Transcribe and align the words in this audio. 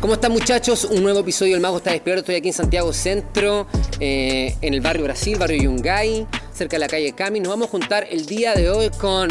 ¿Cómo 0.00 0.14
están 0.14 0.32
muchachos? 0.32 0.86
Un 0.86 1.02
nuevo 1.02 1.18
episodio 1.18 1.52
del 1.52 1.60
Mago 1.60 1.76
está 1.76 1.90
despierto. 1.90 2.20
Estoy 2.20 2.36
aquí 2.36 2.48
en 2.48 2.54
Santiago 2.54 2.90
Centro, 2.90 3.66
eh, 4.00 4.56
en 4.62 4.72
el 4.72 4.80
barrio 4.80 5.04
Brasil, 5.04 5.36
barrio 5.38 5.62
Yungay, 5.62 6.26
cerca 6.54 6.76
de 6.76 6.80
la 6.80 6.88
calle 6.88 7.12
Cami. 7.12 7.38
Nos 7.38 7.50
vamos 7.50 7.68
a 7.68 7.70
juntar 7.70 8.06
el 8.10 8.24
día 8.24 8.54
de 8.54 8.70
hoy 8.70 8.88
con 8.88 9.28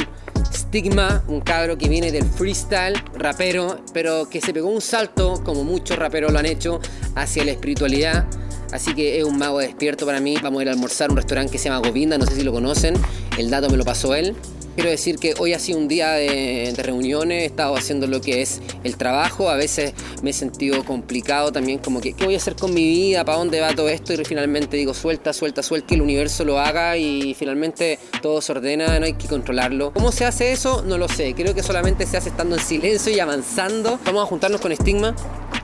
Stigma, 0.54 1.24
un 1.28 1.42
cabro 1.42 1.76
que 1.76 1.90
viene 1.90 2.12
del 2.12 2.24
freestyle, 2.24 3.02
rapero, 3.16 3.80
pero 3.94 4.30
que 4.30 4.42
se 4.42 4.54
pegó 4.54 4.70
un 4.70 4.80
salto, 4.80 5.42
como 5.44 5.64
muchos 5.64 5.98
raperos 5.98 6.32
lo 6.32 6.38
han 6.38 6.46
hecho, 6.46 6.80
hacia 7.16 7.44
la 7.46 7.52
espiritualidad. 7.52 8.28
Así 8.72 8.94
que 8.94 9.18
es 9.18 9.24
un 9.24 9.40
mago 9.40 9.58
despierto 9.58 10.06
para 10.06 10.20
mí. 10.20 10.38
Vamos 10.44 10.60
a 10.60 10.62
ir 10.62 10.70
a 10.70 10.74
almorzar 10.74 11.10
a 11.10 11.14
un 11.14 11.18
restaurante 11.18 11.52
que 11.52 11.58
se 11.58 11.70
llama 11.70 11.88
Govinda, 11.88 12.20
no 12.20 12.28
sé 12.28 12.36
si 12.36 12.44
lo 12.44 12.52
conocen. 12.52 12.94
El 13.40 13.50
dato 13.50 13.72
me 13.72 13.78
lo 13.78 13.86
pasó 13.86 14.14
él. 14.14 14.36
Quiero 14.80 14.92
decir 14.92 15.18
que 15.18 15.34
hoy 15.40 15.52
ha 15.52 15.60
sido 15.60 15.78
un 15.78 15.90
día 15.90 16.14
de, 16.14 16.74
reuniones, 16.78 17.44
he 17.44 17.46
estado 17.48 17.76
haciendo 17.76 18.08
lo 18.08 18.22
que 18.22 18.42
es 18.42 18.62
el 18.86 18.96
trabajo, 18.96 19.50
a 19.50 19.58
veces 19.58 19.94
me 20.24 20.30
he 20.30 20.34
sentido 20.34 20.86
complicado 20.86 21.52
también, 21.52 21.80
como 21.80 22.00
que, 22.00 22.14
¿qué 22.14 22.24
voy 22.24 22.36
a 22.36 22.38
hacer 22.38 22.56
con 22.56 22.74
mi 22.74 22.88
vida? 22.88 23.26
¿Para 23.26 23.40
dónde 23.40 23.60
va 23.60 23.76
todo 23.76 23.90
esto? 23.90 24.14
Y 24.14 24.24
finalmente 24.24 24.78
digo, 24.78 24.94
suelta, 24.94 25.34
suelta, 25.34 25.64
suelta, 25.64 25.86
que 25.86 25.96
el 25.96 26.02
universo 26.02 26.46
lo 26.46 26.60
haga 26.62 26.96
y 26.96 27.34
finalmente 27.34 28.00
todo 28.22 28.40
se 28.40 28.54
ordena, 28.54 28.98
no 29.02 29.06
hay 29.06 29.16
que 29.16 29.28
controlarlo. 29.28 29.92
¿Cómo 29.92 30.14
se 30.14 30.24
hace 30.24 30.54
eso? 30.54 30.82
No 30.82 30.98
lo 30.98 31.10
sé, 31.10 31.34
creo 31.34 31.54
que 31.54 31.62
solamente 31.62 32.06
se 32.06 32.16
hace 32.16 32.30
estando 32.30 32.56
en 32.56 32.62
silencio 32.62 33.14
y 33.14 33.20
avanzando. 33.20 34.00
Vamos 34.06 34.24
a 34.24 34.28
juntarnos 34.28 34.62
con 34.62 34.74
Stigma, 34.74 35.14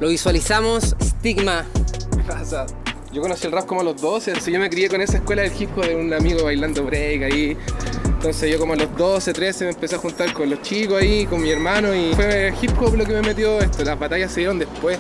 lo 0.01 0.09
visualizamos, 0.09 0.93
Stigma. 1.01 1.65
¿Qué 2.17 2.23
pasa? 2.27 2.65
Yo 3.15 3.21
conocí 3.21 3.47
el 3.47 3.53
rap 3.53 3.65
como 3.65 3.79
a 3.79 3.83
los 3.85 4.01
12, 4.01 4.33
yo 4.51 4.59
me 4.59 4.69
crié 4.69 4.89
con 4.89 4.99
esa 4.99 5.15
escuela 5.15 5.41
del 5.41 5.53
hip 5.57 5.69
hop 5.77 5.85
de 5.85 5.95
un 5.95 6.13
amigo 6.13 6.43
bailando 6.43 6.83
break 6.83 7.23
ahí. 7.23 7.55
Entonces 8.03 8.51
yo 8.51 8.59
como 8.59 8.73
a 8.73 8.75
los 8.75 8.93
12, 8.93 9.31
13 9.31 9.63
me 9.63 9.71
empecé 9.71 9.95
a 9.95 9.99
juntar 9.99 10.33
con 10.33 10.49
los 10.49 10.61
chicos 10.61 11.01
ahí, 11.01 11.25
con 11.25 11.41
mi 11.41 11.49
hermano 11.49 11.95
y 11.95 12.13
fue 12.13 12.53
hip 12.61 12.71
hop 12.77 12.93
lo 12.97 13.05
que 13.05 13.13
me 13.13 13.21
metió 13.21 13.61
esto. 13.61 13.85
Las 13.85 13.97
batallas 13.97 14.33
se 14.33 14.41
dieron 14.41 14.59
después. 14.59 14.99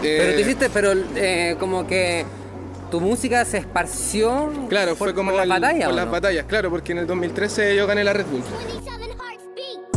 pero 0.00 0.36
te 0.36 0.40
hiciste, 0.40 0.70
pero 0.70 0.92
eh, 1.16 1.56
como 1.58 1.84
que 1.84 2.24
tu 2.92 3.00
música 3.00 3.44
se 3.44 3.58
esparció. 3.58 4.52
Claro, 4.68 4.94
fue 4.94 5.12
como 5.12 5.32
las 5.32 5.48
batallas. 5.48 5.86
Por 5.86 5.96
las 5.96 6.08
batallas, 6.08 6.44
claro, 6.44 6.70
porque 6.70 6.92
en 6.92 6.98
el 6.98 7.08
2013 7.08 7.74
yo 7.74 7.88
gané 7.88 8.04
la 8.04 8.12
Red 8.12 8.26
Bull. 8.26 8.44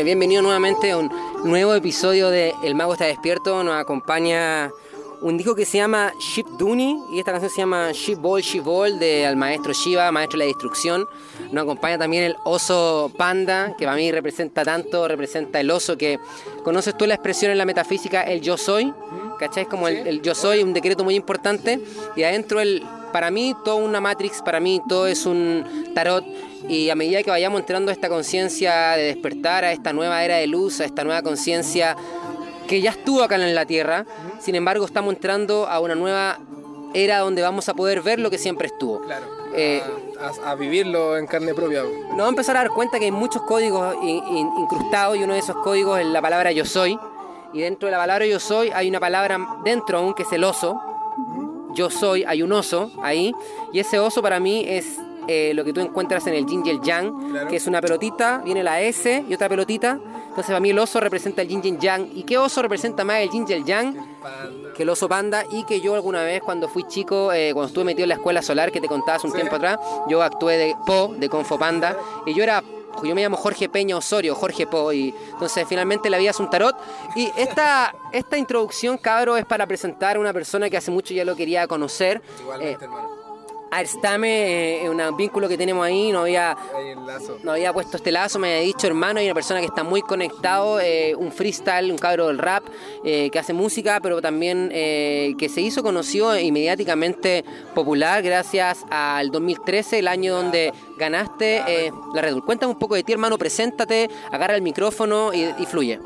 Bienvenido 0.03 0.41
nuevamente 0.41 0.89
a 0.89 0.97
un 0.97 1.11
nuevo 1.44 1.75
episodio 1.75 2.31
de 2.31 2.55
El 2.63 2.73
Mago 2.73 2.94
está 2.94 3.05
despierto. 3.05 3.63
Nos 3.63 3.75
acompaña 3.75 4.72
un 5.22 5.38
disco 5.38 5.56
que 5.56 5.66
se 5.66 5.78
llama 5.78 6.14
Ship 6.20 6.45
Duni 6.58 6.98
y 7.12 7.20
esta 7.20 7.31
canción 7.31 7.52
se 7.52 7.58
llama 7.58 7.92
Ship 7.92 8.16
Ball, 8.16 8.42
Ship 8.42 8.62
Ball 8.62 9.00
de 9.00 9.25
al 9.25 9.36
maestro 9.36 9.73
Shiva, 9.73 10.12
maestro 10.12 10.39
de 10.39 10.45
la 10.45 10.48
destrucción. 10.48 11.08
Nos 11.52 11.64
acompaña 11.64 11.98
también 11.98 12.23
el 12.23 12.36
oso 12.45 13.12
panda, 13.17 13.75
que 13.78 13.86
para 13.86 13.97
mí 13.97 14.12
representa 14.12 14.64
tanto, 14.64 15.08
representa 15.08 15.59
el 15.59 15.70
oso 15.72 15.97
que 15.97 16.20
conoces 16.64 16.97
tú 16.97 17.06
la 17.06 17.16
expresión 17.16 17.52
en 17.52 17.58
la 17.58 17.66
metafísica, 17.66 18.22
el 18.23 18.42
yo 18.42 18.58
soy, 18.58 18.94
¿cachai? 19.40 19.64
Es 19.64 19.70
como 19.70 19.88
el, 19.88 20.22
yo 20.22 20.36
soy, 20.36 20.64
un 20.64 20.73
decreto 20.73 21.03
muy 21.03 21.16
importante 21.16 21.80
y 22.16 22.23
adentro 22.23 22.59
el, 22.62 22.84
para 23.12 23.31
mí 23.31 23.56
todo 23.66 23.78
una 23.78 24.00
matrix, 24.00 24.42
para 24.42 24.59
mí 24.59 24.81
todo 24.88 25.08
es 25.08 25.25
un 25.25 25.66
tarot 25.94 26.23
y 26.67 26.90
a 26.90 26.95
medida 26.95 27.23
que 27.23 27.31
vayamos 27.31 27.62
entrando 27.62 27.90
a 27.90 27.94
esta 27.94 28.09
conciencia 28.09 28.92
de 28.92 29.03
despertar, 29.03 29.66
a 29.66 29.72
esta 29.72 29.94
nueva 29.94 30.23
era 30.23 30.38
de 30.38 30.47
luz, 30.47 30.80
a 30.81 30.86
esta 30.86 31.03
nueva 31.03 31.22
conciencia 31.22 31.95
que 32.70 32.81
ya 32.81 32.92
estuvo 32.92 33.23
acá 33.23 33.36
en 33.36 33.56
la 33.56 33.66
Tierra, 33.66 34.06
sin 34.39 34.53
embargo 34.53 34.86
estamos 34.86 35.16
entrando 35.16 35.67
a 35.67 35.80
una 35.80 35.95
nueva 35.95 36.38
era 36.94 37.20
donde 37.20 37.42
vamos 37.42 37.67
a 37.67 37.73
poder 37.73 38.02
ver 38.03 38.20
lo 38.20 38.30
que 38.30 38.38
siempre 38.38 38.67
estuvo. 38.67 39.02
Claro. 39.02 39.25
Eh, 39.56 39.81
a, 40.45 40.53
vivirlo 40.53 41.17
en 41.17 41.25
carne 41.25 41.56
propia. 41.56 41.81
Nos 41.81 42.09
vamos 42.09 42.25
a 42.25 42.30
empezar 42.30 42.58
a 42.58 42.59
dar 42.59 42.70
cuenta 42.70 43.00
que 43.00 43.06
hay 43.06 43.12
muchos 43.12 43.42
códigos 43.42 43.95
incrustados 44.03 45.17
y 45.17 45.23
uno 45.23 45.34
de 45.34 45.40
esos 45.40 45.56
códigos 45.58 46.00
es 46.00 46.06
la 46.06 46.22
palabra 46.22 46.52
yo 46.52 46.64
soy. 46.64 47.00
Y 47.53 47.62
dentro 47.62 47.88
de 47.88 47.92
la 47.92 47.97
palabra 47.97 48.28
yo 48.28 48.40
soy 48.40 48.70
hay 48.70 48.88
una 48.88 49.00
palabra 49.00 49.40
dentro 49.64 49.97
aún 49.97 50.14
que 50.14 50.23
es 50.23 50.31
el 50.31 50.44
oso. 50.44 50.80
Yo 51.74 51.90
soy, 51.90 52.24
hay 52.24 52.44
un 52.44 52.52
oso 52.52 52.91
ahí. 53.02 53.34
Y 53.74 53.79
ese 53.79 53.97
oso 53.97 54.22
para 54.22 54.40
mí 54.40 54.63
es 54.68 55.00
eh, 55.31 55.53
lo 55.53 55.63
que 55.63 55.73
tú 55.73 55.79
encuentras 55.79 56.25
en 56.25 56.34
el 56.34 56.47
yin 56.47 56.66
y 56.66 56.72
el 56.72 56.81
yang, 56.81 57.47
que 57.47 57.57
es 57.57 57.67
una 57.67 57.79
pelotita, 57.81 58.41
viene 58.44 58.63
la 58.63 58.81
S 58.81 59.23
y 59.29 59.31
otra 59.31 59.47
pelotita. 59.47 60.00
Entonces 60.29 60.47
para 60.47 60.59
mí 60.59 60.72
el 60.72 60.79
oso 60.79 61.00
representa 61.00 61.44
el 61.44 61.47
yin 61.47 61.62
y 61.63 61.69
el 61.69 61.78
yang. 61.78 62.09
¿Y 62.16 62.23
qué 62.23 62.40
oso 62.40 62.63
representa 62.63 63.03
más 63.03 63.17
el 63.17 63.29
yin 63.29 63.45
y 63.47 63.53
el 63.53 63.63
yang? 63.63 63.95
Que 64.75 64.81
el 64.81 64.90
oso 64.90 65.07
panda 65.07 65.45
y 65.51 65.66
que 65.66 65.81
yo 65.81 65.94
alguna 65.94 66.23
vez 66.23 66.41
cuando 66.41 66.67
fui 66.67 66.84
chico, 66.88 67.31
eh, 67.31 67.51
cuando 67.53 67.67
estuve 67.67 67.84
metido 67.84 68.06
en 68.06 68.09
la 68.09 68.16
escuela 68.16 68.41
solar 68.41 68.72
que 68.72 68.81
te 68.81 68.88
contabas 68.88 69.23
un 69.23 69.31
tiempo 69.31 69.57
atrás, 69.57 69.78
yo 70.07 70.23
actué 70.23 70.57
de 70.57 70.75
Po, 70.84 71.13
de 71.16 71.29
Confo 71.29 71.59
Panda, 71.59 71.96
y 72.25 72.34
yo 72.34 72.41
era 72.41 72.63
yo 73.03 73.13
me 73.13 73.22
llamo 73.22 73.38
Jorge 73.38 73.69
Peña 73.69 73.96
Osorio, 73.96 74.34
Jorge 74.34 74.66
Po, 74.66 74.91
y 74.91 75.13
entonces 75.31 75.63
finalmente 75.69 76.09
la 76.09 76.17
vida 76.17 76.31
es 76.31 76.40
un 76.40 76.50
tarot. 76.50 76.75
Y 77.16 77.31
esta, 77.38 77.96
esta 78.11 78.35
introducción, 78.35 78.97
cabro, 78.97 79.38
es 79.38 79.46
para 79.46 79.67
presentar 79.67 80.17
a 80.17 80.19
una 80.19 80.34
persona 80.34 80.72
que 80.72 80.75
hace 80.78 80.90
mucho 80.90 81.13
ya 81.13 81.23
lo 81.23 81.35
quería 81.35 81.67
conocer. 81.67 82.22
Igualmente, 82.41 82.84
hermano 82.84 83.19
Arstame, 83.72 84.84
eh, 84.84 84.90
un 84.90 85.00
vínculo 85.16 85.47
que 85.47 85.57
tenemos 85.57 85.85
ahí, 85.85 86.12
no 86.12 86.22
había, 86.22 86.57
no 87.44 87.52
había 87.52 87.72
puesto 87.72 87.97
este 87.97 88.12
lazo, 88.12 88.40
me 88.40 88.56
había 88.56 88.66
dicho 88.66 88.88
hermano, 88.88 89.19
hay 89.19 89.25
una 89.25 89.35
persona 89.35 89.59
que 89.59 89.68
está 89.68 89.84
muy 89.84 90.02
conectado, 90.02 90.80
eh, 90.80 91.13
un 91.16 91.31
freestyle, 91.31 91.91
un 91.91 91.97
cabro 91.97 92.28
del 92.28 92.38
rap, 92.38 92.63
eh, 93.03 93.29
que 93.31 93.40
hace 93.40 93.53
música, 93.53 94.00
pero 94.02 94.22
también 94.22 94.69
que 94.69 95.50
se 95.53 95.62
hizo 95.62 95.84
conocido 95.84 96.34
e 96.34 96.44
inmediatamente 96.44 97.44
popular 97.74 98.22
gracias 98.22 98.85
al 98.90 99.31
2013, 99.31 100.00
el 100.00 100.08
año 100.08 100.35
donde 100.35 100.74
ganaste 100.97 101.91
la 102.13 102.22
Red 102.22 102.34
Bull. 102.34 102.46
Cuéntame 102.46 102.72
un 102.72 102.79
poco 102.79 102.96
de 102.96 103.03
ti, 103.03 103.13
hermano, 103.13 103.38
preséntate, 103.38 104.09
agarra 104.31 104.56
el 104.56 104.62
micrófono 104.62 105.34
y, 105.34 105.66
fluye. 105.66 106.00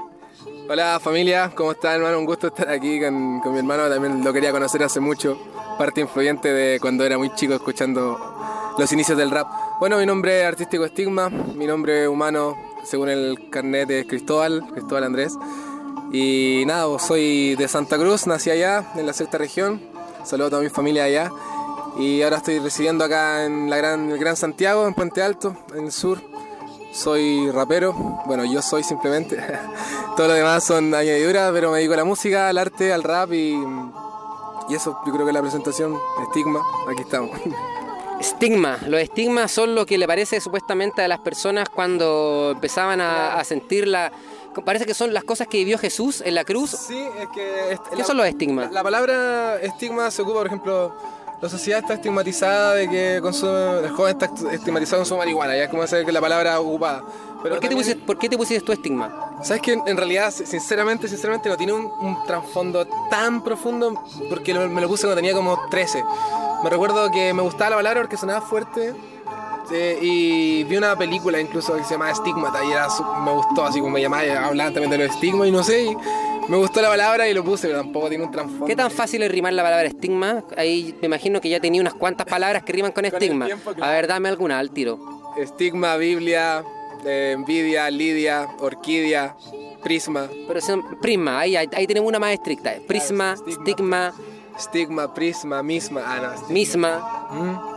Hola 0.70 1.00
familia, 1.00 1.52
¿cómo 1.56 1.72
estás 1.72 1.96
hermano? 1.96 2.20
Un 2.20 2.26
gusto 2.26 2.48
estar 2.48 2.70
aquí 2.70 3.00
con, 3.00 3.40
con 3.42 3.54
mi 3.54 3.60
hermano, 3.60 3.90
también 3.90 4.24
lo 4.24 4.34
quería 4.34 4.52
conocer 4.52 4.84
hace 4.84 5.00
mucho 5.00 5.38
parte 5.78 6.02
influyente 6.02 6.52
de 6.52 6.80
cuando 6.80 7.06
era 7.06 7.18
muy 7.18 7.34
chico 7.34 7.54
escuchando 7.54 8.18
los 8.78 8.92
inicios 8.92 9.18
del 9.18 9.32
rap. 9.32 9.48
Bueno, 9.80 9.98
mi 9.98 10.06
nombre 10.06 10.46
artístico 10.46 10.86
Estigma, 10.86 11.30
mi 11.30 11.66
nombre 11.66 12.08
humano, 12.08 12.58
según 12.84 13.10
el 13.10 13.50
carnet, 13.50 13.90
es 13.90 14.06
Cristóbal, 14.06 14.64
Cristóbal 14.72 15.04
Andrés. 15.04 15.38
Y 16.12 16.64
nada, 16.66 17.00
soy 17.00 17.56
de 17.56 17.68
Santa 17.68 17.98
Cruz, 17.98 18.28
nací 18.28 18.50
allá, 18.50 18.92
en 18.96 19.06
la 19.06 19.14
sexta 19.14 19.38
región. 19.38 19.82
Saludo 20.24 20.48
a 20.48 20.50
toda 20.52 20.62
mi 20.62 20.70
familia 20.70 21.06
allá. 21.06 21.32
Y 21.98 22.22
ahora 22.22 22.38
estoy 22.38 22.60
residiendo 22.60 23.04
acá 23.04 23.46
en 23.46 23.70
la 23.70 23.78
gran, 23.78 24.12
el 24.12 24.18
Gran 24.18 24.36
Santiago, 24.36 24.88
en 24.88 24.94
Puente 24.94 25.22
Alto, 25.22 25.56
en 25.76 25.86
el 25.86 25.92
sur. 25.92 26.20
Soy 26.92 27.50
rapero, 27.52 27.94
bueno, 28.26 28.46
yo 28.46 28.62
soy 28.62 28.84
simplemente. 28.84 29.38
Todo 30.16 30.28
lo 30.28 30.34
demás 30.34 30.64
son 30.64 30.94
añadiduras, 30.94 31.52
pero 31.52 31.72
me 31.72 31.78
dedico 31.78 31.94
a 31.94 31.98
la 31.98 32.06
música, 32.06 32.50
al 32.50 32.58
arte, 32.58 32.94
al 32.94 33.04
rap 33.04 33.34
y 33.34 33.56
y 34.70 34.76
eso 34.76 34.98
yo 35.06 35.14
creo 35.14 35.26
que 35.26 35.34
la 35.34 35.42
presentación, 35.42 35.98
estigma, 36.22 36.62
aquí 36.90 37.02
estamos. 37.02 37.32
Estigma, 38.20 38.78
los 38.88 39.02
estigmas 39.02 39.52
son 39.52 39.76
lo 39.76 39.86
que 39.86 39.98
le 39.98 40.08
parece 40.08 40.40
supuestamente 40.40 41.02
a 41.02 41.08
las 41.08 41.20
personas 41.20 41.68
cuando 41.68 42.52
empezaban 42.54 43.02
a, 43.02 43.44
sentir 43.44 43.88
la... 43.88 44.12
Parece 44.64 44.86
que 44.86 44.94
son 44.94 45.14
las 45.14 45.24
cosas 45.24 45.48
que 45.48 45.58
vivió 45.58 45.78
Jesús 45.78 46.22
en 46.22 46.36
la 46.36 46.46
cruz. 46.46 46.70
Sí, 46.70 47.06
es 47.20 47.28
que... 47.30 47.78
¿Qué 47.96 48.04
son 48.04 48.16
los 48.16 48.26
estigmas? 48.26 48.72
La, 48.72 48.84
palabra 48.84 49.60
estigma 49.60 50.10
se 50.10 50.22
ocupa, 50.22 50.38
por 50.38 50.48
ejemplo, 50.48 50.94
la 51.42 51.50
sociedad 51.50 51.80
está 51.80 51.96
estigmatizada 51.96 52.76
de 52.76 52.90
que 52.90 53.20
consume, 53.22 53.80
el 53.80 53.90
joven 53.90 54.18
está 54.18 54.32
estigmatizado 54.54 55.02
con 55.02 55.06
su 55.06 55.18
marihuana, 55.18 55.58
ya 55.58 55.64
es 55.64 55.70
como 55.70 55.86
saber 55.86 56.06
que 56.06 56.14
la 56.14 56.22
palabra 56.22 56.58
ocupada. 56.62 57.04
¿Por, 57.44 57.60
qué 57.60 57.70
te 57.70 57.76
pusiste, 57.76 58.06
¿Por 58.06 58.18
qué 58.18 58.30
te 58.30 58.38
pusiste 58.38 58.66
tu 58.66 58.72
estigma? 58.72 59.38
Sabes 59.44 59.62
que 59.62 59.74
en 59.74 59.98
realidad, 59.98 60.32
sinceramente, 60.32 61.08
sinceramente 61.08 61.50
no 61.50 61.58
tiene 61.58 61.74
un, 61.74 62.18
trasfondo 62.26 62.88
tan 63.10 63.44
profundo 63.44 64.02
porque 64.30 64.54
me 64.54 64.82
lo 64.82 64.88
puse 64.88 65.04
cuando 65.04 65.18
tenía 65.18 65.34
como 65.34 65.60
13. 65.70 66.04
Me 66.64 66.70
recuerdo 66.70 67.12
que 67.12 67.34
me 67.34 67.42
gustaba 67.42 67.72
la 67.72 67.76
palabra 67.76 68.02
porque 68.02 68.16
sonaba 68.16 68.42
fuerte 68.42 68.94
eh, 69.72 70.00
y 70.02 70.64
vi 70.64 70.78
una 70.78 70.98
película 70.98 71.40
incluso 71.40 71.76
que 71.76 71.84
se 71.84 71.92
llama 71.92 72.12
Estigmata 72.12 72.64
y 72.64 72.72
era, 72.72 72.88
me 73.24 73.32
gustó, 73.32 73.66
así 73.66 73.80
como 73.80 73.92
me 73.92 74.02
llamaba, 74.02 74.24
hablaban 74.46 74.74
también 74.74 74.92
de 74.92 74.98
los 75.00 75.16
estigmas 75.16 75.48
y 75.48 75.52
no 75.52 75.64
sé. 75.64 75.84
Y 75.84 75.98
me 76.48 76.58
gustó 76.58 76.82
la 76.82 76.90
palabra 76.90 77.28
y 77.28 77.34
lo 77.34 77.44
puse, 77.44 77.68
pero 77.68 77.80
tampoco 77.80 78.10
tiene 78.10 78.24
un 78.24 78.32
trasfondo. 78.32 78.66
¿Qué 78.66 78.76
tan 78.76 78.92
fácil 78.92 79.24
es 79.24 79.32
rimar 79.32 79.54
la 79.54 79.64
palabra 79.64 79.88
estigma? 79.88 80.44
Ahí 80.58 80.96
me 81.02 81.08
imagino 81.08 81.40
que 81.40 81.50
ya 81.50 81.60
tenía 81.60 81.82
unas 81.82 81.94
cuantas 81.94 82.28
palabras 82.28 82.64
que 82.64 82.74
riman 82.74 82.92
con, 82.92 83.06
estigma. 83.06 83.48
A 83.82 83.92
ver, 83.92 84.08
dame 84.08 84.30
alguna 84.30 84.60
al 84.60 84.72
tiro. 84.72 85.00
Estigma, 85.38 85.96
Biblia, 85.98 86.64
envidia, 87.06 87.90
lidia, 87.90 88.48
orquídea, 88.60 89.36
prisma. 89.82 90.30
Pero 90.48 90.62
son 90.62 91.00
prisma, 91.00 91.40
ahí, 91.40 91.56
ahí, 91.56 91.88
tenemos 91.88 92.08
una 92.08 92.20
más 92.20 92.34
estricta. 92.34 92.74
Prisma, 92.88 93.36
estigma. 93.48 94.14
Estigma, 94.58 95.14
prisma, 95.14 95.64
misma. 95.64 96.02
Ah, 96.06 96.36
misma. 96.50 97.28
Mm. 97.32 97.74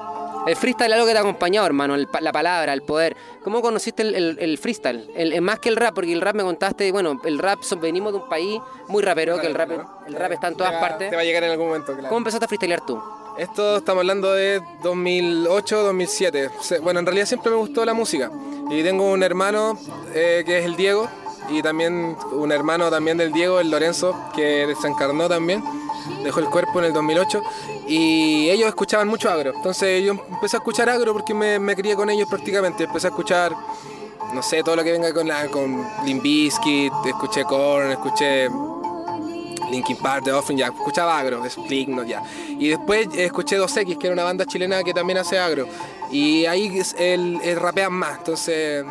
El 0.47 0.55
freestyle 0.55 0.93
es 0.93 0.95
algo 0.95 1.07
que 1.07 1.13
te 1.13 1.19
ha 1.19 1.23
acompañado, 1.23 1.67
hermano, 1.67 1.97
la 1.97 2.33
palabra, 2.33 2.73
el 2.73 2.83
poder. 2.83 3.17
¿Cómo 3.43 3.61
conociste 3.61 4.03
el, 4.03 4.59
freestyle? 4.59 5.11
El, 5.17 5.41
más 5.43 5.59
que 5.59 5.69
el 5.69 5.77
rap, 5.77 5.95
porque 5.95 6.13
el 6.13 6.21
rap 6.21 6.37
me 6.37 6.45
contaste, 6.45 6.93
bueno, 6.93 7.21
el 7.25 7.39
rap, 7.39 7.59
venimos 7.81 8.13
de 8.13 8.21
un 8.21 8.29
país 8.29 8.61
muy 8.87 9.03
rapero, 9.03 9.41
que 9.41 9.49
el 9.49 9.55
rap, 9.55 9.71
el 10.07 10.15
rap 10.15 10.33
está 10.33 10.49
en 10.49 10.55
todas 10.55 10.75
partes. 10.75 11.11
Te 11.11 11.17
va 11.17 11.23
a 11.23 11.25
llegar 11.25 11.43
en 11.43 11.51
algún 11.51 11.67
momento, 11.67 11.93
claro. 11.95 12.09
¿Cómo 12.09 12.19
empezaste 12.19 12.45
a 12.45 12.49
freestylear 12.49 12.81
tú? 12.87 13.03
Esto 13.39 13.77
estamos 13.77 14.01
hablando 14.01 14.33
de 14.33 14.63
2008, 14.83 15.83
2007. 15.83 16.51
Bueno, 16.83 17.01
en 17.01 17.07
realidad 17.07 17.27
siempre 17.27 17.51
me 17.51 17.59
gustó 17.59 17.85
la 17.85 17.93
música. 17.93 18.31
Y 18.71 18.83
tengo 18.83 19.13
un 19.13 19.23
hermano 19.23 19.79
eh, 20.15 20.43
que 20.47 20.59
es 20.59 20.65
el 20.65 20.75
Diego, 20.75 21.07
y 21.51 21.61
también 21.63 22.17
un 22.33 22.51
hermano 22.51 22.91
también 22.91 23.19
del 23.19 23.33
Diego, 23.33 23.61
el 23.61 23.71
Lorenzo, 23.71 24.17
que 24.35 24.67
desencarnó 24.67 25.29
también, 25.29 25.63
dejó 26.25 26.41
el 26.41 26.47
cuerpo 26.47 26.79
en 26.79 26.87
el 26.87 26.93
2008 26.95 27.43
y 27.87 28.49
ellos 28.49 28.69
escuchaban 28.69 29.07
mucho 29.07 29.29
agro. 29.29 29.53
Entonces 29.55 30.03
yo 30.03 30.13
empecé 30.13 30.57
a 30.57 30.61
escuchar 30.61 30.89
agro 30.89 31.13
porque 31.13 31.35
me, 31.35 31.77
crié 31.77 31.95
con 31.95 32.09
ellos 32.09 32.29
prácticamente, 32.29 32.85
empecé 32.85 33.09
a 33.09 33.11
escuchar 33.11 33.55
no 34.35 34.43
sé, 34.43 34.63
todo 34.63 34.77
lo 34.77 34.83
que 34.83 34.93
venga 34.93 35.15
con 35.15 35.29
la 35.29 35.47
con 35.49 35.87
Limp 36.05 36.23
Bizkit, 36.23 36.93
escuché 37.07 37.45
Korn, 37.45 37.93
escuché 37.93 38.49
Linkin 39.71 39.97
Park, 39.97 40.25
The 40.25 40.33
Offering, 40.33 40.59
ya, 40.59 40.67
escuchaba 40.67 41.19
agro, 41.19 41.43
Slipknot, 41.49 42.07
ya. 42.07 42.23
Y 42.49 42.69
después 42.69 43.09
escuché 43.17 43.59
2X, 43.59 43.99
que 43.99 44.07
era 44.07 44.15
una 44.15 44.25
banda 44.25 44.47
chilena 44.47 44.83
que 44.83 44.93
también 44.93 45.19
hace 45.19 45.39
agro. 45.39 45.67
Y 46.11 46.47
ahí 46.47 46.81
él, 46.99 47.41
rapean 47.57 47.93
más, 47.93 48.19
entonces 48.19 48.85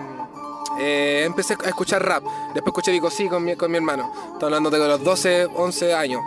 eh, 0.80 1.24
empecé 1.25 1.56
a 1.63 1.69
escuchar 1.69 2.06
rap. 2.06 2.24
Después 2.54 2.68
escuché 2.68 2.92
Vico 2.92 3.10
Sí 3.10 3.27
con 3.27 3.44
mi, 3.44 3.56
con 3.56 3.72
mi 3.72 3.77
hermano. 3.77 4.12
Estoy 4.33 4.48
hablando 4.48 4.69
de 4.69 4.80
los 4.80 5.04
12, 5.04 5.48
11 5.54 5.94
años. 5.94 6.22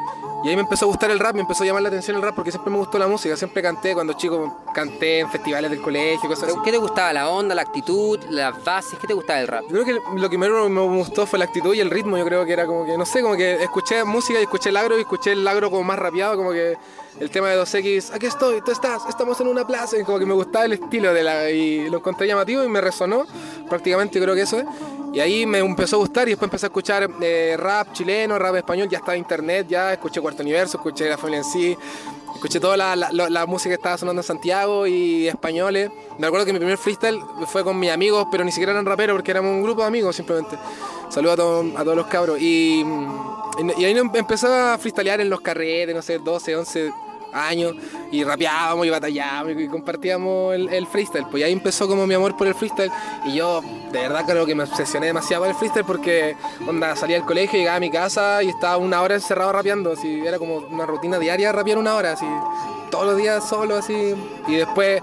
Y 0.45 0.49
ahí 0.49 0.55
me 0.55 0.63
empezó 0.63 0.85
a 0.85 0.89
gustar 0.89 1.11
el 1.11 1.19
rap, 1.19 1.35
me 1.35 1.41
empezó 1.41 1.65
a 1.65 1.67
llamar 1.67 1.83
la 1.83 1.89
atención 1.89 2.17
el 2.17 2.23
rap 2.23 2.35
porque 2.35 2.53
siempre 2.53 2.71
me 2.71 2.79
gustó 2.79 2.99
la 2.99 3.09
música, 3.09 3.37
siempre 3.37 3.61
canté 3.61 3.93
cuando 3.95 4.13
chico, 4.13 4.63
canté 4.73 5.21
en 5.21 5.31
festivales 5.31 5.71
del 5.71 5.81
colegio, 5.81 6.29
cosas 6.29 6.51
así. 6.51 6.59
¿Qué 6.65 6.71
te 6.71 6.79
gustaba? 6.79 7.13
¿La 7.13 7.29
onda, 7.29 7.55
la 7.55 7.63
actitud, 7.63 8.21
las 8.31 8.63
bases? 8.65 8.99
¿Qué 9.01 9.07
te 9.07 9.15
gustaba 9.15 9.41
del 9.41 9.49
rap? 9.49 9.63
Yo 9.63 9.83
creo 9.83 9.85
que 9.85 9.93
lo 9.93 10.31
que 10.31 10.39
primero 10.39 10.69
me 10.69 10.81
gustó 10.81 11.27
fue 11.27 11.39
la 11.39 11.47
actitud 11.47 11.75
y 11.75 11.81
el 11.81 11.91
ritmo, 11.91 12.17
yo 12.17 12.25
creo 12.25 12.47
que 12.47 12.53
era 12.53 12.67
como 12.67 12.87
que, 12.87 12.97
no 12.97 13.05
sé, 13.05 13.21
como 13.21 13.37
que 13.37 13.63
escuché 13.63 14.05
música 14.05 14.39
y 14.39 14.43
escuché 14.43 14.69
el 14.69 14.77
agro 14.77 14.97
y 14.97 15.01
escuché 15.01 15.33
el 15.33 15.47
agro 15.47 15.71
como 15.71 15.83
más 15.83 15.99
rapeado, 15.99 16.37
como 16.37 16.53
que 16.53 16.77
el 17.21 17.31
tema 17.31 17.49
de 17.49 17.61
2X, 17.61 18.15
aquí 18.15 18.27
estoy, 18.27 18.61
tú 18.61 18.71
estás, 18.71 19.03
estamos 19.09 19.41
en 19.41 19.49
una 19.49 19.67
plaza, 19.67 19.99
y 19.99 20.05
como 20.05 20.19
que 20.19 20.27
me 20.27 20.35
gustaba 20.35 20.67
el 20.67 20.75
estilo 20.75 21.13
de 21.13 21.23
la, 21.25 21.51
y 21.51 21.91
lo 21.91 21.99
encontré 21.99 22.27
llamativo 22.27 22.63
y 22.63 22.69
me 22.69 22.81
resonó, 22.81 23.27
prácticamente 23.69 24.21
creo 24.21 24.35
que 24.35 24.43
eso 24.43 24.59
es. 24.59 24.67
Y 25.13 25.21
ahí 25.21 25.47
me 25.47 25.59
empezó 25.59 25.97
a 25.97 25.99
gustar 26.01 26.29
y 26.29 26.33
después 26.33 26.49
empecé 26.49 26.67
a 26.67 26.69
escuchar 26.69 27.09
eh, 27.21 27.57
rap 27.59 27.93
chileno, 27.93 28.39
rap 28.39 28.57
español, 28.57 28.89
ya 28.89 28.99
estaba 28.99 29.17
internet, 29.17 29.67
ya 29.69 29.93
escuché 29.93 30.21
Cuarto 30.21 30.43
Universo, 30.43 30.77
escuché 30.77 31.09
La 31.09 31.17
Familia 31.17 31.39
en 31.39 31.45
sí, 31.45 31.77
escuché 32.35 32.61
toda 32.61 32.77
la, 32.77 33.47
música 33.47 33.71
que 33.71 33.75
estaba 33.75 33.97
sonando 33.97 34.21
en 34.21 34.27
Santiago 34.27 34.87
y 34.87 35.27
españoles. 35.27 35.91
Me 36.19 36.27
acuerdo 36.27 36.45
que 36.47 36.53
mi 36.53 36.59
primer 36.59 36.79
freestyle 36.79 37.21
fue 37.47 37.65
con 37.65 37.79
mis 37.79 37.91
amigos, 37.91 38.27
pero 38.31 38.45
ni 38.45 38.53
siquiera 38.53 38.73
eran 38.73 38.85
raperos 38.85 39.17
porque 39.17 39.31
éramos 39.31 39.53
un 39.53 39.63
grupo 39.63 39.81
de 39.83 39.89
amigos 39.89 40.15
simplemente. 40.15 40.57
Saludos 41.09 41.39
a, 41.77 41.81
a 41.81 41.85
todos 41.85 41.97
los 41.97 42.07
cabros. 42.07 42.39
Y, 42.41 42.85
y, 43.79 43.85
ahí 43.85 43.97
empezó 43.97 44.53
a 44.53 44.77
freestylear 44.79 45.21
en 45.21 45.31
los 45.31 45.41
carretes, 45.41 45.95
no 45.95 46.03
sé, 46.03 46.19
12, 46.19 46.57
11 46.57 46.93
años 47.33 47.75
y 48.11 48.25
rapeábamos 48.25 48.87
y 48.87 48.91
batallábamos 48.91 49.61
y 49.61 49.69
compartíamos 49.69 50.55
el, 50.55 50.87
freestyle. 50.87 51.27
Pues 51.31 51.45
ahí 51.45 51.53
empezó 51.53 51.87
como 51.87 52.07
mi 52.07 52.15
amor 52.15 52.37
por 52.37 52.47
el 52.47 52.55
freestyle 52.55 52.91
y 53.25 53.35
yo 53.35 53.61
de 53.93 54.01
verdad 54.01 54.25
creo 54.27 54.47
que 54.47 54.55
me 54.55 54.65
obsesioné 54.65 55.07
demasiado 55.07 55.43
con 55.43 55.51
el 55.51 55.57
freestyle 55.57 55.85
porque 55.85 56.37
onda, 56.67 56.97
salía 56.97 57.17
del 57.17 57.27
colegio, 57.27 57.59
llegaba 57.59 57.77
a 57.77 57.81
mi 57.81 57.91
casa 57.91 58.43
y 58.43 58.49
estaba 58.49 58.77
una 58.77 59.03
hora 59.03 59.15
encerrado 59.15 59.53
rapeando, 59.53 59.93
así 59.93 60.27
era 60.27 60.39
como 60.39 60.57
una 60.57 60.87
rutina 60.87 61.19
diaria 61.19 61.53
rapear 61.53 61.79
una 61.79 61.95
hora, 61.95 62.13
así 62.13 62.27
todos 62.91 63.07
los 63.07 63.17
días 63.17 63.47
solo 63.47 63.77
así 63.77 64.15
y 64.47 64.55
después 64.57 65.03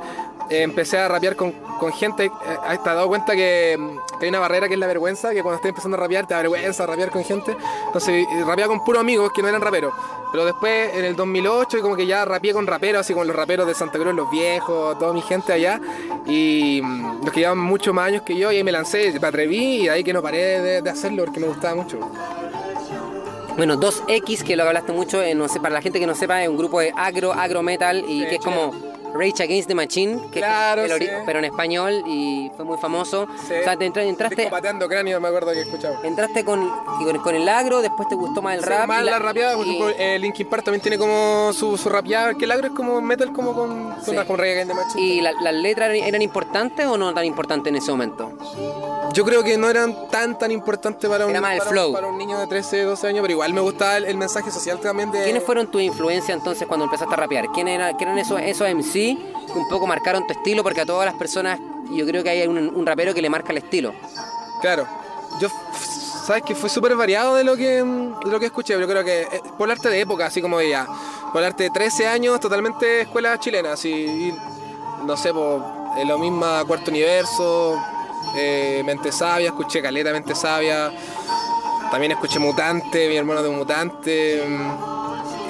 eh, 0.50 0.62
empecé 0.62 0.98
a 0.98 1.08
rapear 1.08 1.36
con, 1.36 1.52
con 1.80 1.92
gente, 1.92 2.26
eh, 2.26 2.30
te 2.62 2.70
has 2.70 2.84
dado 2.84 3.08
cuenta 3.08 3.34
que, 3.34 3.78
que, 4.20 4.26
hay 4.26 4.30
una 4.30 4.40
barrera 4.40 4.68
que 4.68 4.76
es 4.76 4.80
la 4.80 4.88
vergüenza, 4.88 5.32
que 5.32 5.42
cuando 5.42 5.56
estás 5.56 5.70
empezando 5.70 5.98
a 5.98 6.00
rapear 6.00 6.28
te 6.28 6.34
da 6.34 6.42
vergüenza 6.42 6.86
rapear 6.86 7.10
con 7.10 7.24
gente. 7.24 7.56
Entonces 7.88 8.26
eh, 8.32 8.44
rapeaba 8.46 8.68
con 8.68 8.84
puros 8.84 9.02
amigos 9.02 9.32
que 9.34 9.42
no 9.42 9.48
eran 9.48 9.62
raperos. 9.62 9.94
Pero 10.32 10.46
después 10.46 10.94
en 10.94 11.06
el 11.06 11.16
2008 11.16 11.82
como 11.82 11.96
que 11.96 12.06
ya 12.06 12.26
rapeé 12.26 12.54
con 12.54 12.68
raperos, 12.68 13.02
así 13.02 13.14
como 13.14 13.26
los 13.26 13.36
raperos 13.36 13.68
de 13.68 13.74
Santa 13.74 13.98
Cruz, 13.98 14.14
los 14.14 14.30
viejos, 14.30 14.98
toda 15.00 15.14
mi 15.14 15.22
gente 15.22 15.54
allá. 15.54 15.80
Y 16.26 16.82
mm, 16.84 17.24
los 17.24 17.34
que 17.34 17.40
llevan 17.40 17.58
muchos 17.58 17.94
más 17.94 18.08
años 18.08 18.22
que 18.24 18.38
yo, 18.38 18.52
y 18.52 18.58
ahí 18.58 18.64
me 18.64 18.72
lancé, 18.72 19.18
me 19.20 19.28
atreví 19.28 19.84
y 19.84 19.90
ahí 19.90 20.04
que 20.04 20.14
no 20.14 20.22
paré 20.22 20.62
de, 20.62 20.82
de 20.82 20.90
hacerlo 20.90 21.26
porque 21.26 21.40
me 21.40 21.48
gustaba 21.48 21.76
mucho. 21.76 22.00
Bueno, 23.58 23.80
2X, 23.80 24.44
que 24.44 24.58
lo 24.58 24.64
hablaste 24.64 24.92
mucho, 24.92 25.22
no 25.34 25.48
sé, 25.48 25.62
para 25.62 25.76
la 25.76 25.82
gente 25.82 25.98
que 25.98 26.06
no 26.06 26.14
sepa, 26.14 26.44
es 26.44 26.50
un 26.50 26.58
grupo 26.58 26.82
de 26.82 26.92
agro, 26.94 27.32
agro 27.32 27.64
metal 27.64 28.04
y 28.06 28.28
que 28.28 28.36
es 28.36 28.42
como 28.42 28.95
Rage 29.16 29.44
Against 29.44 29.68
the 29.70 29.76
Machine, 29.76 30.20
que 30.32 30.40
claro, 30.40 30.84
pero 31.26 31.40
en 31.40 31.46
español 31.46 32.04
y 32.06 32.52
fue 32.56 32.66
muy 32.66 32.78
famoso. 32.78 33.24
O 33.24 33.48
sea, 33.48 33.78
te 33.78 33.86
entraste. 33.86 34.48
pateando 34.50 34.88
cráneo, 34.88 35.20
me 35.20 35.28
acuerdo 35.28 35.54
que 35.54 35.62
escuchaba. 35.62 36.00
Entraste 36.04 36.44
con, 36.44 36.70
con, 37.24 37.36
el 37.36 37.48
agro, 37.48 37.82
después 37.82 38.08
te 38.10 38.16
gustó 38.16 38.42
más 38.42 38.58
el 38.58 38.64
rap. 38.64 38.88
Más 38.88 39.04
la, 39.04 39.20
rapeada, 39.20 39.56
por 39.56 39.66
ejemplo, 39.66 39.90
eh, 39.98 40.20
Linkin 40.20 40.48
Park 40.48 40.66
también 40.66 40.82
tiene 40.82 40.98
como 40.98 41.52
su, 41.54 41.78
su 41.78 41.90
rapeada, 41.90 42.34
que 42.34 42.46
el 42.46 42.52
agro 42.52 42.68
es 42.68 42.74
como 42.74 43.02
metal 43.02 43.32
como 43.32 43.54
con, 43.54 43.92
con, 43.94 44.38
Rage 44.38 44.52
Against 44.52 44.72
the 44.72 44.74
Machine. 44.74 45.02
¿Y 45.02 45.22
las 45.22 45.54
letras 45.54 45.92
eran 45.94 46.22
importantes 46.22 46.86
o 46.86 46.98
no 46.98 47.14
tan 47.14 47.26
importantes 47.26 47.72
en 47.72 47.78
ese 47.78 47.92
momento? 47.92 48.34
Yo 49.14 49.24
creo 49.24 49.44
que 49.44 49.58
no 49.58 49.70
eran 49.70 50.10
tan 50.10 50.38
tan 50.38 50.52
importantes 50.52 51.10
para 51.10 51.26
un, 51.26 51.34
para, 51.34 52.08
un 52.08 52.18
niño 52.18 52.40
de 52.40 52.48
13, 52.48 52.84
12 52.84 53.08
años, 53.08 53.22
pero 53.22 53.32
igual 53.32 53.54
me 53.54 53.62
gustaba 53.62 53.98
el, 53.98 54.18
mensaje 54.18 54.52
social 54.52 54.80
también 54.80 55.12
de... 55.12 55.24
¿Quiénes 55.24 55.44
fueron 55.44 55.68
tu 55.68 55.80
influencia 55.80 56.34
entonces 56.34 56.68
cuando 56.68 56.86
empezaste 56.86 57.14
a 57.14 57.18
rapear? 57.18 57.48
¿Quién 57.54 57.68
era, 57.68 57.96
¿Quién 57.96 58.10
eran 58.10 58.20
esos, 58.20 58.40
esos 58.42 58.68
MC 58.68 58.92
que 58.94 59.60
un 59.60 59.68
poco 59.70 59.88
marcaron 59.88 60.26
tu 60.28 60.34
estilo? 60.34 60.64
Porque 60.64 60.82
a 60.82 60.86
todas 60.86 61.06
las 61.06 61.16
personas 61.16 61.60
yo 61.92 62.06
creo 62.06 62.24
que 62.24 62.30
hay 62.30 62.48
un, 62.48 62.86
rapero 62.86 63.14
que 63.14 63.22
le 63.22 63.30
marca 63.30 63.52
el 63.52 63.60
estilo. 63.60 63.94
Claro, 64.62 64.88
yo 65.40 65.50
sabes 66.26 66.44
que 66.44 66.56
fue 66.56 66.70
súper 66.70 66.96
variado 66.96 67.36
de 67.36 67.44
lo 67.44 67.56
que 67.56 67.84
de 67.84 68.32
lo 68.32 68.40
que 68.40 68.48
escuché. 68.48 68.80
Yo 68.80 68.88
creo 68.88 69.04
que 69.04 69.22
eh, 69.22 69.42
por 69.58 69.70
arte 69.70 69.90
de 69.90 70.02
época, 70.02 70.26
así 70.26 70.42
como 70.42 70.60
ella, 70.60 70.88
por 71.32 71.44
arte 71.44 71.64
de 71.64 71.70
13 71.70 72.08
años, 72.08 72.40
totalmente 72.40 73.02
escuela 73.02 73.40
chilena, 73.40 73.74
así, 73.74 74.34
no 75.06 75.16
sé, 75.18 75.34
por, 75.34 75.62
lo 76.06 76.18
misma 76.18 76.64
Cuarto 76.66 76.92
Universo, 76.92 77.80
eh, 78.36 78.82
Mente 78.86 79.12
Sabia, 79.12 79.48
escuché 79.50 79.82
Caleta 79.82 80.12
Mente 80.12 80.36
Sabia, 80.36 80.92
también 81.92 82.12
escuché 82.12 82.40
Mutante, 82.40 83.08
mi 83.08 83.16
hermano 83.16 83.42
de 83.42 83.50
Mutante. 83.50 84.44
Mm, 84.48 84.96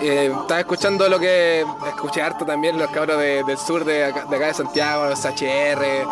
eh, 0.02 0.32
estaba 0.42 0.60
escuchando 0.60 1.08
lo 1.08 1.20
que 1.20 1.66
escuché 1.88 2.22
harto 2.22 2.46
también, 2.46 2.78
los 2.78 2.90
cabros 2.92 3.18
del 3.18 3.58
sur 3.58 3.86
de 3.86 4.06
acá, 4.06 4.26
de 4.26 4.54
Santiago, 4.54 5.06
los 5.06 5.24
HR. 5.24 6.06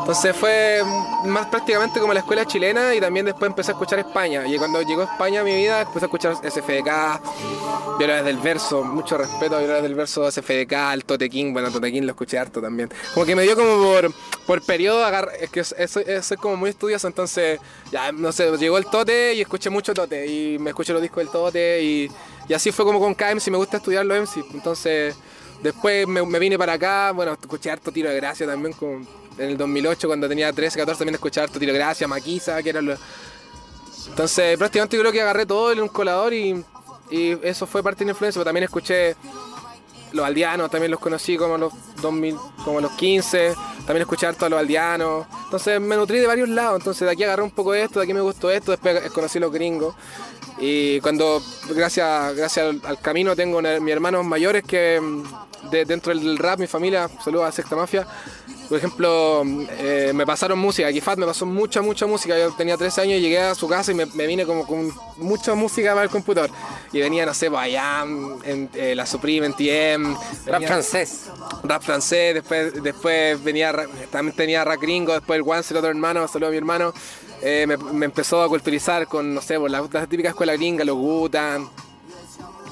Entonces 0.00 0.36
fue 0.36 0.82
más 1.24 1.46
prácticamente 1.46 2.00
como 2.00 2.12
la 2.12 2.20
escuela 2.20 2.44
chilena 2.46 2.94
y 2.94 3.00
también 3.00 3.26
después 3.26 3.48
empecé 3.48 3.72
a 3.72 3.74
escuchar 3.74 3.98
España. 3.98 4.46
Y 4.46 4.56
cuando 4.56 4.82
llegó 4.82 5.02
España 5.02 5.40
a 5.40 5.44
mi 5.44 5.54
vida, 5.54 5.82
empecé 5.82 6.04
a 6.04 6.06
escuchar 6.06 6.36
SFDK, 6.36 7.98
Violadores 7.98 8.24
del 8.24 8.38
Verso, 8.38 8.84
mucho 8.84 9.18
respeto 9.18 9.56
a 9.56 9.58
Violadores 9.58 9.82
del 9.82 9.94
Verso, 9.94 10.30
SFDK, 10.30 11.04
Tote 11.04 11.28
King, 11.28 11.52
bueno, 11.52 11.70
Tote 11.70 11.90
King 11.92 12.02
lo 12.02 12.10
escuché 12.10 12.38
harto 12.38 12.60
también. 12.60 12.88
Como 13.14 13.26
que 13.26 13.36
me 13.36 13.42
dio 13.42 13.56
como 13.56 13.82
por, 13.82 14.12
por 14.46 14.62
periodo, 14.62 15.04
agar, 15.04 15.30
es 15.40 15.50
que 15.50 15.64
soy, 15.64 16.36
como 16.36 16.56
muy 16.56 16.70
estudioso, 16.70 17.06
entonces 17.06 17.60
ya, 17.90 18.12
no 18.12 18.32
sé, 18.32 18.56
llegó 18.58 18.78
el 18.78 18.86
Tote 18.86 19.34
y 19.34 19.40
escuché 19.40 19.70
mucho 19.70 19.92
Tote 19.92 20.26
y 20.26 20.58
me 20.58 20.70
escuché 20.70 20.92
los 20.92 21.02
discos 21.02 21.18
del 21.18 21.30
Tote 21.30 21.82
y, 21.82 22.10
y 22.48 22.54
así 22.54 22.72
fue 22.72 22.84
como 22.84 23.00
con 23.00 23.14
KMC, 23.14 23.48
me 23.48 23.56
gusta 23.56 23.78
estudiar 23.78 24.06
los 24.06 24.18
MC, 24.18 24.44
entonces... 24.52 25.16
Después 25.62 26.06
me, 26.06 26.22
me, 26.22 26.38
vine 26.38 26.58
para 26.58 26.74
acá, 26.74 27.12
bueno, 27.12 27.32
escuché 27.32 27.70
harto 27.70 27.90
tiro 27.90 28.10
de 28.10 28.16
gracia 28.16 28.46
también 28.46 28.74
con, 28.74 29.08
en 29.38 29.50
el 29.50 29.56
2008, 29.56 30.06
cuando 30.06 30.28
tenía 30.28 30.52
13, 30.52 30.78
14, 30.78 30.98
también 30.98 31.14
escuché 31.14 31.40
harto 31.40 31.58
tiro 31.58 31.72
gracia, 31.72 32.08
maquisa, 32.08 32.62
que 32.62 32.70
era 32.70 32.80
lo... 32.80 32.96
Entonces, 34.08 34.56
prácticamente 34.56 34.98
creo 34.98 35.12
que 35.12 35.20
agarré 35.20 35.46
todo 35.46 35.72
en 35.72 35.80
un 35.80 35.88
colador 35.88 36.32
y, 36.32 36.64
eso 37.10 37.66
fue 37.68 37.84
parte 37.84 38.00
de 38.00 38.06
la 38.06 38.10
influencia, 38.12 38.40
pero 38.40 38.46
también 38.46 38.64
escuché 38.64 39.14
los 40.12 40.24
aldeanos, 40.26 40.70
también 40.70 40.90
los 40.90 40.98
conocí 40.98 41.36
como 41.36 41.56
los 41.56 41.72
2000, 42.02 42.36
como 42.64 42.80
los 42.80 42.92
15, 42.92 43.54
también 43.86 44.02
escuché 44.02 44.26
harto 44.26 44.46
a 44.46 44.48
los 44.48 44.58
aldeanos. 44.58 45.26
Entonces 45.44 45.80
me 45.80 45.94
nutrí 45.94 46.18
de 46.18 46.26
varios 46.26 46.48
lados, 46.48 46.80
entonces 46.80 47.06
de 47.06 47.12
aquí 47.12 47.22
agarré 47.22 47.42
un 47.42 47.52
poco 47.52 47.72
de 47.72 47.82
esto, 47.82 48.00
de 48.00 48.04
aquí 48.04 48.14
me 48.14 48.20
gustó 48.20 48.50
esto, 48.50 48.72
después 48.72 49.08
conocí 49.12 49.38
a 49.38 49.42
los 49.42 49.52
gringos. 49.52 49.94
Y 50.58 51.00
cuando, 51.00 51.42
gracias, 51.68 52.34
gracias 52.34 52.76
al, 52.82 52.98
camino, 53.00 53.36
tengo 53.36 53.60
mis 53.60 53.92
hermanos 53.92 54.24
mayores 54.24 54.64
que 54.64 54.98
mm, 55.00 55.70
de, 55.70 55.84
dentro 55.84 56.14
del 56.14 56.38
rap, 56.38 56.58
mi 56.58 56.66
familia, 56.66 57.08
saludos 57.22 57.46
a 57.46 57.52
Sexta 57.52 57.76
Mafia, 57.76 58.06
por 58.68 58.78
ejemplo, 58.78 59.44
eh, 59.78 60.12
me 60.14 60.26
pasaron 60.26 60.58
música, 60.58 60.90
Kifat 60.92 61.18
me 61.18 61.26
pasó 61.26 61.46
mucha, 61.46 61.82
mucha 61.82 62.06
música. 62.06 62.38
Yo 62.38 62.52
tenía 62.52 62.76
13 62.76 63.00
años 63.02 63.18
y 63.18 63.20
llegué 63.20 63.38
a 63.38 63.54
su 63.54 63.68
casa 63.68 63.92
y 63.92 63.94
me, 63.94 64.04
vine 64.26 64.44
como 64.44 64.66
con 64.66 64.92
mucha 65.18 65.54
música 65.54 65.92
para 65.92 66.04
el 66.04 66.10
computador. 66.10 66.50
Y 66.92 67.00
venía, 67.00 67.24
no 67.26 67.34
sé, 67.34 67.48
Bayam, 67.48 68.38
en, 68.44 68.68
eh, 68.74 68.94
la 68.94 69.06
Supreme, 69.06 69.46
en 69.46 69.54
TM. 69.54 70.16
Rap 70.46 70.62
francés. 70.64 71.30
Rap 71.62 71.82
francés, 71.82 72.34
después, 72.34 72.82
después 72.82 73.42
venía, 73.42 73.72
también 74.10 74.36
tenía 74.36 74.64
rap 74.64 74.80
gringo, 74.80 75.12
después 75.12 75.38
el 75.38 75.44
Once, 75.46 75.72
el 75.72 75.78
otro 75.78 75.90
hermano, 75.90 76.26
saludo 76.26 76.48
a 76.48 76.50
mi 76.50 76.56
hermano. 76.56 76.92
Eh, 77.42 77.66
me, 77.66 78.06
empezó 78.06 78.42
a 78.42 78.48
culturizar 78.48 79.06
con, 79.06 79.34
no 79.34 79.42
sé, 79.42 79.58
por 79.58 79.70
la, 79.70 79.82
típica 80.06 80.30
escuela 80.30 80.54
gringa, 80.54 80.84
los 80.84 80.96
Gutan, 80.96 81.68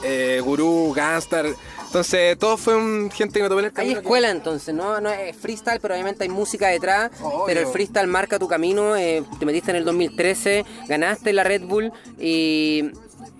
eh, 0.02 0.40
Gurú, 0.42 0.92
Gangstar. 0.94 1.46
Entonces, 1.94 2.36
todo 2.40 2.56
fue 2.56 2.74
un 2.74 3.08
gente 3.08 3.34
que 3.34 3.44
me 3.44 3.48
tomó 3.48 3.60
el 3.60 3.72
camino. 3.72 3.94
Hay 3.94 4.02
escuela 4.02 4.28
entonces, 4.28 4.74
¿no? 4.74 5.00
No 5.00 5.10
es 5.10 5.36
freestyle, 5.36 5.78
pero 5.78 5.94
obviamente 5.94 6.24
hay 6.24 6.28
música 6.28 6.66
detrás. 6.66 7.12
Pero 7.46 7.60
el 7.60 7.66
freestyle 7.68 8.08
marca 8.08 8.36
tu 8.36 8.48
camino. 8.48 8.96
Eh, 8.96 9.22
te 9.38 9.46
metiste 9.46 9.70
en 9.70 9.76
el 9.76 9.84
2013, 9.84 10.64
ganaste 10.88 11.32
la 11.32 11.44
Red 11.44 11.62
Bull 11.62 11.92
y 12.18 12.90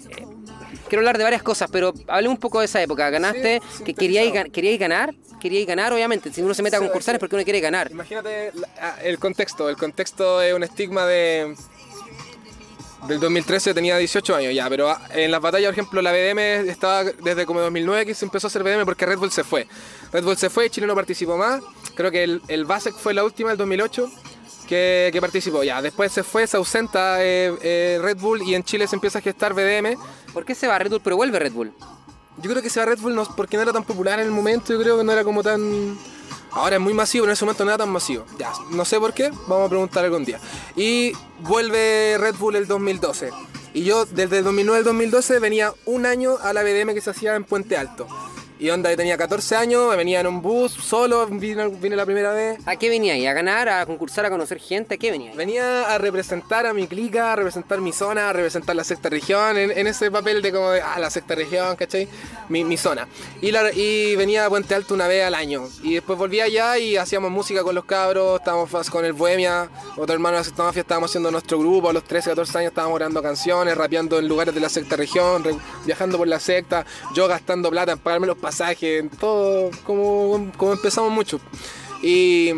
eh, 0.09 0.27
quiero 0.89 1.01
hablar 1.01 1.19
de 1.19 1.25
varias 1.25 1.43
cosas, 1.43 1.69
pero 1.69 1.93
hablemos 2.07 2.37
un 2.37 2.41
poco 2.41 2.61
de 2.61 2.67
esa 2.67 2.81
época. 2.81 3.11
Ganaste, 3.11 3.61
que 3.85 3.93
queríais, 3.93 4.33
queríais 4.53 4.79
ganar, 4.79 5.13
queríais 5.41 5.67
ganar, 5.67 5.93
obviamente. 5.93 6.33
Si 6.33 6.41
uno 6.41 6.55
se 6.55 6.63
mete 6.63 6.77
a 6.77 6.79
concursar 6.79 7.17
es 7.17 7.19
porque 7.19 7.35
uno 7.35 7.43
quiere 7.43 7.59
ganar. 7.59 7.91
Imagínate 7.91 8.53
ah, 8.81 8.99
el 9.03 9.19
contexto. 9.19 9.69
El 9.69 9.77
contexto 9.77 10.41
es 10.41 10.55
un 10.55 10.63
estigma 10.63 11.07
de 11.07 11.57
Del 13.07 13.21
2013 13.21 13.75
tenía 13.75 13.99
18 13.99 14.35
años 14.35 14.55
ya, 14.55 14.67
pero 14.71 14.97
en 15.11 15.31
las 15.31 15.41
batallas, 15.41 15.69
por 15.69 15.75
ejemplo, 15.75 16.03
la 16.03 16.11
BDM 16.11 16.69
estaba 16.71 17.05
desde 17.05 17.45
como 17.45 17.61
2009 17.61 18.07
que 18.07 18.15
se 18.15 18.25
empezó 18.25 18.47
a 18.47 18.49
hacer 18.49 18.63
BDM 18.63 18.87
porque 18.87 19.05
Red 19.05 19.19
Bull 19.19 19.31
se 19.31 19.45
fue. 19.45 19.67
Red 20.11 20.25
Bull 20.25 20.39
se 20.39 20.49
fue, 20.49 20.71
Chile 20.71 20.87
no 20.87 20.95
participó 20.95 21.37
más. 21.37 21.61
Creo 21.95 22.11
que 22.11 22.25
el, 22.25 22.41
el 22.49 22.65
Basec 22.65 22.95
fue 22.95 23.13
la 23.13 23.23
última, 23.23 23.53
el 23.53 23.59
2008, 23.59 24.11
que, 24.67 25.11
que 25.13 25.21
participó. 25.21 25.63
Ya, 25.63 25.83
después 25.83 26.13
se 26.13 26.23
fue, 26.23 26.47
se 26.47 26.57
ausenta 26.57 27.23
eh, 27.23 27.55
eh, 27.63 27.99
Red 28.01 28.17
Bull 28.17 28.43
y 28.43 28.55
en 28.55 28.65
Chile 28.65 28.87
se 28.87 28.97
empieza 28.97 29.19
a 29.19 29.23
gestar 29.23 29.53
BDM. 29.53 29.99
¿Por 30.33 30.47
qué 30.47 30.55
se 30.55 30.67
va 30.67 30.79
Red 30.79 30.91
Bull 30.91 31.01
pero 31.05 31.17
vuelve 31.17 31.39
Red 31.39 31.53
Bull? 31.53 31.73
Yo 32.39 32.51
creo 32.51 32.63
que 32.63 32.71
se 32.71 32.81
va 32.81 32.87
Red 32.87 33.01
Bull 33.01 33.15
no, 33.15 33.25
porque 33.37 33.57
no 33.59 33.63
era 33.65 33.73
tan 33.73 33.85
popular 33.85 34.19
en 34.19 34.27
el 34.27 34.33
momento, 34.33 34.73
yo 34.73 34.81
creo 34.81 34.97
que 34.97 35.05
no 35.05 35.13
era 35.13 35.25
como 35.25 35.43
tan... 35.43 35.97
Ahora 36.55 36.77
es 36.77 36.81
muy 36.81 36.95
masivo, 36.95 37.25
en 37.27 37.33
ese 37.33 37.45
momento 37.45 37.65
no 37.65 37.71
era 37.71 37.79
tan 37.79 37.91
masivo. 37.91 38.25
Ya, 38.39 38.53
no 38.71 38.85
sé 38.85 38.99
por 39.01 39.13
qué, 39.13 39.31
vamos 39.49 39.67
a 39.67 39.69
preguntar 39.69 40.05
algún 40.05 40.25
día. 40.25 40.41
Y 40.77 41.13
vuelve 41.41 42.17
Red 42.19 42.37
Bull 42.37 42.57
el 42.57 42.67
2012. 42.67 43.31
Y 43.75 43.83
yo 43.83 44.07
desde 44.07 44.39
el 44.39 44.45
2009 44.45 44.79
al 44.79 44.85
2012 44.85 45.41
venía 45.41 45.75
un 45.85 46.07
año 46.07 46.37
a 46.43 46.53
la 46.53 46.63
BDM 46.63 46.95
que 46.95 47.01
se 47.01 47.11
hacía 47.11 47.35
en 47.35 47.45
Puente 47.45 47.77
Alto. 47.77 48.07
Y 48.65 48.71
onda, 48.71 48.89
yo 48.91 48.97
tenía 48.97 49.19
14 49.19 49.57
años, 49.57 49.91
me 49.91 49.97
venía 49.97 50.21
en 50.21 50.27
un 50.27 50.41
bus 50.41 50.73
solo, 50.73 51.27
vine, 51.27 51.69
vine 51.69 51.97
la 51.97 52.07
primera 52.07 52.33
vez. 52.33 52.59
¿A 52.65 52.77
qué 52.77 52.89
venía 52.89 53.13
ahí? 53.13 53.27
¿A 53.27 53.35
ganar? 53.35 53.69
¿A 53.69 53.85
concursar? 53.85 54.25
¿A 54.25 54.31
conocer 54.31 54.59
gente? 54.59 54.95
¿A 54.95 54.97
qué 54.97 55.11
venía 55.11 55.33
ahí? 55.33 55.37
Venía 55.37 55.95
a 55.95 55.99
representar 55.99 56.65
a 56.65 56.73
mi 56.73 56.87
clica, 56.87 57.35
a 57.35 57.37
representar 57.37 57.83
mi 57.83 57.93
zona, 57.93 58.31
a 58.31 58.33
representar 58.33 58.75
la 58.75 58.83
sexta 58.83 59.11
región, 59.11 59.59
en, 59.59 59.71
en 59.71 59.87
ese 59.87 60.11
papel 60.11 60.41
de 60.41 60.51
como 60.51 60.71
de, 60.71 60.81
ah, 60.81 60.99
la 60.99 61.11
sexta 61.11 61.35
región, 61.35 61.77
¿cachai? 61.77 62.09
Mi, 62.49 62.65
mi 62.65 62.79
zona. 62.79 63.07
Y, 63.43 63.51
la- 63.51 63.71
y 63.71 64.17
venía 64.17 64.47
a 64.47 64.49
Puente 64.49 64.75
Alto 64.75 64.95
una 64.95 65.09
vez 65.09 65.25
al 65.27 65.35
año. 65.35 65.69
Y 65.83 65.93
después 65.93 66.19
volví 66.19 66.41
allá 66.41 66.79
y 66.79 66.97
hacíamos 66.97 67.31
música 67.31 67.63
con 67.63 67.75
los 67.75 67.85
cabros, 67.85 68.39
estábamos 68.41 68.71
con 68.89 69.05
el 69.05 69.13
Bohemia, 69.13 69.69
otro 69.99 70.15
hermano 70.15 70.37
de 70.37 70.41
la 70.41 70.45
sexta 70.45 70.63
mafia, 70.63 70.81
estábamos 70.81 71.11
haciendo 71.11 71.31
nuestro 71.31 71.59
grupo, 71.59 71.91
a 71.91 71.93
los 71.93 72.05
13, 72.05 72.31
14 72.31 72.57
años 72.61 72.71
estábamos 72.71 72.97
grabando 72.99 73.23
canciones, 73.23 73.77
rapeando 73.77 74.19
en 74.19 74.27
lugares 74.27 74.55
de 74.55 74.61
la 74.63 74.71
sexta 74.71 74.97
región, 74.97 75.45
re- 75.45 75.55
viajando 75.85 76.17
por 76.17 76.29
la 76.29 76.41
secta, 76.41 76.87
yo 77.15 77.29
gastando 77.29 77.69
plata 77.69 77.93
en 77.93 77.99
pagarme 77.99 78.27
los 78.27 78.39
pasajes, 78.39 78.54
en 78.99 79.11
todo, 79.11 79.71
como, 79.85 80.53
como 80.57 80.73
empezamos 80.73 81.13
mucho. 81.13 81.41
Y... 82.03 82.51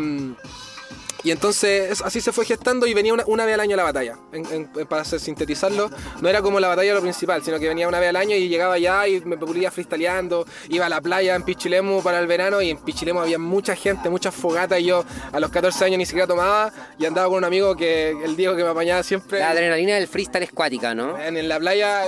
y 1.27 1.31
entonces 1.31 1.91
es- 1.91 2.01
así 2.01 2.21
se 2.21 2.31
fue 2.31 2.45
gestando 2.45 2.87
y 2.87 2.93
venía 2.93 3.13
una, 3.13 3.23
una 3.27 3.45
vez 3.45 3.53
al 3.55 3.59
año 3.61 3.75
la 3.75 3.83
batalla. 3.83 4.17
En- 4.31 4.45
en- 4.75 4.87
para 4.87 5.03
sintetizarlo, 5.05 5.89
no 6.21 6.29
era 6.29 6.41
como 6.41 6.59
la 6.59 6.67
batalla 6.67 6.93
lo 6.93 7.01
principal, 7.01 7.43
sino 7.43 7.59
que 7.59 7.67
venía 7.67 7.87
una 7.87 7.99
vez 7.99 8.09
al 8.09 8.15
año 8.15 8.35
y 8.35 8.47
llegaba 8.47 8.75
allá 8.75 9.07
y 9.07 9.21
me 9.21 9.37
pulía 9.37 9.71
freestyleando. 9.71 10.45
Iba 10.69 10.85
a 10.85 10.89
la 10.89 11.01
playa 11.01 11.35
en 11.35 11.43
Pichilemu 11.43 12.01
para 12.01 12.19
el 12.19 12.27
verano 12.27 12.61
y 12.61 12.69
en 12.71 12.77
Pichilemu 12.77 13.19
había 13.19 13.39
mucha 13.39 13.75
gente, 13.75 14.09
muchas 14.09 14.33
fogatas 14.33 14.79
y 14.79 14.85
yo 14.85 15.03
a 15.31 15.39
los 15.39 15.49
14 15.51 15.85
años 15.85 15.97
ni 15.97 16.05
siquiera 16.05 16.27
tomaba 16.27 16.71
y 16.97 17.05
andaba 17.05 17.27
con 17.27 17.37
un 17.37 17.43
amigo 17.43 17.75
que, 17.75 18.11
el 18.23 18.35
Diego 18.35 18.55
que 18.55 18.63
me 18.63 18.69
apañaba 18.69 19.03
siempre. 19.03 19.39
La 19.39 19.51
adrenalina 19.51 19.95
del 19.95 20.07
freestyle 20.07 20.43
es 20.43 20.51
cuática, 20.51 20.93
¿no? 20.95 21.19
En, 21.19 21.37
en 21.37 21.47
la 21.49 21.59
playa, 21.59 22.03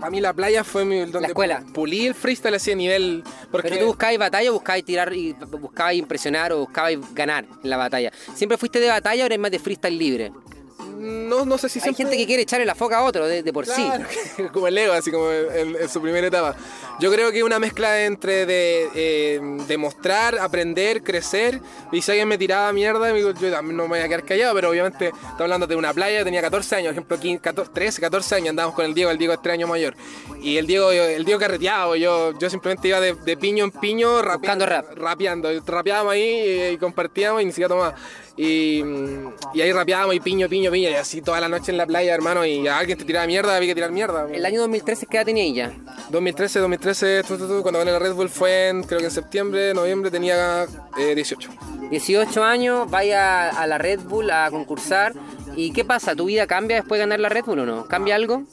para 0.00 0.10
mí 0.10 0.20
la 0.20 0.32
playa 0.32 0.64
fue 0.64 0.84
mi, 0.84 1.04
donde 1.04 1.28
escuela. 1.28 1.62
pulí 1.74 2.06
el 2.06 2.14
freestyle 2.14 2.54
así 2.54 2.72
a 2.72 2.76
nivel... 2.76 3.22
Porque 3.50 3.68
Pero 3.68 3.80
tú 3.82 3.86
buscabas 3.88 4.18
batalla 4.18 4.50
buscabas 4.50 4.82
tirar 4.84 5.12
y 5.12 5.32
buscabas 5.32 5.94
impresionar 5.94 6.52
o 6.52 6.60
buscabas 6.60 6.94
ganar 7.14 7.44
en 7.62 7.70
la 7.70 7.76
batalla. 7.76 8.10
¿Siempre 8.34 8.56
fuiste 8.62 8.78
de 8.78 8.86
batalla 8.88 9.24
o 9.24 9.26
eres 9.26 9.40
más 9.40 9.50
de 9.50 9.58
freestyle 9.58 9.98
libre? 9.98 10.30
no, 10.98 11.44
no 11.44 11.58
sé 11.58 11.68
si 11.68 11.80
Hay 11.80 11.82
siempre... 11.82 12.04
gente 12.04 12.16
que 12.16 12.26
quiere 12.26 12.42
echarle 12.44 12.64
la 12.64 12.76
foca 12.76 12.98
a 12.98 13.02
otro 13.02 13.26
de, 13.26 13.42
de 13.42 13.52
por 13.52 13.64
Claro, 13.64 14.04
sí. 14.36 14.42
como 14.52 14.68
el 14.68 14.74
Lego, 14.76 14.92
así 14.92 15.10
como 15.10 15.32
en, 15.32 15.74
en 15.74 15.88
su 15.88 16.00
primera 16.00 16.24
etapa. 16.28 16.54
Yo 17.00 17.10
creo 17.10 17.32
que 17.32 17.38
es 17.38 17.44
una 17.44 17.58
mezcla 17.58 18.04
entre 18.04 18.46
de 18.46 18.88
eh, 18.94 19.40
demostrar, 19.66 20.38
aprender, 20.38 21.02
crecer. 21.02 21.58
Y 21.90 22.02
si 22.02 22.12
alguien 22.12 22.28
me 22.28 22.38
tiraba 22.38 22.72
mierda, 22.72 23.12
digo, 23.12 23.32
yo 23.32 23.50
también 23.50 23.76
no 23.76 23.84
me 23.84 23.88
voy 23.88 23.98
a 23.98 24.06
quedar 24.06 24.24
callado, 24.24 24.54
pero 24.54 24.70
obviamente 24.70 25.06
estamos 25.06 25.40
hablando 25.40 25.66
de 25.66 25.74
una 25.74 25.92
playa, 25.92 26.22
tenía 26.22 26.40
14 26.40 26.76
años, 26.76 26.88
por 26.90 26.94
ejemplo, 26.94 27.18
15, 27.18 27.42
14, 27.42 27.70
13, 27.74 28.00
14 28.00 28.34
años, 28.36 28.48
andábamos 28.50 28.76
con 28.76 28.84
el 28.84 28.94
Diego, 28.94 29.10
el 29.10 29.18
Diego 29.18 29.34
es 29.34 29.42
3 29.42 29.54
años 29.54 29.68
mayor. 29.68 29.96
Y 30.40 30.56
el 30.56 30.68
Diego, 30.68 30.92
el 30.92 31.24
Diego 31.24 31.40
carreteado, 31.40 31.96
yo, 31.96 32.38
yo 32.38 32.48
simplemente 32.48 32.86
iba 32.86 33.00
de, 33.00 33.14
de 33.14 33.36
piño 33.36 33.64
en 33.64 33.72
piño, 33.72 34.22
Buscando 34.22 34.66
rap. 34.66 34.86
rapeando. 34.94 35.48
Rapeábamos 35.66 36.12
ahí 36.12 36.22
y, 36.22 36.62
y 36.74 36.76
compartíamos 36.76 37.42
y 37.42 37.46
ni 37.46 37.50
siquiera 37.50 37.68
tomaba. 37.70 37.94
Y, 38.36 38.82
y 39.52 39.60
ahí 39.60 39.72
rapeábamos 39.72 40.14
y 40.14 40.20
piño, 40.20 40.48
piño, 40.48 40.70
piño, 40.70 40.88
y 40.88 40.94
así 40.94 41.20
toda 41.20 41.40
la 41.40 41.48
noche 41.48 41.70
en 41.70 41.76
la 41.78 41.86
playa, 41.86 42.14
hermano, 42.14 42.46
y 42.46 42.66
a 42.66 42.78
alguien 42.78 42.96
te 42.96 43.04
tiraba 43.04 43.26
mierda, 43.26 43.56
había 43.56 43.68
que 43.68 43.74
tirar 43.74 43.90
mierda. 43.90 44.26
El 44.32 44.46
año 44.46 44.60
2013, 44.62 45.06
¿qué 45.06 45.18
edad 45.18 45.26
tenía 45.26 45.44
ella? 45.44 45.72
2013, 46.10 46.60
2013, 46.60 47.22
tu, 47.24 47.36
tu, 47.36 47.46
tu, 47.46 47.62
cuando 47.62 47.78
gané 47.78 47.92
la 47.92 47.98
Red 47.98 48.14
Bull 48.14 48.30
fue 48.30 48.68
en, 48.68 48.82
creo 48.84 49.00
que 49.00 49.06
en 49.06 49.10
septiembre, 49.10 49.74
noviembre, 49.74 50.10
tenía 50.10 50.66
eh, 50.98 51.14
18. 51.14 51.50
18 51.90 52.42
años, 52.44 52.90
vaya 52.90 53.50
a 53.50 53.66
la 53.66 53.76
Red 53.76 54.00
Bull 54.00 54.30
a 54.30 54.50
concursar. 54.50 55.12
¿Y 55.54 55.72
qué 55.72 55.84
pasa? 55.84 56.16
¿Tu 56.16 56.24
vida 56.24 56.46
cambia 56.46 56.76
después 56.76 56.98
de 56.98 57.02
ganar 57.02 57.20
la 57.20 57.28
Red 57.28 57.44
Bull 57.44 57.58
o 57.60 57.66
no? 57.66 57.86
¿Cambia 57.86 58.14
algo? 58.14 58.44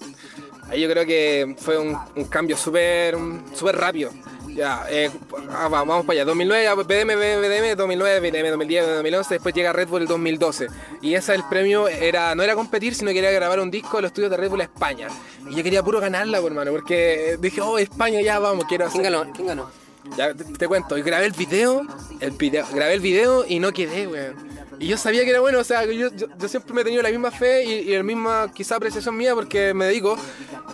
Ahí 0.69 0.81
yo 0.81 0.89
creo 0.89 1.05
que 1.05 1.55
fue 1.57 1.77
un, 1.79 1.97
un 2.15 2.25
cambio 2.25 2.57
súper 2.57 3.15
súper 3.53 3.77
rápido. 3.77 4.11
Ya, 4.55 4.85
eh, 4.89 5.09
ah, 5.51 5.67
va, 5.67 5.83
vamos 5.83 6.05
para 6.05 6.19
allá. 6.19 6.25
2009, 6.25 6.63
ya, 6.63 6.75
BDM, 6.75 7.15
BDM, 7.15 7.75
2009, 7.77 8.19
BDM, 8.19 8.49
2010, 8.49 8.87
2011, 8.87 9.33
después 9.35 9.55
llega 9.55 9.73
Red 9.73 9.87
Bull 9.87 10.01
el 10.01 10.07
2012. 10.07 10.67
Y 11.01 11.13
ese 11.13 11.35
el 11.35 11.43
premio 11.49 11.87
era 11.87 12.35
no 12.35 12.43
era 12.43 12.55
competir, 12.55 12.95
sino 12.95 13.11
que 13.11 13.19
era 13.19 13.31
grabar 13.31 13.59
un 13.59 13.71
disco 13.71 13.97
de 13.97 14.03
los 14.03 14.09
estudios 14.09 14.31
de 14.31 14.37
Red 14.37 14.49
Bull 14.49 14.61
España. 14.61 15.07
Y 15.49 15.55
yo 15.55 15.63
quería 15.63 15.83
puro 15.83 15.99
ganarla, 15.99 16.39
por 16.39 16.51
hermano, 16.51 16.71
porque 16.71 17.37
dije, 17.39 17.61
oh, 17.61 17.77
España, 17.77 18.21
ya 18.21 18.39
vamos, 18.39 18.65
quiero 18.65 18.85
hacer. 18.85 19.01
¿Quién 19.01 19.13
ganó? 19.13 19.31
¿Quién 19.33 19.47
ganó? 19.47 19.69
Ya 20.17 20.33
te, 20.33 20.67
cuento, 20.67 20.95
grabé 20.95 21.25
el 21.25 21.31
video, 21.31 21.85
el 22.19 22.31
video, 22.31 22.65
grabé 22.73 22.93
el 22.95 22.99
video 22.99 23.45
y 23.47 23.59
no 23.59 23.71
quedé, 23.71 24.07
weón. 24.07 24.35
Y 24.79 24.87
yo 24.87 24.97
sabía 24.97 25.23
que 25.23 25.31
era 25.31 25.41
bueno, 25.41 25.59
o 25.59 25.63
sea, 25.63 25.85
yo, 25.85 26.09
yo, 26.09 26.27
yo 26.37 26.47
siempre 26.47 26.73
me 26.73 26.81
he 26.81 26.83
tenido 26.85 27.03
la 27.03 27.09
misma 27.09 27.31
fe 27.31 27.65
y, 27.65 27.71
y 27.91 27.95
la 27.97 28.03
misma 28.03 28.49
quizá 28.53 28.77
apreciación 28.77 29.15
mía 29.17 29.35
porque 29.35 29.73
me 29.73 29.85
dedico. 29.85 30.17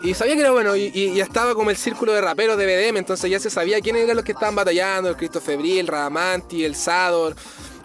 Y 0.04 0.13
sabía 0.13 0.36
que 0.36 0.42
era 0.42 0.51
bueno 0.51 0.75
y 0.75 1.20
estaba 1.20 1.56
como 1.56 1.72
el 1.72 1.77
círculo 1.77 2.13
de 2.13 2.22
raperos 2.22 2.58
de 2.58 2.65
BDM, 2.65 2.98
entonces 2.98 3.32
ya 3.32 3.39
se 3.39 3.50
sabía 3.50 3.82
quiénes 3.82 4.04
eran 4.04 4.15
los 4.15 4.25
que 4.25 4.34
estaban 4.34 4.54
batallando, 4.54 5.10
el 5.10 5.15
Cristo 5.15 5.42
Febril, 5.42 5.80
el 5.80 5.88
Radamanti, 5.88 6.63
el 6.63 6.75
Sador, 6.75 7.36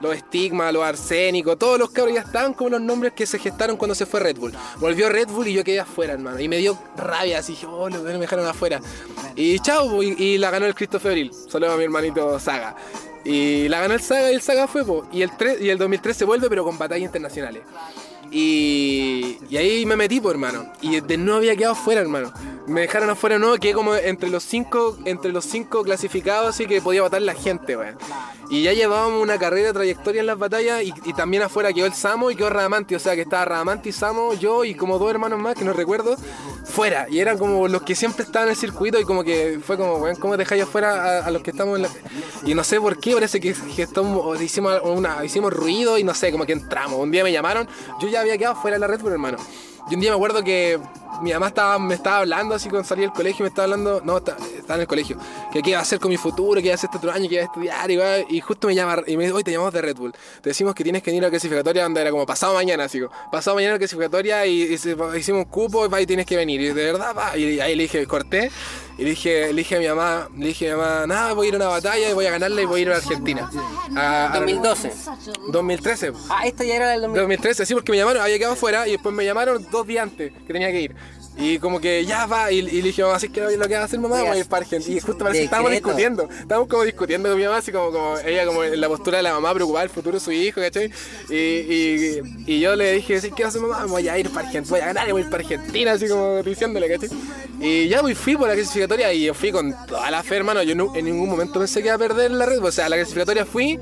los 0.00 0.14
Estigmas, 0.14 0.73
los 0.73 0.83
Arsénicos, 0.83 1.59
todos 1.59 1.78
los 1.78 1.90
cabros 1.90 2.14
ya 2.14 2.21
estaban 2.23 2.54
como 2.54 2.71
los 2.71 2.80
nombres 2.80 3.12
que 3.12 3.26
se 3.26 3.38
gestaron 3.38 3.76
cuando 3.76 3.95
se 3.95 4.07
fue 4.07 4.21
Red 4.21 4.37
Bull. 4.38 4.52
Volvió 4.78 5.09
Red 5.09 5.28
Bull 5.28 5.49
y 5.49 5.52
yo 5.52 5.64
quedé 5.64 5.80
afuera, 5.80 6.14
hermano. 6.14 6.40
Y 6.40 6.49
me 6.49 6.57
dio 6.59 6.78
rabia, 6.97 7.38
así 7.38 7.52
dije, 7.52 7.66
oh, 7.66 7.88
los 7.88 8.02
me 8.02 8.12
dejaron 8.19 8.47
afuera. 8.47 8.80
Y 9.37 9.59
chao, 9.61 10.02
y, 10.02 10.38
la 10.38 10.50
ganó 10.50 10.66
el 10.66 10.75
Cristo 10.75 10.99
Febril. 10.99 11.30
Solo 11.49 11.71
a 11.71 11.76
mi 11.76 11.85
hermanito 11.85 12.38
Saga. 12.40 12.75
Y 13.25 13.69
la 13.69 13.80
ganó 13.80 13.95
el 13.95 14.00
Saga 14.00 14.30
y 14.33 14.35
el 14.35 14.40
Saga 14.40 14.66
fue, 14.66 14.85
po. 14.85 15.07
Y 15.12 15.23
el, 15.23 15.30
tre- 15.33 15.61
y 15.61 15.69
el 15.69 15.76
2013 15.78 16.25
vuelve, 16.25 16.49
pero 16.49 16.64
con 16.64 16.78
batallas 16.78 17.04
internacionales. 17.04 17.62
Y, 18.32 19.38
y 19.49 19.56
ahí 19.56 19.84
me 19.87 19.96
metí, 19.96 20.20
pues, 20.20 20.34
hermano. 20.34 20.72
Y 20.80 21.00
de 21.00 21.16
nuevo 21.16 21.38
había 21.38 21.56
quedado 21.56 21.75
fuera, 21.75 22.00
hermano. 22.00 22.32
Me 22.66 22.82
dejaron 22.82 23.10
afuera, 23.10 23.38
no, 23.38 23.56
quedé 23.56 23.72
como 23.72 23.94
entre 23.96 24.28
los 24.30 24.44
cinco, 24.44 24.96
entre 25.04 25.32
los 25.32 25.44
cinco 25.44 25.82
clasificados, 25.82 26.50
así 26.50 26.66
que 26.66 26.80
podía 26.80 27.02
votar 27.02 27.22
la 27.22 27.34
gente, 27.34 27.76
weón. 27.76 27.96
Y 28.49 28.62
ya 28.64 28.72
llevábamos 28.72 29.22
una 29.22 29.38
carrera, 29.38 29.72
trayectoria 29.72 30.20
en 30.20 30.26
las 30.26 30.38
batallas, 30.38 30.82
y, 30.82 30.92
y 31.04 31.12
también 31.12 31.42
afuera 31.42 31.72
quedó 31.72 31.87
el 31.87 31.92
Samo 31.94 32.30
y 32.30 32.37
quedó 32.37 32.50
Radamanti. 32.50 32.94
O 32.94 32.99
sea 33.00 33.14
que 33.14 33.22
estaba 33.22 33.44
Radamanti, 33.44 33.90
Samo, 33.92 34.34
yo 34.34 34.64
y 34.64 34.75
como 34.75 34.99
dos 34.99 35.10
hermanos 35.10 35.38
más, 35.40 35.54
que 35.56 35.64
no 35.64 35.72
recuerdo, 35.72 36.16
fuera. 36.64 37.06
Y 37.10 37.18
eran 37.20 37.38
como 37.38 37.66
los 37.68 37.82
que 37.82 37.94
siempre 37.96 38.25
estaban 38.25 38.49
en 38.49 38.52
el 38.52 38.56
circuito, 38.56 39.00
y 39.00 39.04
como 39.04 39.25
que 39.25 39.58
fue 39.64 39.76
como, 39.76 39.96
weón, 39.96 40.16
¿cómo 40.16 40.37
dejáis 40.37 40.62
afuera 40.62 41.20
a, 41.20 41.26
a 41.26 41.30
los 41.30 41.42
que 41.42 41.50
estamos 41.50 41.76
en 41.76 41.82
la. 41.82 41.88
Y 42.44 42.54
no 42.54 42.62
sé 42.64 42.80
por 42.80 42.99
qué, 42.99 43.14
parece 43.14 43.40
que, 43.40 43.54
que 43.75 43.82
estamos- 43.82 44.40
hicimos, 44.40 44.80
una, 44.84 45.25
hicimos 45.25 45.52
ruido 45.52 45.99
y 45.99 46.04
no 46.04 46.14
sé, 46.14 46.30
como 46.30 46.46
que 46.46 46.52
entramos. 46.52 46.99
Un 47.00 47.10
día 47.10 47.22
me 47.25 47.32
llamaron, 47.32 47.68
yo 48.00 48.08
ya 48.08 48.20
había 48.21 48.39
quedado 48.39 48.57
fuera 48.57 48.77
de 48.77 48.81
la 48.81 48.87
red, 48.87 48.99
pero 48.99 49.12
hermano. 49.12 49.39
Y 49.91 49.95
un 49.95 50.00
día 50.00 50.11
me 50.11 50.17
acuerdo 50.17 50.43
que 50.45 50.79
mi 51.21 51.33
mamá 51.33 51.49
estaba, 51.49 51.79
me 51.79 51.95
estaba 51.95 52.19
hablando 52.19 52.55
así 52.55 52.69
cuando 52.69 52.87
salí 52.89 53.03
del 53.03 53.12
colegio, 53.12 53.43
me 53.45 53.49
estaba 53.49 53.65
hablando, 53.65 54.00
no, 54.05 54.19
está- 54.19 54.37
estaba 54.57 54.75
en 54.77 54.81
el 54.83 54.87
colegio, 54.87 55.17
que 55.53 55.62
qué 55.62 55.71
iba 55.71 55.79
a 55.79 55.83
hacer 55.83 55.99
con 56.00 56.11
mi 56.11 56.17
futuro, 56.17 56.61
que 56.61 56.67
iba 56.69 56.73
a 56.73 56.77
hacer 56.77 56.89
este 56.89 56.99
otro 56.99 57.12
año, 57.12 57.29
que 57.29 57.35
iba 57.37 57.43
a 57.43 57.47
estudiar, 57.47 58.25
y, 58.29 58.41
justo 58.41 58.67
me 58.69 58.75
llama, 58.75 59.03
y 59.07 59.17
me 59.17 59.25
dice, 59.25 59.35
hoy 59.35 59.45
te 59.45 59.53
llamamos 59.53 59.73
de 59.75 59.83
Red 59.83 59.97
Bull, 59.97 60.12
te 60.41 60.50
decimos 60.50 60.75
que 60.75 60.83
tienes 60.85 61.03
que 61.03 61.12
ir 61.12 61.19
a 61.23 61.27
la 61.27 61.31
clasificatoria 61.31 61.83
donde 61.85 62.00
era 62.00 62.11
como 62.11 62.27
pasado 62.27 62.55
mañana, 62.55 62.85
así 62.85 63.00
como, 63.00 63.12
pasado 63.31 63.55
mañana 63.57 63.73
a 63.73 63.75
la 63.75 63.79
clasificatoria 63.79 64.47
y, 64.47 64.62
y 64.62 64.79
se- 64.79 64.97
hicimos 65.17 65.45
un 65.45 65.50
cupo 65.50 65.87
y, 65.87 65.89
va, 65.89 66.00
y 66.00 66.07
tienes 66.07 66.27
que 66.27 66.37
venir, 66.37 66.61
y 66.61 66.67
de 66.69 66.73
verdad, 66.85 67.15
va, 67.17 67.37
y 67.37 67.61
ahí 67.61 67.75
le 67.77 67.83
dije, 67.85 68.07
corté, 68.07 68.50
y 68.99 69.05
le 69.05 69.11
dije, 69.11 69.47
le 69.53 69.55
dije 69.55 69.77
a 69.77 69.79
mi 69.81 69.89
mamá, 69.89 70.29
le 70.37 70.47
dije 70.49 70.71
a 70.71 70.75
mi 70.75 70.81
mamá, 70.83 71.07
nada, 71.07 71.33
voy 71.33 71.47
a 71.47 71.49
ir 71.49 71.55
a 71.55 71.57
una 71.57 71.69
batalla 71.69 72.11
y 72.11 72.12
voy 72.12 72.27
a 72.27 72.31
ganarla 72.33 72.61
y 72.61 72.65
voy 72.67 72.81
a 72.81 72.83
ir 72.83 72.91
a 72.93 72.97
Argentina. 72.97 73.50
A- 73.97 74.33
a- 74.33 74.39
2012. 74.39 74.93
2013. 75.49 76.12
Ah, 76.29 76.47
esta 76.47 76.65
ya 76.65 76.75
era 76.77 76.89
del 76.91 77.00
2012. 77.03 77.21
2013, 77.23 77.67
sí, 77.67 77.75
porque 77.75 77.93
me 77.93 77.99
llamaron, 77.99 78.23
había 78.23 78.39
quedado 78.39 78.57
fuera 78.57 78.87
y 78.87 78.93
después 78.93 79.15
me 79.15 79.25
llamaron 79.25 79.67
dos 79.71 79.87
días 79.87 80.03
antes 80.05 80.33
que 80.47 80.53
tenía 80.53 80.71
que 80.71 80.81
ir. 80.83 80.97
Y 81.40 81.59
como 81.59 81.80
que 81.80 82.04
ya 82.04 82.26
va, 82.26 82.52
y, 82.52 82.59
y 82.59 82.62
le 82.62 82.88
dije, 82.88 83.02
mamá, 83.02 83.16
así 83.16 83.30
que 83.30 83.40
lo 83.40 83.66
que 83.66 83.75
va 83.75 83.80
a 83.80 83.85
hacer 83.85 83.99
mamá, 83.99 84.20
voy 84.20 84.28
a 84.28 84.37
ir 84.37 84.47
para 84.47 84.62
Argentina. 84.64 84.94
Y 84.97 85.00
justo 85.00 85.18
parece 85.25 85.38
que 85.38 85.44
estábamos 85.47 85.70
discutiendo, 85.73 86.28
estábamos 86.38 86.68
como 86.68 86.82
discutiendo 86.85 87.28
con 87.30 87.38
mi 87.38 87.44
mamá, 87.44 87.56
así 87.59 87.73
como, 87.73 87.90
como 87.90 88.18
ella 88.18 88.44
como 88.47 88.62
en 88.62 88.78
la 88.80 88.88
postura 88.88 89.16
de 89.16 89.23
la 89.23 89.32
mamá 89.32 89.54
preocupada 89.54 89.80
del 89.85 89.90
futuro 89.90 90.18
de 90.18 90.25
su 90.25 90.32
hijo, 90.32 90.61
¿cachai? 90.61 90.92
Y, 91.30 91.35
y, 91.35 92.20
y 92.47 92.61
yo 92.61 92.76
le 92.76 92.92
dije, 92.92 93.20
sí, 93.20 93.30
¿qué 93.30 93.42
va 93.44 93.47
a 93.47 93.50
hacer 93.50 93.62
mamá? 93.62 93.87
Voy 93.87 94.06
a 94.09 94.18
ir 94.18 94.28
para 94.30 94.47
Argentina, 94.47 94.70
voy 94.70 94.80
a 94.80 94.87
ganar 94.87 95.09
y 95.09 95.12
voy 95.12 95.23
a 95.23 95.25
ir 95.25 95.30
para 95.30 95.42
Argentina, 95.42 95.92
así 95.92 96.09
como 96.09 96.42
diciéndole, 96.42 96.88
¿cachai? 96.88 97.09
Y 97.61 97.88
ya 97.88 98.00
pues, 98.02 98.18
fui 98.18 98.37
por 98.37 98.49
la 98.49 98.54
clasificatoria 98.54 99.12
y 99.12 99.25
yo 99.25 99.35
fui 99.35 99.50
con 99.50 99.75
toda 99.87 100.11
la 100.11 100.23
fe, 100.23 100.37
hermano, 100.37 100.62
yo 100.62 100.75
no- 100.75 100.94
en 100.94 101.04
ningún 101.06 101.28
momento 101.30 101.59
pensé 101.59 101.80
que 101.80 101.87
iba 101.88 101.94
a 101.94 101.99
perder 101.99 102.30
la 102.32 102.44
red, 102.47 102.62
o 102.62 102.70
sea, 102.73 102.88
la 102.88 102.97
clasificatoria 102.97 103.47
fui, 103.47 103.78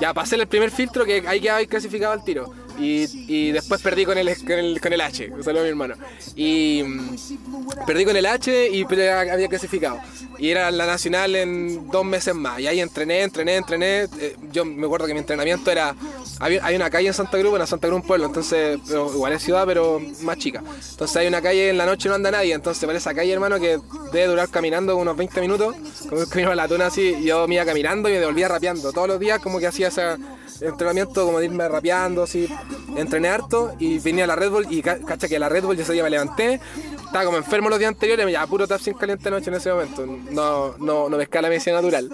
ya 0.00 0.12
pasé 0.14 0.36
el 0.36 0.46
primer 0.46 0.70
filtro 0.72 1.04
que 1.04 1.22
ahí 1.26 1.40
quedaba 1.40 1.64
clasificado 1.66 2.12
al 2.12 2.24
tiro. 2.24 2.52
Y, 2.80 3.52
después 3.52 3.82
perdí 3.82 4.04
con 4.04 4.18
el, 4.18 4.36
con 4.38 4.52
el, 4.52 4.80
con 4.80 4.92
el 4.92 5.00
H, 5.00 5.30
un 5.30 5.42
saludo 5.42 5.60
a 5.60 5.64
mi 5.64 5.70
hermano. 5.70 5.94
Y 6.36 6.82
mm, 6.84 7.84
perdí 7.86 8.04
con 8.04 8.16
el 8.16 8.26
H 8.26 8.68
y 8.70 8.84
había 8.84 9.48
clasificado. 9.48 10.00
Y 10.38 10.50
era 10.50 10.70
la 10.70 10.86
nacional 10.86 11.34
en 11.34 11.90
dos 11.90 12.04
meses 12.04 12.34
más. 12.34 12.60
Y 12.60 12.68
ahí 12.68 12.80
entrené, 12.80 13.22
entrené, 13.22 13.56
entrené. 13.56 14.02
Eh, 14.20 14.36
yo 14.52 14.64
me 14.64 14.86
acuerdo 14.86 15.06
que 15.06 15.12
mi 15.12 15.20
entrenamiento 15.20 15.70
era. 15.70 15.94
Hay 16.40 16.76
una 16.76 16.88
calle 16.88 17.08
en 17.08 17.14
Santa 17.14 17.36
Cruz, 17.38 17.50
bueno, 17.50 17.66
Santa 17.66 17.88
Cruz 17.88 18.00
un 18.00 18.06
pueblo, 18.06 18.26
entonces, 18.26 18.78
igual 18.88 19.32
es 19.32 19.42
ciudad, 19.42 19.66
pero 19.66 20.00
más 20.22 20.38
chica. 20.38 20.62
Entonces 20.90 21.16
hay 21.16 21.26
una 21.26 21.42
calle 21.42 21.70
en 21.70 21.78
la 21.78 21.86
noche 21.86 22.08
no 22.08 22.14
anda 22.14 22.30
nadie. 22.30 22.54
Entonces 22.54 22.84
para 22.84 22.96
esa 22.96 23.12
calle, 23.12 23.32
hermano, 23.32 23.58
que 23.58 23.80
debe 24.12 24.26
durar 24.26 24.48
caminando 24.48 24.96
unos 24.96 25.16
20 25.16 25.40
minutos. 25.40 25.74
Como 26.08 26.24
que 26.28 26.44
a 26.44 26.54
la 26.54 26.68
tuna 26.68 26.86
así, 26.86 27.16
yo 27.24 27.48
me 27.48 27.56
iba 27.56 27.64
caminando 27.64 28.08
y 28.08 28.12
me 28.12 28.20
devolvía 28.20 28.48
rapeando. 28.48 28.92
Todos 28.92 29.08
los 29.08 29.18
días 29.18 29.40
como 29.40 29.58
que 29.58 29.66
hacía 29.66 29.88
ese 29.88 30.16
entrenamiento 30.60 31.26
como 31.26 31.40
irme 31.40 31.68
rapeando, 31.68 32.22
así. 32.22 32.48
Entrené 32.96 33.28
harto 33.28 33.72
y 33.78 33.98
venía 33.98 34.24
a 34.24 34.26
la 34.26 34.36
Red 34.36 34.50
Bull 34.50 34.66
y 34.70 34.82
ca- 34.82 34.98
cacha 35.00 35.28
que 35.28 35.38
la 35.38 35.48
Red 35.48 35.64
Bull 35.64 35.76
yo 35.76 35.82
ese 35.82 35.92
día 35.92 36.02
me 36.02 36.10
levanté. 36.10 36.60
Estaba 37.04 37.24
como 37.24 37.38
enfermo 37.38 37.70
los 37.70 37.78
días 37.78 37.88
anteriores, 37.90 38.24
me 38.26 38.32
llevaba 38.32 38.48
puro 38.50 38.66
tap 38.68 38.80
sin 38.80 38.92
caliente 38.94 39.30
noche 39.30 39.48
en 39.48 39.56
ese 39.56 39.70
momento. 39.72 40.04
No, 40.30 40.74
no, 40.78 41.08
no 41.08 41.16
pescaba 41.16 41.42
la 41.42 41.48
medicina 41.48 41.76
natural. 41.76 42.10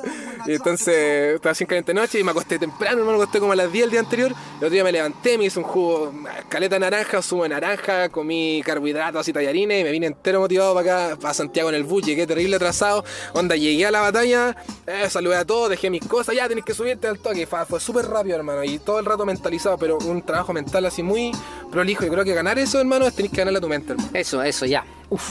Y 0.47 0.53
entonces 0.53 1.35
estaba 1.37 1.55
sin 1.55 1.67
caliente 1.67 1.95
noche 1.95 2.21
y 2.21 2.25
me 2.25 2.31
acosté 2.31 2.59
temprano, 2.59 3.05
me 3.05 3.13
acosté 3.15 3.41
como 3.41 3.53
a 3.53 3.57
las 3.57 3.73
10 3.73 3.85
del 3.85 3.91
día 3.91 4.01
anterior. 4.01 4.31
El 4.31 4.57
otro 4.59 4.71
día 4.71 4.85
me 4.85 4.93
levanté, 4.93 5.37
me 5.39 5.47
hice 5.47 5.59
un 5.59 5.65
jugo, 5.65 6.13
caleta 6.49 6.79
naranja, 6.79 7.23
zumo 7.23 7.45
de 7.45 7.49
naranja, 7.49 8.09
comí 8.11 8.63
carbohidratos 8.65 9.27
y 9.27 9.33
tallarines 9.33 9.81
y 9.81 9.85
me 9.85 9.91
vine 9.91 10.07
entero 10.07 10.41
motivado 10.41 10.75
para 10.75 11.07
acá, 11.07 11.17
para 11.21 11.35
Santiago 11.35 11.71
en 11.71 11.75
el 11.77 11.85
bus, 11.85 12.05
llegué 12.05 12.27
terrible 12.27 12.57
atrasado. 12.57 13.05
Onda, 13.33 13.57
llegué 13.57 13.87
a 13.87 13.91
la 13.91 14.01
batalla, 14.03 14.55
eh, 14.87 15.09
saludé 15.09 15.37
a 15.37 15.45
todos, 15.45 15.71
dejé 15.71 15.89
mis 15.91 16.07
cosas, 16.07 16.37
ya 16.37 16.47
tenés 16.47 16.65
que 16.65 16.75
subirte 16.75 17.09
al 17.09 17.19
toque. 17.19 17.47
Fue 17.47 17.81
súper 17.81 18.07
rápido, 18.07 18.37
hermano, 18.37 18.63
y 18.63 18.79
todo 18.79 18.99
el 19.01 19.07
rato 19.07 19.25
mentalizado, 19.27 19.77
pero 19.79 19.99
un 19.99 20.23
trabajo 20.23 20.44
mental 20.53 20.85
así 20.87 21.03
muy 21.03 21.33
prolijo. 21.71 22.05
Yo 22.05 22.13
creo 22.13 22.25
que 22.25 22.35
ganar 22.35 22.59
eso, 22.59 22.79
hermano, 22.81 23.07
es 23.07 23.15
tenés 23.15 23.31
que 23.31 23.39
ganarle 23.39 23.59
a 23.59 23.61
tu 23.63 23.69
mente, 23.69 23.93
hermano. 23.93 24.11
Eso, 24.13 24.43
eso, 24.43 24.67
ya. 24.67 24.85
Uf. 25.11 25.31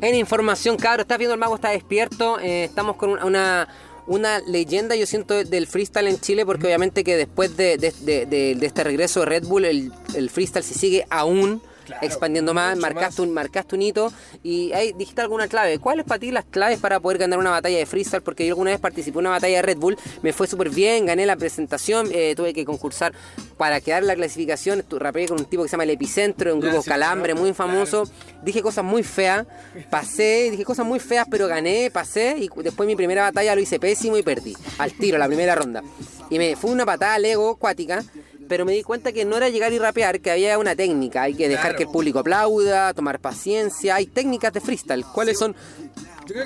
En 0.00 0.14
información, 0.14 0.76
cabro, 0.76 1.02
estás 1.02 1.18
viendo 1.18 1.34
el 1.34 1.40
mago 1.40 1.54
está 1.54 1.70
despierto. 1.70 2.38
eh, 2.40 2.64
estamos 2.64 2.96
con 2.96 3.10
una, 3.22 3.68
una, 4.06 4.40
leyenda, 4.40 4.96
yo 4.96 5.06
siento, 5.06 5.44
del 5.44 5.66
freestyle 5.66 6.08
en 6.08 6.18
Chile, 6.20 6.44
porque 6.44 6.66
obviamente 6.66 7.04
que 7.04 7.16
después 7.16 7.56
de, 7.56 7.76
de- 7.78 7.94
de- 8.00 8.26
de- 8.26 8.54
de 8.56 8.66
este 8.66 8.82
regreso 8.84 9.20
de 9.20 9.26
Red 9.26 9.44
Bull, 9.46 9.64
el, 9.64 9.92
el 10.14 10.30
freestyle 10.30 10.64
se 10.64 10.74
sigue 10.74 11.06
aún 11.10 11.62
Claro, 11.88 12.06
expandiendo 12.06 12.52
más, 12.52 12.76
marcaste 12.76 13.22
más. 13.22 13.28
un, 13.28 13.34
marcaste 13.34 13.74
un 13.74 13.82
hito 13.82 14.12
y 14.42 14.72
ahí 14.72 14.92
dijiste 14.92 15.22
alguna 15.22 15.48
clave. 15.48 15.78
¿Cuáles 15.78 16.04
para 16.04 16.18
ti 16.18 16.30
las 16.30 16.44
claves 16.44 16.78
para 16.78 17.00
poder 17.00 17.16
ganar 17.16 17.38
una 17.38 17.50
batalla 17.50 17.78
de 17.78 17.86
freestyle? 17.86 18.22
Porque 18.22 18.46
yo 18.46 18.52
alguna 18.52 18.70
vez 18.70 18.80
participé 18.80 19.18
en 19.18 19.20
una 19.20 19.30
batalla 19.30 19.56
de 19.56 19.62
Red 19.62 19.78
Bull, 19.78 19.96
me 20.22 20.34
fue 20.34 20.46
súper 20.46 20.68
bien, 20.68 21.06
gané 21.06 21.24
la 21.24 21.36
presentación, 21.36 22.08
eh, 22.12 22.34
tuve 22.36 22.52
que 22.52 22.66
concursar 22.66 23.14
para 23.56 23.80
quedar 23.80 24.02
en 24.02 24.08
la 24.08 24.14
clasificación, 24.16 24.84
rapeé 24.90 25.28
con 25.28 25.38
un 25.38 25.46
tipo 25.46 25.62
que 25.62 25.68
se 25.68 25.72
llama 25.72 25.84
El 25.84 25.90
Epicentro, 25.90 26.54
un 26.54 26.60
grupo 26.60 26.82
Calambre, 26.82 27.34
muy 27.34 27.54
famoso. 27.54 28.04
Dije 28.42 28.62
cosas 28.62 28.84
muy 28.84 29.02
feas, 29.02 29.46
pasé, 29.90 30.50
dije 30.50 30.64
cosas 30.64 30.84
muy 30.84 31.00
feas, 31.00 31.26
pero 31.30 31.48
gané, 31.48 31.90
pasé 31.90 32.36
y 32.38 32.50
después 32.62 32.86
mi 32.86 32.96
primera 32.96 33.22
batalla 33.22 33.54
lo 33.54 33.60
hice 33.60 33.80
pésimo 33.80 34.16
y 34.16 34.22
perdí. 34.22 34.56
Al 34.78 34.92
tiro, 34.92 35.18
la 35.18 35.26
primera 35.26 35.54
ronda. 35.54 35.82
Y 36.30 36.38
me 36.38 36.56
fue 36.56 36.70
una 36.70 36.84
patada 36.84 37.14
al 37.14 37.24
ego 37.24 37.56
cuática, 37.56 38.04
pero 38.48 38.64
me 38.64 38.72
di 38.72 38.82
cuenta 38.82 39.12
que 39.12 39.24
no 39.24 39.36
era 39.36 39.48
llegar 39.48 39.72
y 39.72 39.78
rapear, 39.78 40.20
que 40.20 40.30
había 40.30 40.58
una 40.58 40.74
técnica. 40.74 41.22
Hay 41.22 41.34
que 41.34 41.48
dejar 41.48 41.66
Claro. 41.66 41.76
que 41.76 41.82
el 41.84 41.90
público 41.90 42.18
aplauda, 42.20 42.94
tomar 42.94 43.20
paciencia. 43.20 43.94
Hay 43.96 44.06
técnicas 44.06 44.52
de 44.52 44.60
freestyle. 44.60 45.04
¿Cuáles 45.04 45.38
son 45.38 45.54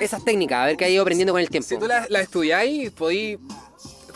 esas 0.00 0.25
técnicas? 0.25 0.59
A 0.59 0.66
ver 0.66 0.76
qué 0.76 0.87
he 0.87 0.90
ido 0.92 1.02
aprendiendo 1.02 1.32
con 1.32 1.40
el 1.40 1.49
tiempo. 1.49 1.68
Si 1.68 1.76
tú 1.78 1.87
la, 1.87 2.06
la 2.09 2.21
estudiáis, 2.21 2.90
podí, 2.90 3.38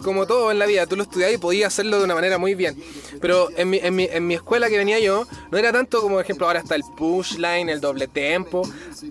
como 0.02 0.26
todo 0.26 0.50
en 0.50 0.58
la 0.58 0.66
vida, 0.66 0.86
tú 0.86 0.96
lo 0.96 1.02
estudiáis 1.02 1.36
y 1.36 1.38
podías 1.38 1.72
hacerlo 1.72 1.98
de 1.98 2.04
una 2.04 2.14
manera 2.14 2.38
muy 2.38 2.54
bien. 2.54 2.76
Pero 3.20 3.48
en 3.56 3.70
mi, 3.70 3.78
en, 3.78 3.94
mi, 3.94 4.04
en 4.04 4.26
mi 4.26 4.34
escuela 4.34 4.68
que 4.68 4.78
venía 4.78 4.98
yo, 4.98 5.26
no 5.50 5.58
era 5.58 5.72
tanto 5.72 6.00
como, 6.00 6.16
por 6.16 6.24
ejemplo, 6.24 6.46
ahora 6.46 6.60
está 6.60 6.74
el 6.74 6.82
push 6.96 7.36
line, 7.36 7.70
el 7.70 7.80
doble 7.80 8.08
tempo. 8.08 8.62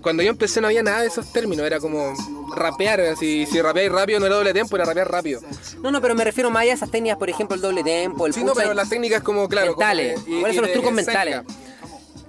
Cuando 0.01 0.23
yo 0.23 0.29
empecé 0.29 0.61
no 0.61 0.67
había 0.67 0.83
nada 0.83 1.01
de 1.01 1.07
esos 1.07 1.31
términos, 1.31 1.65
era 1.65 1.79
como 1.79 2.13
rapear. 2.55 3.15
Si, 3.17 3.45
si 3.45 3.61
rapeáis 3.61 3.91
rápido 3.91 4.19
no 4.19 4.25
era 4.25 4.35
doble 4.35 4.53
tempo, 4.53 4.75
era 4.75 4.85
rapear 4.85 5.11
rápido. 5.11 5.41
No, 5.81 5.91
no, 5.91 6.01
pero 6.01 6.15
me 6.15 6.23
refiero 6.23 6.49
más 6.49 6.63
a 6.63 6.65
esas 6.65 6.91
técnicas, 6.91 7.17
por 7.17 7.29
ejemplo, 7.29 7.55
el 7.55 7.61
doble 7.61 7.83
tempo, 7.83 8.25
el 8.27 8.33
Sí, 8.33 8.43
no, 8.43 8.53
pero 8.53 8.73
las 8.73 8.89
técnicas 8.89 9.21
como, 9.23 9.47
claro. 9.47 9.73
como 9.73 9.85
Mentales. 9.85 10.19
¿Cuáles 10.39 10.55
son 10.55 10.65
los 10.65 10.73
trucos 10.73 10.91
mentales? 10.91 11.41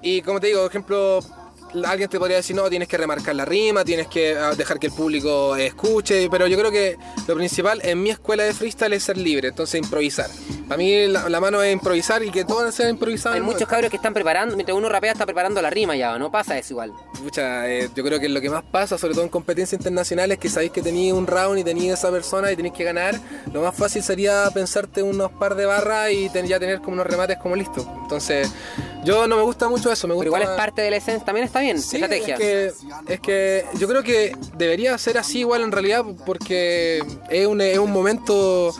Y 0.02 0.22
como 0.22 0.40
te 0.40 0.48
digo, 0.48 0.60
por 0.60 0.70
ejemplo, 0.70 1.20
alguien 1.84 2.08
te 2.08 2.18
podría 2.18 2.36
decir, 2.38 2.54
no, 2.56 2.68
tienes 2.70 2.88
que 2.88 2.96
remarcar 2.96 3.34
la 3.34 3.44
rima, 3.44 3.84
tienes 3.84 4.06
que 4.08 4.36
ah, 4.36 4.54
dejar 4.56 4.78
que 4.78 4.86
el 4.88 4.92
público 4.92 5.54
escuche, 5.56 6.28
pero 6.30 6.46
yo 6.46 6.58
creo 6.58 6.70
que 6.70 6.96
lo 7.26 7.34
principal 7.34 7.80
en 7.84 8.02
mi 8.02 8.10
escuela 8.10 8.44
de 8.44 8.54
freestyle 8.54 8.92
es 8.94 9.02
ser 9.02 9.16
libre, 9.18 9.48
entonces 9.48 9.80
improvisar. 9.82 10.28
Para 10.68 10.78
mí 10.78 11.06
la, 11.06 11.28
la 11.28 11.40
mano 11.40 11.62
es 11.62 11.72
improvisar 11.72 12.22
y 12.22 12.30
que 12.30 12.44
todo 12.44 12.70
sea 12.72 12.88
improvisado. 12.88 13.34
Hay 13.34 13.40
muchos 13.40 13.68
cabros 13.68 13.90
que 13.90 13.96
están 13.96 14.14
preparando, 14.14 14.56
mientras 14.56 14.76
uno 14.76 14.88
rapea 14.88 15.12
está 15.12 15.24
preparando 15.26 15.60
la 15.62 15.70
rima 15.70 15.94
ya, 15.96 16.18
¿no? 16.18 16.30
Pasa 16.30 16.58
eso 16.58 16.74
igual. 16.74 16.92
Pucha, 17.22 17.68
eh, 17.68 17.88
yo 17.94 18.02
creo 18.04 18.18
que 18.18 18.28
lo 18.28 18.40
que 18.40 18.50
más 18.50 18.64
pasa, 18.64 18.98
sobre 18.98 19.14
todo 19.14 19.24
en 19.24 19.28
competencias 19.30 19.78
internacionales, 19.78 20.36
es 20.36 20.40
que 20.40 20.48
sabéis 20.48 20.72
que 20.72 20.82
tenéis 20.82 21.12
un 21.12 21.26
round 21.26 21.58
y 21.58 21.64
tenéis 21.64 21.92
esa 21.92 22.10
persona 22.10 22.50
y 22.50 22.56
tenéis 22.56 22.74
que 22.74 22.84
ganar. 22.84 23.14
Lo 23.52 23.62
más 23.62 23.74
fácil 23.74 24.02
sería 24.02 24.48
pensarte 24.52 25.02
unos 25.02 25.30
par 25.32 25.54
de 25.54 25.66
barras 25.66 26.10
y 26.12 26.28
ten- 26.30 26.46
ya 26.46 26.58
tener 26.58 26.80
como 26.80 26.94
unos 26.94 27.06
remates 27.06 27.38
como 27.38 27.54
listos. 27.56 27.86
Entonces, 28.02 28.50
yo 29.06 29.28
no 29.28 29.36
me 29.36 29.42
gusta 29.42 29.68
mucho 29.68 29.90
eso. 29.90 30.06
Me 30.08 30.14
gusta 30.14 30.30
Pero 30.30 30.36
igual 30.36 30.42
es 30.42 30.56
parte 30.56 30.82
de 30.82 30.90
la 30.90 30.96
esencia, 30.96 31.24
también 31.24 31.46
está 31.46 31.60
bien, 31.60 31.80
Sí, 31.80 31.96
estrategia. 31.96 32.34
Es 32.34 32.40
que, 32.40 32.72
es 33.12 33.20
que 33.20 33.64
yo 33.78 33.88
creo 33.88 34.02
que 34.02 34.36
debería 34.56 34.96
ser 34.98 35.18
así 35.18 35.40
igual 35.40 35.62
en 35.62 35.72
realidad 35.72 36.04
porque 36.24 37.02
es 37.30 37.46
un, 37.46 37.60
es 37.60 37.78
un 37.78 37.92
momento 37.92 38.74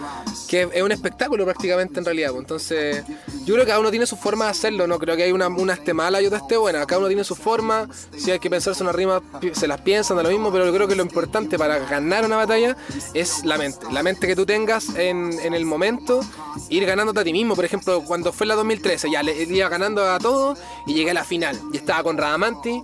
que 0.49 0.69
es 0.73 0.83
un 0.83 0.93
espectáculo 0.93 1.45
prácticamente 1.45 1.99
en 1.99 2.05
realidad. 2.05 2.31
pues. 2.31 2.43
Entonces 2.43 3.05
yo 3.45 3.55
creo 3.55 3.65
que 3.65 3.71
cada 3.71 3.81
uno 3.81 3.91
tiene 3.91 4.07
su 4.07 4.17
forma 4.17 4.47
de 4.47 4.51
hacerlo, 4.51 4.87
no 4.87 4.99
creo 4.99 5.17
que 5.17 5.23
hay 5.23 5.33
una, 5.33 5.49
una 5.49 5.75
esté 5.75 5.95
mala 5.95 6.21
y 6.21 6.27
otra 6.27 6.39
esté 6.39 6.57
buena. 6.57 6.85
Cada 6.87 6.99
uno 6.99 7.09
tiene 7.09 7.25
su 7.25 7.37
forma, 7.37 7.89
si 8.17 8.31
hay 8.31 8.39
que 8.39 8.51
pensarse 8.51 8.83
una 8.83 8.93
rima 8.93 9.23
se 9.53 9.69
las 9.69 9.81
piensan, 9.81 10.17
da 10.17 10.23
lo 10.23 10.31
mismo, 10.31 10.51
pero 10.51 10.67
yo 10.67 10.73
creo 10.73 10.89
que 10.89 10.97
lo 10.97 11.03
importante 11.03 11.59
para 11.59 11.79
ganar 11.79 12.25
una 12.25 12.37
batalla 12.37 12.77
es 13.15 13.45
la 13.45 13.59
mente. 13.59 13.87
La 13.93 14.03
mente 14.03 14.27
que 14.27 14.35
tú 14.35 14.45
tengas 14.45 14.95
en, 14.97 15.39
en 15.41 15.55
el 15.55 15.65
momento, 15.65 16.21
ir 16.69 16.85
ganándote 16.87 17.21
a 17.21 17.25
ti 17.25 17.33
mismo. 17.33 17.55
Por 17.55 17.65
ejemplo, 17.65 18.03
cuando 18.03 18.33
fue 18.33 18.47
la 18.47 18.55
2013, 18.55 19.11
ya 19.11 19.23
le 19.23 19.43
iba 19.43 19.69
ganando 19.69 20.05
a 20.05 20.16
todo 20.19 20.57
y 20.87 20.95
llegué 20.95 21.11
a 21.11 21.15
la 21.15 21.25
final. 21.25 21.59
Y 21.73 21.77
estaba 21.77 22.03
con 22.03 22.19
Radamanti 22.19 22.83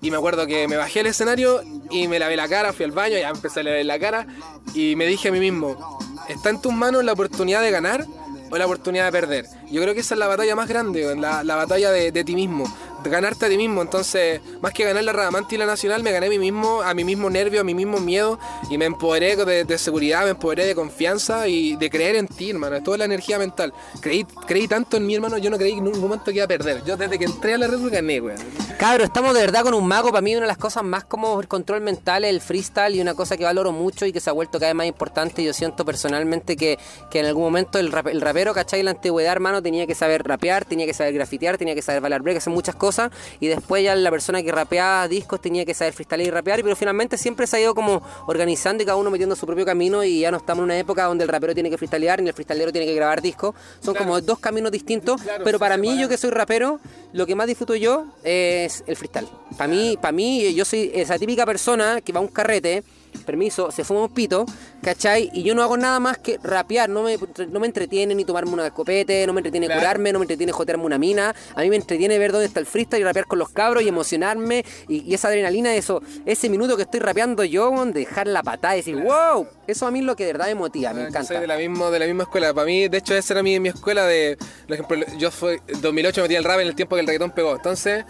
y 0.00 0.10
me 0.10 0.16
acuerdo 0.16 0.46
que 0.46 0.68
me 0.68 0.76
bajé 0.76 1.00
al 1.00 1.06
escenario 1.06 1.62
y 1.90 2.08
me 2.08 2.18
lavé 2.18 2.36
la 2.36 2.48
cara, 2.48 2.72
fui 2.72 2.84
al 2.84 2.92
baño, 2.92 3.18
ya 3.18 3.28
empecé 3.28 3.60
a 3.60 3.62
lavar 3.64 3.84
la 3.84 3.98
cara 3.98 4.26
y 4.74 4.96
me 4.96 5.06
dije 5.06 5.28
a 5.28 5.32
mí 5.32 5.40
mismo, 5.40 5.98
¿está 6.28 6.50
en 6.50 6.60
tus 6.60 6.72
manos 6.72 7.04
la 7.04 7.12
oportunidad 7.12 7.62
de 7.62 7.70
ganar 7.70 8.06
o 8.50 8.56
la 8.56 8.66
oportunidad 8.66 9.06
de 9.06 9.12
perder? 9.12 9.46
Yo 9.70 9.82
creo 9.82 9.94
que 9.94 10.00
esa 10.00 10.14
es 10.14 10.18
la 10.18 10.26
batalla 10.28 10.54
más 10.54 10.68
grande, 10.68 11.14
la, 11.16 11.42
la 11.44 11.56
batalla 11.56 11.90
de, 11.90 12.12
de 12.12 12.24
ti 12.24 12.34
mismo, 12.34 12.64
de 13.02 13.10
ganarte 13.10 13.46
a 13.46 13.48
ti 13.48 13.56
mismo. 13.56 13.82
Entonces, 13.82 14.40
más 14.60 14.72
que 14.72 14.84
ganar 14.84 15.02
la 15.04 15.12
Radamanti 15.12 15.56
y 15.56 15.58
la 15.58 15.66
Nacional, 15.66 16.02
me 16.02 16.12
gané 16.12 16.26
a 16.26 16.30
mí 16.30 16.38
mismo, 16.38 16.82
a 16.82 16.94
mi 16.94 17.04
mismo 17.04 17.30
nervio, 17.30 17.60
a 17.60 17.64
mi 17.64 17.74
mismo 17.74 17.98
miedo 17.98 18.38
y 18.70 18.78
me 18.78 18.84
empoderé 18.84 19.36
de, 19.36 19.64
de 19.64 19.78
seguridad, 19.78 20.24
me 20.24 20.30
empoderé 20.30 20.66
de 20.66 20.74
confianza 20.74 21.48
y 21.48 21.76
de 21.76 21.90
creer 21.90 22.16
en 22.16 22.28
ti, 22.28 22.50
hermano. 22.50 22.76
Es 22.76 22.84
toda 22.84 22.98
la 22.98 23.04
energía 23.06 23.38
mental. 23.38 23.72
Creí, 24.00 24.24
creí 24.46 24.68
tanto 24.68 24.96
en 24.96 25.06
mí, 25.06 25.14
hermano, 25.14 25.38
yo 25.38 25.50
no 25.50 25.58
creí 25.58 25.72
en 25.72 25.86
un 25.88 26.00
momento 26.00 26.26
que 26.26 26.34
iba 26.36 26.44
a 26.44 26.48
perder. 26.48 26.84
Yo 26.84 26.96
desde 26.96 27.18
que 27.18 27.24
entré 27.24 27.54
a 27.54 27.58
la 27.58 27.66
Red 27.66 27.80
gané, 27.90 28.20
weón. 28.20 28.38
Cabro, 28.78 29.04
estamos 29.04 29.34
de 29.34 29.40
verdad 29.40 29.62
con 29.62 29.74
un 29.74 29.86
mago. 29.86 30.10
Para 30.10 30.20
mí, 30.20 30.32
una 30.34 30.42
de 30.42 30.48
las 30.48 30.58
cosas 30.58 30.84
más 30.84 31.04
como 31.04 31.40
el 31.40 31.48
control 31.48 31.80
mental 31.80 32.24
el 32.24 32.40
freestyle 32.40 32.94
y 32.94 33.00
una 33.00 33.14
cosa 33.14 33.36
que 33.36 33.44
valoro 33.44 33.72
mucho 33.72 34.06
y 34.06 34.12
que 34.12 34.20
se 34.20 34.30
ha 34.30 34.32
vuelto 34.32 34.58
cada 34.58 34.70
vez 34.72 34.76
más 34.76 34.86
importante. 34.86 35.42
Yo 35.42 35.52
siento 35.52 35.84
personalmente 35.84 36.56
que, 36.56 36.78
que 37.10 37.20
en 37.20 37.26
algún 37.26 37.44
momento 37.44 37.78
el, 37.78 37.90
rap- 37.90 38.08
el 38.08 38.20
rapero, 38.20 38.52
¿cachai? 38.54 38.82
La 38.82 38.90
antigüedad, 38.92 39.32
hermano, 39.32 39.55
tenía 39.62 39.86
que 39.86 39.94
saber 39.94 40.22
rapear, 40.22 40.64
tenía 40.64 40.86
que 40.86 40.94
saber 40.94 41.14
grafitear, 41.14 41.58
tenía 41.58 41.74
que 41.74 41.82
saber 41.82 42.00
bailar 42.00 42.22
break, 42.22 42.38
hacer 42.38 42.52
muchas 42.52 42.74
cosas. 42.74 43.10
Y 43.40 43.48
después 43.48 43.82
ya 43.82 43.94
la 43.94 44.10
persona 44.10 44.42
que 44.42 44.52
rapeaba 44.52 45.08
discos 45.08 45.40
tenía 45.40 45.64
que 45.64 45.74
saber 45.74 45.92
freestyle 45.92 46.22
y 46.22 46.30
rapear. 46.30 46.62
Pero 46.62 46.76
finalmente 46.76 47.18
siempre 47.18 47.46
se 47.46 47.56
ha 47.56 47.60
ido 47.60 47.74
como 47.74 48.02
organizando 48.26 48.82
y 48.82 48.86
cada 48.86 48.96
uno 48.96 49.10
metiendo 49.10 49.36
su 49.36 49.46
propio 49.46 49.64
camino. 49.64 50.04
Y 50.04 50.20
ya 50.20 50.30
no 50.30 50.38
estamos 50.38 50.60
en 50.62 50.64
una 50.64 50.78
época 50.78 51.04
donde 51.04 51.24
el 51.24 51.28
rapero 51.28 51.54
tiene 51.54 51.70
que 51.70 51.76
freestylear 51.78 52.22
ni 52.22 52.28
el 52.28 52.34
freestylero 52.34 52.72
tiene 52.72 52.86
que 52.86 52.94
grabar 52.94 53.22
discos. 53.22 53.54
Son 53.80 53.94
Claro. 53.94 54.06
como 54.06 54.20
dos 54.20 54.38
caminos 54.38 54.72
distintos. 54.72 55.20
Claro, 55.22 55.44
pero 55.44 55.58
para 55.58 55.76
mí, 55.76 55.98
yo 55.98 56.08
que 56.08 56.16
soy 56.16 56.30
rapero, 56.30 56.80
lo 57.12 57.26
que 57.26 57.34
más 57.34 57.46
disfruto 57.46 57.74
yo 57.74 58.06
es 58.22 58.84
el 58.86 58.96
freestyle. 58.96 59.28
Para 59.56 59.68
mí, 59.68 59.96
para 60.00 60.12
mí, 60.12 60.54
yo 60.54 60.64
soy 60.64 60.90
esa 60.94 61.18
típica 61.18 61.46
persona 61.46 62.00
que 62.00 62.12
va 62.12 62.18
a 62.20 62.22
un 62.22 62.28
carrete, 62.28 62.82
permiso, 63.24 63.70
se 63.70 63.84
fuma 63.84 64.02
un 64.02 64.08
pito, 64.10 64.44
¿cachai? 64.82 65.30
Y 65.32 65.42
yo 65.42 65.54
no 65.54 65.62
hago 65.62 65.76
nada 65.76 66.00
más 66.00 66.18
que 66.18 66.38
rapear, 66.42 66.88
no 66.88 67.02
me, 67.02 67.16
no 67.50 67.60
me 67.60 67.66
entretiene 67.66 68.14
ni 68.14 68.24
tomarme 68.24 68.52
una 68.52 68.66
escopete, 68.66 69.26
no 69.26 69.32
me 69.32 69.40
entretiene 69.40 69.66
Claro. 69.66 69.80
curarme, 69.80 70.12
no 70.12 70.18
me 70.18 70.24
entretiene 70.24 70.52
jotearme 70.52 70.84
una 70.84 70.98
mina, 70.98 71.34
a 71.54 71.60
mí 71.62 71.70
me 71.70 71.76
entretiene 71.76 72.18
ver 72.18 72.32
dónde 72.32 72.46
está 72.46 72.60
el 72.60 72.66
freestyle 72.66 73.00
y 73.00 73.04
rapear 73.04 73.26
con 73.26 73.38
los 73.38 73.48
cabros 73.48 73.82
y 73.82 73.88
emocionarme 73.88 74.64
y, 74.88 75.02
y 75.10 75.14
esa 75.14 75.28
adrenalina, 75.28 75.74
eso, 75.74 76.02
ese 76.24 76.48
minuto 76.48 76.76
que 76.76 76.82
estoy 76.82 77.00
rapeando 77.00 77.42
yo, 77.44 77.72
dejar 77.86 78.26
la 78.26 78.42
patada 78.42 78.74
y 78.76 78.80
decir, 78.80 78.96
wow, 78.96 79.46
eso 79.66 79.86
a 79.86 79.90
mí 79.90 80.00
es 80.00 80.04
lo 80.04 80.16
que 80.16 80.24
de 80.24 80.32
verdad 80.32 80.46
me 80.46 80.54
motiva, 80.54 80.92
me 80.92 81.02
Yo 81.02 81.08
encanta. 81.08 81.28
Soy 81.28 81.38
de 81.38 81.46
la, 81.46 81.56
misma, 81.56 81.90
de 81.90 81.98
la 81.98 82.06
misma 82.06 82.22
escuela. 82.24 82.52
Para 82.54 82.66
mí, 82.66 82.88
de 82.88 82.98
hecho, 82.98 83.14
esa 83.14 83.34
era 83.34 83.42
mi, 83.42 83.58
mi 83.60 83.68
escuela 83.68 84.06
de. 84.06 84.36
Por 84.66 84.74
ejemplo, 84.74 84.98
yo 85.18 85.30
fui. 85.30 85.58
2008 85.80 86.22
metí 86.22 86.34
el 86.36 86.44
rap 86.44 86.60
en 86.60 86.68
el 86.68 86.74
tiempo 86.74 86.94
que 86.96 87.00
el 87.00 87.06
reggaetón 87.06 87.30
pegó. 87.32 87.54
Entonces, 87.56 88.04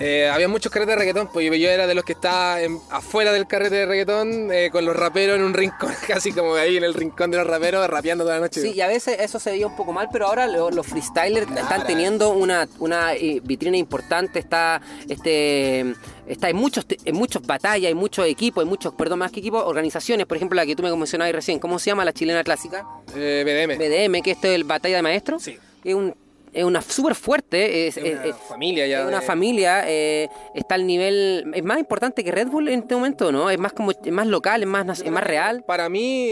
Eh, 0.00 0.28
había 0.28 0.48
muchos 0.48 0.72
carretes 0.72 0.94
de 0.94 0.98
reggaetón, 0.98 1.28
pues 1.32 1.46
yo 1.60 1.68
era 1.68 1.86
de 1.86 1.94
los 1.94 2.04
que 2.04 2.12
estaba 2.14 2.60
en- 2.60 2.78
afuera 2.90 3.32
del 3.32 3.46
carrete 3.46 3.76
de 3.76 3.86
reggaetón 3.86 4.50
eh, 4.52 4.70
con 4.72 4.84
los 4.84 4.96
raperos 4.96 5.36
en 5.36 5.44
un 5.44 5.54
rincón, 5.54 5.92
casi 6.08 6.32
como 6.32 6.54
ahí 6.54 6.76
en 6.76 6.82
el 6.84 6.94
rincón 6.94 7.30
de 7.30 7.36
los 7.38 7.46
raperos, 7.46 7.86
rapeando 7.88 8.24
toda 8.24 8.36
la 8.36 8.40
noche. 8.40 8.60
Sí, 8.62 8.72
y 8.74 8.80
a 8.80 8.88
veces 8.88 9.16
eso 9.20 9.38
se 9.38 9.50
veía 9.52 9.66
un 9.66 9.76
poco 9.76 9.92
mal, 9.92 10.08
pero 10.12 10.26
ahora 10.26 10.46
lo- 10.48 10.70
los 10.70 10.86
freestylers 10.86 11.48
están 11.56 11.86
teniendo 11.86 12.30
una, 12.30 12.68
una 12.80 13.14
eh, 13.14 13.40
vitrina 13.44 13.76
importante, 13.76 14.38
está 14.38 14.80
este 15.08 15.94
está 16.26 16.48
en 16.48 16.56
muchos 16.56 16.86
en 17.04 17.14
muchos 17.14 17.42
batallas, 17.42 17.88
hay 17.88 17.94
muchos 17.94 18.26
equipos, 18.26 18.62
hay 18.64 18.68
muchos, 18.68 18.94
perdón, 18.94 19.18
más 19.20 19.30
que 19.30 19.40
equipos, 19.40 19.62
organizaciones, 19.64 20.26
por 20.26 20.36
ejemplo 20.36 20.56
la 20.56 20.66
que 20.66 20.74
tú 20.74 20.82
me 20.82 20.94
mencionabas 20.96 21.34
recién, 21.34 21.58
¿cómo 21.58 21.78
se 21.78 21.90
llama 21.90 22.04
la 22.04 22.12
chilena 22.12 22.42
clásica? 22.42 22.84
Eh, 23.14 23.44
BDM. 23.44 23.78
BDM, 23.78 24.22
que 24.22 24.30
esto 24.32 24.48
es 24.48 24.54
el 24.54 24.64
Batalla 24.64 24.96
de 24.96 25.02
Maestros. 25.02 25.42
Sí. 25.42 25.58
Es 25.84 25.94
un 25.94 26.14
es 26.52 26.64
una 26.64 26.82
súper 26.82 27.14
fuerte, 27.14 27.86
es, 27.88 27.96
una 27.96 28.24
es- 28.24 28.36
familia 28.48 28.86
ya 28.86 29.00
es 29.02 29.06
una 29.08 29.20
de- 29.20 29.26
familia, 29.26 29.84
eh, 29.86 30.28
está 30.54 30.74
al 30.74 30.86
nivel, 30.86 31.50
es 31.54 31.62
más 31.64 31.78
importante 31.78 32.22
que 32.24 32.30
Red 32.32 32.48
Bull 32.48 32.68
en 32.68 32.80
este 32.80 32.94
momento, 32.94 33.32
¿no? 33.32 33.50
Es 33.50 33.58
más 33.58 33.72
como, 33.72 33.90
es 33.90 33.98
más 34.12 34.26
local, 34.26 34.62
es 34.62 34.68
más, 34.68 35.00
es 35.00 35.10
más 35.10 35.24
real. 35.24 35.62
Para 35.66 35.88
mí, 35.88 36.28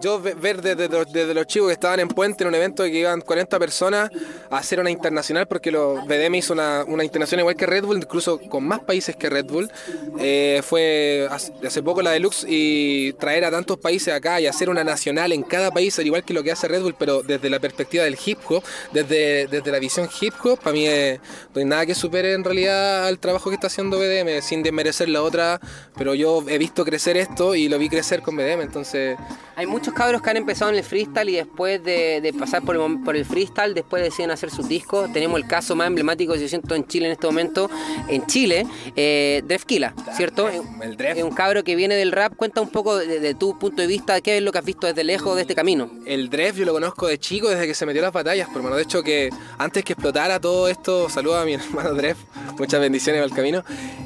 yo 0.00 0.20
ve- 0.20 0.34
ver 0.34 0.60
desde, 0.62 0.88
los- 0.88 1.12
desde 1.12 1.34
los 1.34 1.46
chicos 1.46 1.68
que 1.68 1.74
estaban 1.74 2.00
en 2.00 2.08
Puente 2.08 2.44
en 2.44 2.48
un 2.48 2.54
evento 2.54 2.82
de 2.82 2.90
que 2.90 2.98
iban 2.98 3.20
40 3.20 3.58
personas 3.58 4.10
a 4.50 4.58
hacer 4.58 4.80
una 4.80 4.90
internacional, 4.90 5.46
porque 5.46 5.70
los 5.70 6.06
BDM 6.06 6.34
hizo 6.36 6.52
una, 6.52 6.84
una 6.86 7.04
internacional 7.04 7.42
igual 7.42 7.56
que 7.56 7.66
Red 7.66 7.84
Bull, 7.84 7.96
incluso 7.98 8.38
con 8.38 8.64
más 8.64 8.80
países 8.80 9.16
que 9.16 9.30
Red 9.30 9.46
Bull. 9.46 9.70
eh, 10.18 10.60
fue 10.64 11.26
hace, 11.30 11.52
hace 11.66 11.82
poco 11.82 12.02
la 12.02 12.10
Deluxe 12.10 12.44
y 12.48 13.12
traer 13.14 13.44
a 13.44 13.50
tantos 13.50 13.78
países 13.78 14.12
acá 14.12 14.40
y 14.40 14.46
hacer 14.46 14.68
una 14.68 14.84
nacional 14.84 15.32
en 15.32 15.42
cada 15.42 15.70
país, 15.70 15.98
al 15.98 16.06
igual 16.06 16.24
que 16.24 16.34
lo 16.34 16.42
que 16.42 16.52
hace 16.52 16.68
Red 16.68 16.82
Bull, 16.82 16.94
pero 16.98 17.22
desde 17.22 17.48
la 17.50 17.58
perspectiva 17.60 18.04
del 18.04 18.16
hip 18.24 18.38
hop, 18.48 18.62
desde, 18.92 19.46
desde 19.52 19.70
la 19.70 19.78
visión 19.78 20.08
hip 20.20 20.34
hop, 20.42 20.58
para 20.58 20.72
mí 20.72 20.86
eh, 20.86 21.20
no 21.54 21.60
hay 21.60 21.64
nada 21.64 21.86
que 21.86 21.94
supere 21.94 22.32
en 22.32 22.42
realidad 22.42 23.06
al 23.06 23.18
trabajo 23.18 23.50
que 23.50 23.54
está 23.54 23.68
haciendo 23.68 23.98
BDM, 23.98 24.42
sin 24.42 24.62
desmerecer 24.62 25.08
la 25.08 25.22
otra, 25.22 25.60
pero 25.96 26.14
yo 26.14 26.42
he 26.48 26.58
visto 26.58 26.84
crecer 26.84 27.16
esto 27.16 27.54
y 27.54 27.68
lo 27.68 27.78
vi 27.78 27.88
crecer 27.88 28.22
con 28.22 28.36
BDM, 28.36 28.62
entonces... 28.62 29.16
Hay 29.54 29.66
muchos 29.66 29.92
cabros 29.92 30.22
que 30.22 30.30
han 30.30 30.38
empezado 30.38 30.70
en 30.70 30.78
el 30.78 30.84
freestyle 30.84 31.28
y 31.28 31.36
después 31.36 31.84
de, 31.84 32.20
de 32.20 32.32
pasar 32.32 32.62
por 32.62 32.74
el, 32.74 33.02
por 33.04 33.16
el 33.16 33.24
freestyle, 33.24 33.74
después 33.74 34.02
deciden 34.02 34.30
hacer 34.30 34.50
sus 34.50 34.66
discos. 34.66 35.12
Tenemos 35.12 35.38
el 35.38 35.46
caso 35.46 35.76
más 35.76 35.86
emblemático 35.86 36.32
que 36.32 36.40
yo 36.40 36.48
siento 36.48 36.74
en 36.74 36.86
Chile 36.86 37.06
en 37.06 37.12
este 37.12 37.26
momento, 37.26 37.70
en 38.08 38.26
Chile, 38.26 38.66
eh, 38.96 39.42
Drefkila, 39.46 39.94
¿cierto? 40.16 40.48
El 40.48 40.96
Dref. 40.96 41.18
Es 41.18 41.22
un 41.22 41.32
cabro 41.32 41.62
que 41.64 41.76
viene 41.76 41.94
del 41.96 42.12
rap. 42.12 42.34
Cuenta 42.34 42.62
un 42.62 42.70
poco 42.70 42.96
de, 42.96 43.20
de 43.20 43.34
tu 43.34 43.58
punto 43.58 43.82
de 43.82 43.88
vista, 43.88 44.20
qué 44.22 44.38
es 44.38 44.42
lo 44.42 44.52
que 44.52 44.58
has 44.58 44.64
visto 44.64 44.86
desde 44.86 45.04
lejos 45.04 45.36
de 45.36 45.42
este 45.42 45.54
camino. 45.54 45.90
El 46.06 46.30
Dref 46.30 46.56
yo 46.56 46.64
lo 46.64 46.72
conozco 46.72 47.06
de 47.06 47.18
chico 47.18 47.50
desde 47.50 47.66
que 47.66 47.74
se 47.74 47.84
metió 47.84 48.00
a 48.00 48.04
las 48.04 48.12
batallas, 48.12 48.48
por 48.48 48.58
hermano. 48.58 48.76
De 48.76 48.82
hecho 48.82 49.02
que 49.02 49.30
antes 49.58 49.84
que 49.84 49.92
explotara 49.92 50.40
todo 50.40 50.68
esto, 50.68 51.08
saludo 51.08 51.38
a 51.38 51.44
mi 51.44 51.54
hermano 51.54 51.94
Dref, 51.94 52.18
muchas 52.58 52.80
bendiciones 52.80 53.22
al 53.22 53.30
camino. 53.30 53.64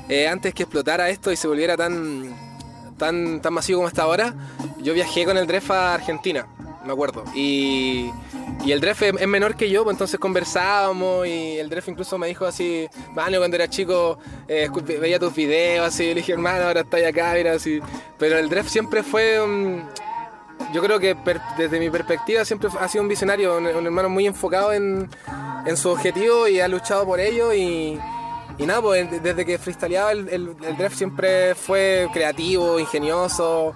Eh, 0.09 0.29
antes 0.29 0.55
que 0.55 0.64
explotara 0.64 1.09
esto 1.09 1.33
y 1.33 1.37
se 1.37 1.49
volviera 1.49 1.77
tan, 1.77 2.35
tan, 2.96 3.40
tan 3.40 3.53
masivo 3.53 3.79
como 3.79 3.88
está 3.88 4.03
ahora, 4.03 4.35
yo 4.79 4.94
viajé 4.94 5.25
con 5.25 5.37
el 5.37 5.46
Dref 5.46 5.70
a 5.70 5.94
Argentina, 5.94 6.46
me 6.85 6.92
acuerdo. 6.92 7.25
Y, 7.35 8.11
y 8.64 8.72
el 8.72 8.81
Dref 8.81 9.03
es, 9.03 9.27
menor 9.27 9.57
que 9.57 9.70
yo, 9.70 9.85
pues 9.85 9.94
entonces 9.94 10.18
conversábamos 10.18 11.27
y 11.27 11.59
el 11.59 11.68
Dref 11.68 11.88
incluso 11.88 12.18
me 12.18 12.29
dijo 12.29 12.46
así, 12.46 12.88
mano, 13.14 13.38
cuando 13.38 13.57
era 13.57 13.68
chico 13.68 14.18
eh, 14.49 14.68
veía 15.01 15.18
tus 15.18 15.35
videos, 15.35 15.87
así, 15.87 16.07
le 16.07 16.16
dije, 16.16 16.33
hermano, 16.33 16.64
ahora 16.64 16.81
estás 16.81 17.05
acá, 17.05 17.33
mira, 17.35 17.53
así. 17.53 17.81
Pero 18.18 18.38
el 18.38 18.49
Dref 18.49 18.68
siempre 18.68 19.03
fue... 19.03 19.40
un 19.40 19.85
yo 20.73 20.83
creo 20.83 20.99
que 20.99 21.16
desde 21.57 21.79
mi 21.79 21.90
perspectiva 21.90 22.45
siempre 22.45 22.69
ha 22.81 22.88
sido 22.88 23.03
un 23.03 23.09
visionario, 23.09 23.57
un, 23.57 23.66
un 23.66 23.87
hermano 23.87 24.09
muy 24.09 24.27
enfocado 24.27 24.73
en, 24.73 25.09
en 25.66 25.77
su 25.77 25.90
objetivo 25.90 26.49
y 26.49 26.61
ha 26.61 26.69
luchado 26.69 27.05
por 27.05 27.21
ello 27.21 27.53
y, 27.53 27.99
y 28.59 28.66
nada, 28.66 28.81
pues 28.83 29.11
de- 29.11 29.21
desde 29.21 29.45
que 29.45 29.59
freestyleaba 29.59 30.12
el, 30.12 30.29
el, 30.29 30.57
el 30.66 30.77
Dref 30.77 30.95
siempre 30.95 31.55
fue 31.55 32.09
creativo, 32.12 32.79
ingenioso, 32.81 33.75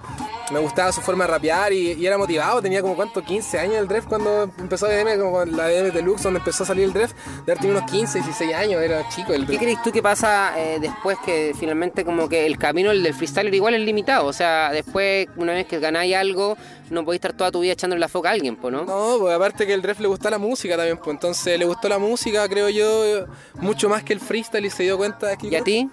me 0.51 0.59
gustaba 0.59 0.91
su 0.91 0.99
forma 1.01 1.23
de 1.25 1.31
rapear 1.31 1.71
y, 1.71 1.93
y 1.93 2.05
era 2.05 2.17
motivado, 2.17 2.61
tenía 2.61 2.81
como 2.81 2.95
cuánto, 2.95 3.21
15 3.21 3.57
años 3.59 3.75
el 3.75 3.87
Dref 3.87 4.05
cuando 4.05 4.51
empezó 4.59 4.87
DM, 4.87 5.17
como 5.19 5.45
la 5.45 5.67
DM 5.67 5.91
Deluxe 5.91 6.23
donde 6.23 6.39
empezó 6.39 6.63
a 6.63 6.67
salir 6.67 6.83
el 6.85 6.93
Dref, 6.93 7.13
de 7.45 7.53
haber 7.53 7.71
unos 7.71 7.89
15, 7.89 8.19
16 8.19 8.53
años, 8.53 8.81
era 8.81 9.07
chico 9.09 9.33
el 9.33 9.41
¿Qué 9.45 9.53
Dref. 9.53 9.59
crees 9.61 9.81
tú 9.83 9.91
que 9.91 10.01
pasa 10.03 10.53
eh, 10.59 10.77
después 10.81 11.17
que 11.25 11.53
finalmente 11.57 12.03
como 12.03 12.27
que 12.27 12.45
el 12.45 12.57
camino 12.57 12.91
el 12.91 13.01
del 13.03 13.13
freestyler 13.13 13.53
igual 13.53 13.75
es 13.75 13.81
limitado? 13.81 14.25
O 14.25 14.33
sea, 14.33 14.71
después 14.71 15.27
una 15.37 15.53
vez 15.53 15.67
que 15.67 15.79
ganáis 15.79 16.15
algo, 16.15 16.57
no 16.91 17.03
podéis 17.05 17.19
estar 17.19 17.33
toda 17.33 17.51
tu 17.51 17.59
vida 17.61 17.73
echándole 17.73 17.99
la 17.99 18.07
foca 18.07 18.29
a 18.29 18.33
alguien, 18.33 18.55
pues, 18.55 18.73
¿no? 18.73 18.83
No, 18.85 19.17
pues 19.19 19.33
aparte 19.35 19.65
que 19.65 19.73
el 19.73 19.81
Dref 19.81 19.99
le 19.99 20.07
gusta 20.07 20.29
la 20.29 20.37
música 20.37 20.75
también, 20.77 20.97
pues 20.97 21.09
entonces 21.15 21.57
le 21.57 21.65
gustó 21.65 21.89
la 21.89 21.97
música, 21.99 22.47
creo 22.49 22.69
yo, 22.69 23.25
mucho 23.55 23.89
más 23.89 24.03
que 24.03 24.13
el 24.13 24.19
freestyle 24.19 24.65
y 24.65 24.69
se 24.69 24.83
dio 24.83 24.97
cuenta. 24.97 25.35
que 25.37 25.47
¿Y 25.47 25.55
a 25.55 25.63
ti? 25.63 25.89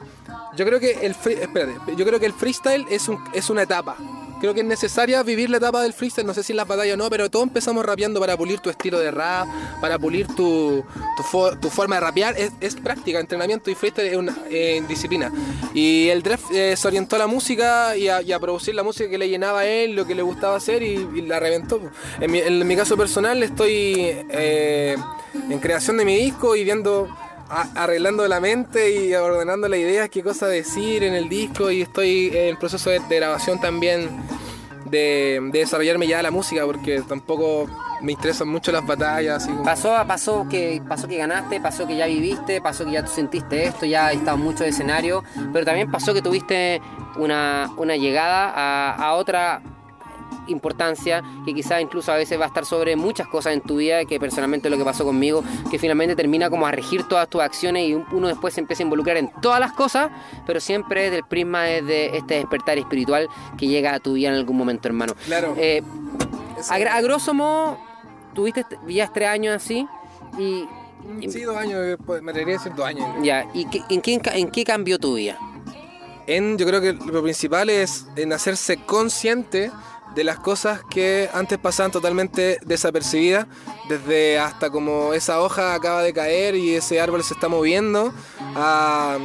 Yo 0.56 0.64
creo 0.66 0.80
que 0.80 0.92
el 1.06 1.14
free- 1.14 1.38
espérate, 1.40 1.74
yo 1.96 2.04
creo 2.04 2.18
que 2.20 2.26
el 2.26 2.32
freestyle 2.32 2.84
es 2.90 3.08
un, 3.08 3.18
es 3.32 3.48
una 3.50 3.62
etapa. 3.62 3.96
Creo 4.40 4.55
que 4.55 4.61
es 4.61 4.66
necesaria 4.66 5.22
vivir 5.22 5.51
la 5.51 5.57
etapa 5.57 5.83
del 5.83 5.92
freestyle, 5.92 6.27
no 6.27 6.35
sé 6.35 6.42
si 6.42 6.53
en 6.53 6.57
las 6.59 6.68
batallas 6.68 6.94
o 6.94 6.96
no, 6.96 7.11
pero 7.11 7.31
todos 7.31 7.44
empezamos 7.46 7.85
rapeando 7.85 8.20
para 8.20 8.37
pulir 8.37 8.61
tu 8.61 8.70
estilo 8.70 8.98
de 8.98 9.11
rap, 9.11 9.48
para 9.81 9.98
pulir 9.98 10.27
tu, 10.29 10.85
tu, 11.16 11.22
fo- 11.22 11.59
tu 11.59 11.70
forma 11.70 11.96
de 11.96 12.01
rapear. 12.01 12.37
Es, 12.61 12.74
práctica, 12.77 13.18
entrenamiento 13.18 13.70
y 13.70 13.74
freestyle 13.74 14.09
es 14.09 14.16
una 14.16 14.37
disciplina. 14.88 15.33
Y 15.74 16.09
el 16.09 16.22
Dref 16.22 16.42
eh, 16.53 16.77
se 16.77 16.87
orientó 16.87 17.16
a 17.16 17.18
la 17.18 17.27
música 17.27 17.96
y 17.96 18.09
a, 18.09 18.38
producir 18.38 18.74
la 18.74 18.83
música 18.83 19.11
que 19.11 19.18
le 19.18 19.29
llenaba 19.29 19.61
a 19.61 19.66
él, 19.66 19.94
lo 19.94 20.07
que 20.07 20.14
le 20.14 20.22
gustaba 20.22 20.57
hacer 20.57 20.83
y, 20.83 21.22
la 21.22 21.40
reventó. 21.40 21.81
En 22.20 22.66
mi, 22.66 22.77
caso 22.77 22.96
personal 22.96 23.42
estoy 23.42 23.96
eh, 24.31 24.96
en 25.51 25.59
creación 25.59 25.96
de 25.96 26.05
mi 26.05 26.16
disco 26.16 26.55
y 26.55 26.64
viendo 26.64 27.09
arreglando 27.50 28.26
la 28.28 28.40
mente 28.40 28.90
y 28.90 29.14
ordenando 29.14 29.68
las 29.68 29.78
ideas, 29.78 30.08
qué 30.08 30.22
cosa 30.22 30.46
decir 30.46 31.02
en 31.02 31.14
el 31.14 31.28
disco 31.28 31.70
y 31.70 31.82
estoy 31.82 32.30
en 32.34 32.56
proceso 32.56 32.90
de, 32.90 33.00
de 33.00 33.16
grabación 33.16 33.61
también 33.61 34.08
de, 34.84 35.40
de 35.52 35.58
desarrollarme 35.58 36.06
ya 36.06 36.22
la 36.22 36.30
música 36.30 36.64
porque 36.64 37.02
tampoco 37.02 37.68
me 38.00 38.12
interesan 38.12 38.48
mucho 38.48 38.72
las 38.72 38.87
batallas. 38.87 39.48
Pasó, 39.64 40.46
que 40.48 40.82
pasó 40.87 41.08
que 41.08 41.16
ganaste, 41.16 41.61
pasó 41.61 41.87
que 41.87 41.96
ya 41.96 42.06
viviste, 42.06 42.61
pasó 42.61 42.84
que 42.84 42.92
ya 42.92 43.04
tú 43.04 43.11
sentiste 43.11 43.64
esto, 43.64 43.87
ya 43.87 44.08
has 44.08 44.14
estado 44.14 44.37
en 44.37 44.44
muchos 44.44 44.62
escenarios, 44.62 45.24
pero 45.52 45.64
también 45.64 45.90
pasó 45.90 46.14
que 46.14 46.22
tuviste 46.22 46.80
una, 47.16 47.70
una 47.76 47.96
llegada 47.96 48.94
a 48.94 49.14
otra 49.14 49.62
importancia 50.48 51.22
que 51.44 51.54
quizás 51.54 51.80
incluso 51.80 52.12
a 52.12 52.16
veces 52.16 52.38
va 52.38 52.44
a 52.44 52.48
estar 52.48 52.64
sobre 52.64 52.96
muchas 52.96 53.28
cosas 53.28 53.54
en 53.54 53.61
tu 53.61 53.76
vida 53.76 54.04
que 54.04 54.18
personalmente 54.18 54.68
es 54.68 54.72
lo 54.72 54.78
que 54.78 54.84
pasó 54.84 55.04
conmigo 55.04 55.42
que 55.70 55.78
finalmente 55.78 56.16
termina 56.16 56.50
como 56.50 56.66
a 56.66 56.72
regir 56.72 57.04
todas 57.04 57.28
tus 57.28 57.40
acciones 57.40 57.88
y 57.88 57.94
uno 57.94 58.28
después 58.28 58.54
se 58.54 58.61
empieza 58.61 58.82
a 58.82 58.84
involucrar 58.84 59.16
en 59.16 59.30
todas 59.40 59.61
las 59.61 59.72
cosas 59.72 60.11
pero 60.46 60.61
siempre 60.61 61.04
desde 61.04 61.18
el 61.18 61.24
prisma 61.24 61.62
de 61.64 62.16
este 62.16 62.34
despertar 62.34 62.78
espiritual 62.78 63.28
que 63.56 63.66
llega 63.68 63.94
a 63.94 64.00
tu 64.00 64.14
vida 64.14 64.28
en 64.28 64.34
algún 64.34 64.56
momento 64.56 64.88
hermano 64.88 65.14
Claro. 65.26 65.54
Eh, 65.56 65.82
a, 66.70 67.00
grosso 67.00 67.34
modo, 67.34 67.78
tuviste 68.34 68.61
est- 68.61 68.72
ya 68.88 69.06
tres 69.12 69.28
años 69.28 69.54
así 69.56 69.87
y. 70.38 70.64
Sí, 71.30 71.42
dos 71.42 71.56
años, 71.56 71.80
eh, 71.84 71.96
pues, 72.04 72.20
me 72.22 72.32
atrevería 72.32 72.56
a 72.56 72.58
decir 72.58 72.74
dos 72.74 72.84
años. 72.84 73.06
Ya, 73.22 73.46
¿y 73.54 73.64
qué- 73.66 73.82
en, 73.88 74.00
qué, 74.02 74.20
en 74.34 74.50
qué 74.50 74.64
cambió 74.64 74.98
tu 74.98 75.14
vida? 75.14 75.38
En, 76.26 76.58
yo 76.58 76.66
creo 76.66 76.80
que 76.80 76.92
lo 76.92 77.22
principal 77.22 77.70
es 77.70 78.06
en 78.16 78.32
hacerse 78.32 78.76
consciente 78.78 79.70
de 80.18 80.24
las 80.24 80.40
cosas 80.40 80.81
que 80.90 81.31
antes 81.33 81.59
pasaban 81.59 81.92
totalmente 81.92 82.59
desapercibidas, 82.66 83.46
desde 83.88 84.37
hasta 84.40 84.68
como 84.68 85.14
esa 85.14 85.40
hoja 85.40 85.74
acaba 85.74 86.02
de 86.02 86.12
caer 86.12 86.57
y 86.57 86.74
ese 86.74 87.00
árbol 87.00 87.22
se 87.22 87.35
está 87.35 87.46
moviendo, 87.48 88.12
a, 88.57 89.16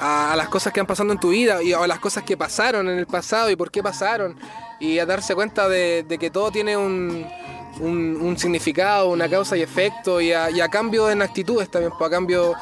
a- 0.00 0.34
las 0.36 0.48
cosas 0.48 0.72
que 0.72 0.80
han 0.80 0.86
pasado 0.86 1.12
en 1.12 1.20
tu 1.20 1.28
vida 1.28 1.62
y 1.62 1.72
a 1.74 1.86
las 1.86 2.00
cosas 2.00 2.24
que 2.24 2.36
pasaron 2.36 2.88
en 2.88 2.98
el 2.98 3.06
pasado 3.06 3.50
y 3.50 3.56
por 3.56 3.70
qué 3.70 3.84
pasaron, 3.84 4.36
y 4.80 4.98
a 4.98 5.06
darse 5.06 5.32
cuenta 5.36 5.68
de, 5.68 6.04
que 6.18 6.28
todo 6.30 6.50
tiene 6.50 6.76
un, 6.76 7.24
un, 7.78 8.18
un 8.20 8.36
significado, 8.36 9.08
una 9.10 9.28
causa 9.28 9.56
y 9.56 9.62
efecto, 9.62 10.20
y 10.20 10.32
a, 10.32 10.50
y 10.50 10.60
a 10.60 10.66
cambio 10.68 11.08
en 11.08 11.22
actitudes 11.22 11.70
también, 11.70 11.92
pues 11.96 12.08
a 12.08 12.10
cambio 12.10 12.52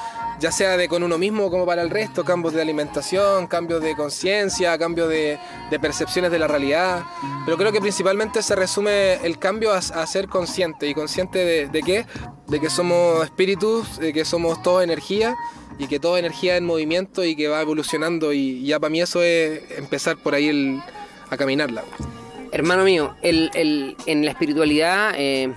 ya 0.40 0.50
sea 0.50 0.76
de 0.76 0.88
con 0.88 1.02
uno 1.02 1.18
mismo 1.18 1.50
como 1.50 1.66
para 1.66 1.82
el 1.82 1.90
resto, 1.90 2.24
cambios 2.24 2.54
de 2.54 2.62
alimentación, 2.62 3.46
cambios 3.46 3.82
de 3.82 3.94
conciencia, 3.94 4.76
cambios 4.78 5.08
de, 5.08 5.38
percepciones 5.80 6.30
de 6.30 6.38
la 6.38 6.48
realidad. 6.48 7.04
Pero 7.44 7.56
creo 7.56 7.72
que 7.72 7.80
principalmente 7.80 8.42
se 8.42 8.54
resume 8.56 9.14
el 9.24 9.38
cambio 9.38 9.72
a, 9.72 9.80
ser 10.06 10.28
consciente. 10.28 10.88
¿Y 10.88 10.94
consciente 10.94 11.68
de, 11.68 11.82
qué? 11.82 12.06
De 12.48 12.60
que 12.60 12.70
somos 12.70 13.24
espíritus, 13.24 13.98
de 13.98 14.12
que 14.12 14.24
somos 14.24 14.62
toda 14.62 14.84
energía 14.84 15.34
y 15.78 15.86
que 15.86 15.98
toda 15.98 16.18
energía 16.18 16.56
en 16.56 16.64
movimiento 16.64 17.24
y 17.24 17.36
que 17.36 17.48
va 17.48 17.60
evolucionando. 17.60 18.32
Y 18.32 18.64
ya 18.64 18.78
para 18.80 18.90
mí 18.90 19.00
eso 19.00 19.22
es 19.22 19.62
empezar 19.76 20.16
por 20.16 20.34
ahí 20.34 20.80
a 21.30 21.36
caminarla. 21.36 21.84
Hermano 22.52 22.84
mío, 22.84 23.16
el- 23.22 23.96
en 24.06 24.24
la 24.24 24.30
espiritualidad, 24.30 25.14
eh, 25.16 25.52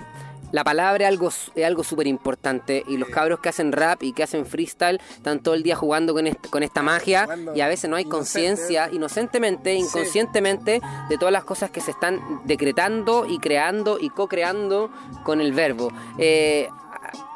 la 0.52 0.64
palabra 0.64 1.04
es 1.04 1.08
algo, 1.08 1.28
es 1.54 1.64
algo 1.64 1.84
súper 1.84 2.06
importante. 2.06 2.84
Y 2.88 2.96
los 2.96 3.08
cabros 3.08 3.40
que 3.40 3.48
hacen 3.48 3.72
rap 3.72 4.02
y 4.02 4.12
que 4.12 4.22
hacen 4.22 4.46
freestyle 4.46 5.00
están 5.10 5.40
todo 5.42 5.54
el 5.54 5.62
día 5.62 5.76
jugando 5.76 6.14
con, 6.14 6.26
est- 6.26 6.46
con 6.50 6.62
esta 6.62 6.82
magia. 6.82 7.22
Jugando 7.24 7.54
Y 7.56 7.60
a 7.60 7.68
veces 7.68 7.88
no 7.90 7.96
hay 7.96 8.04
conciencia, 8.04 8.88
inocentemente, 8.92 9.74
inconscientemente, 9.74 10.80
de 11.08 11.18
todas 11.18 11.32
las 11.32 11.44
cosas 11.44 11.70
que 11.70 11.80
se 11.80 11.90
están 11.90 12.20
decretando 12.44 13.26
y 13.26 13.38
creando 13.38 13.98
y 14.00 14.10
co-creando 14.10 14.90
con 15.24 15.40
el 15.40 15.52
verbo. 15.52 15.92
Eh, 16.18 16.68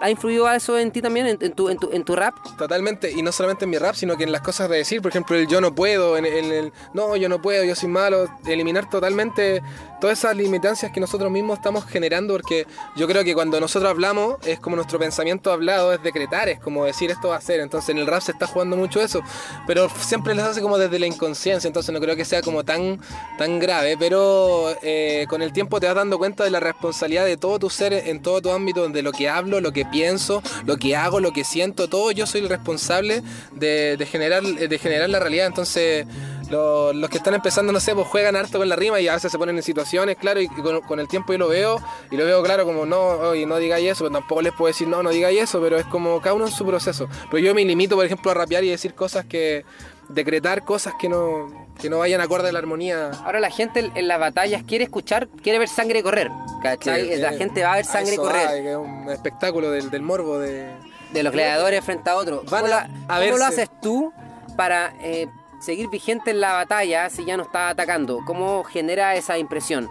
¿Ha 0.02 0.10
influido 0.10 0.50
eso 0.50 0.76
en 0.76 0.90
ti 0.90 1.00
también, 1.00 1.26
en, 1.28 1.52
tu, 1.52 1.68
en, 1.68 1.78
tu, 1.78 1.88
en 1.92 2.02
tu 2.02 2.16
rap? 2.16 2.34
Totalmente, 2.58 3.12
y 3.12 3.22
no 3.22 3.30
solamente 3.30 3.66
en 3.66 3.70
mi 3.70 3.78
rap, 3.78 3.94
sino 3.94 4.16
que 4.16 4.24
en 4.24 4.32
las 4.32 4.40
cosas 4.40 4.68
de 4.68 4.78
decir, 4.78 5.00
por 5.00 5.10
ejemplo, 5.10 5.36
el 5.36 5.46
yo 5.46 5.60
no 5.60 5.76
puedo, 5.76 6.16
en, 6.16 6.26
el 6.26 6.72
no, 6.92 7.14
yo 7.14 7.28
no 7.28 7.40
puedo, 7.40 7.62
yo 7.62 7.76
soy 7.76 7.88
malo, 7.88 8.26
eliminar 8.44 8.90
totalmente 8.90 9.62
todas 10.00 10.18
esas 10.18 10.36
limitancias 10.36 10.90
que 10.90 10.98
nosotros 10.98 11.30
mismos 11.30 11.58
estamos 11.58 11.86
generando, 11.86 12.34
porque 12.34 12.66
yo 12.96 13.06
creo 13.06 13.22
que 13.22 13.32
cuando 13.32 13.60
nosotros 13.60 13.88
hablamos 13.88 14.44
es 14.44 14.58
como 14.58 14.74
nuestro 14.74 14.98
pensamiento 14.98 15.52
hablado, 15.52 15.92
es 15.92 16.02
decretar, 16.02 16.48
es 16.48 16.58
como 16.58 16.84
decir 16.84 17.12
esto 17.12 17.28
va 17.28 17.36
a 17.36 17.40
ser, 17.40 17.60
entonces 17.60 17.90
en 17.90 17.98
el 17.98 18.08
rap 18.08 18.22
se 18.22 18.32
está 18.32 18.48
jugando 18.48 18.76
mucho 18.76 19.00
eso, 19.00 19.20
pero 19.68 19.88
siempre 19.88 20.34
les 20.34 20.44
hace 20.44 20.60
como 20.60 20.78
desde 20.78 20.98
la 20.98 21.06
inconsciencia, 21.06 21.68
entonces 21.68 21.94
no 21.94 22.00
creo 22.00 22.16
que 22.16 22.24
sea 22.24 22.42
como 22.42 22.64
tan, 22.64 23.00
tan 23.38 23.60
grave, 23.60 23.96
pero 23.96 24.74
eh, 24.82 25.26
con 25.28 25.42
el 25.42 25.52
tiempo 25.52 25.78
te 25.78 25.86
vas 25.86 25.94
dando 25.94 26.18
cuenta 26.18 26.42
de 26.42 26.50
la 26.50 26.58
responsabilidad 26.58 27.24
de 27.24 27.36
todo 27.36 27.60
tu 27.60 27.70
ser 27.70 27.92
en 27.92 28.20
todo 28.20 28.42
tu 28.42 28.50
ámbito, 28.50 28.88
de 28.88 29.02
lo 29.02 29.12
que 29.12 29.28
hablo, 29.28 29.60
lo 29.60 29.70
que 29.70 29.91
pienso, 29.92 30.42
lo 30.66 30.76
que 30.76 30.96
hago, 30.96 31.20
lo 31.20 31.32
que 31.32 31.44
siento, 31.44 31.88
todo 31.88 32.10
yo 32.10 32.26
soy 32.26 32.40
el 32.40 32.48
responsable 32.48 33.22
de, 33.52 34.08
generar, 34.10 34.42
de 34.42 34.78
generar 34.78 35.08
la 35.08 35.20
realidad. 35.20 35.46
Entonces, 35.46 36.06
los, 36.52 37.08
que 37.08 37.16
están 37.16 37.34
empezando, 37.34 37.72
no 37.72 37.80
sé, 37.80 37.94
pues 37.94 38.06
juegan 38.06 38.36
harto 38.36 38.58
con 38.58 38.68
la 38.68 38.76
rima 38.76 39.00
y 39.00 39.08
a 39.08 39.14
veces 39.14 39.32
se 39.32 39.38
ponen 39.38 39.56
en 39.56 39.62
situaciones, 39.62 40.16
claro, 40.16 40.40
y 40.40 40.48
con, 40.48 41.00
el 41.00 41.08
tiempo 41.08 41.32
yo 41.32 41.38
lo 41.38 41.48
veo, 41.48 41.80
y 42.10 42.16
lo 42.16 42.24
veo 42.24 42.42
claro 42.42 42.64
como, 42.64 42.84
no, 42.84 43.00
oye, 43.00 43.46
no 43.46 43.56
digáis 43.56 43.90
eso, 43.90 44.04
pero 44.04 44.18
tampoco 44.18 44.42
les 44.42 44.52
puedo 44.52 44.68
decir, 44.68 44.86
no, 44.88 45.02
no 45.02 45.10
digáis 45.10 45.40
eso, 45.40 45.60
pero 45.60 45.78
es 45.78 45.86
como 45.86 46.20
cada 46.20 46.34
uno 46.34 46.46
en 46.46 46.52
su 46.52 46.66
proceso. 46.66 47.08
Pero 47.30 47.42
yo 47.42 47.54
me 47.54 47.64
limito, 47.64 47.96
por 47.96 48.04
ejemplo, 48.04 48.30
a 48.30 48.34
rapear 48.34 48.64
y 48.64 48.68
decir 48.68 48.94
cosas 48.94 49.24
que, 49.24 49.64
decretar 50.12 50.64
cosas 50.64 50.94
que 51.00 51.08
no, 51.08 51.66
que 51.80 51.90
no 51.90 51.98
vayan 51.98 52.20
acorde 52.20 52.48
a 52.48 52.52
la 52.52 52.58
armonía. 52.58 53.10
Ahora 53.24 53.40
la 53.40 53.50
gente 53.50 53.90
en 53.94 54.08
las 54.08 54.18
batallas 54.18 54.62
quiere 54.62 54.84
escuchar, 54.84 55.28
quiere 55.42 55.58
ver 55.58 55.68
sangre 55.68 56.02
correr. 56.02 56.30
¿cachai? 56.62 57.16
la 57.18 57.32
gente 57.32 57.62
va 57.62 57.72
a 57.72 57.76
ver 57.76 57.84
sangre 57.84 58.16
correr. 58.16 58.66
es 58.66 58.76
un 58.76 59.08
espectáculo 59.10 59.70
del, 59.70 60.02
morbo 60.02 60.38
de... 60.38 60.70
De 61.12 61.22
los 61.22 61.32
gladiadores 61.32 61.84
frente 61.84 62.08
a 62.08 62.16
otros. 62.16 62.42
¿Cómo, 62.48 62.66
lo 62.66 63.44
haces 63.44 63.68
tú 63.82 64.12
para 64.56 64.94
eh, 65.02 65.28
seguir 65.60 65.88
vigente 65.90 66.30
en 66.30 66.40
la 66.40 66.52
batalla 66.52 67.10
si 67.10 67.24
ya 67.24 67.36
no 67.36 67.42
está 67.42 67.68
atacando? 67.68 68.20
¿Cómo 68.24 68.64
genera 68.64 69.14
esa 69.14 69.36
impresión? 69.36 69.88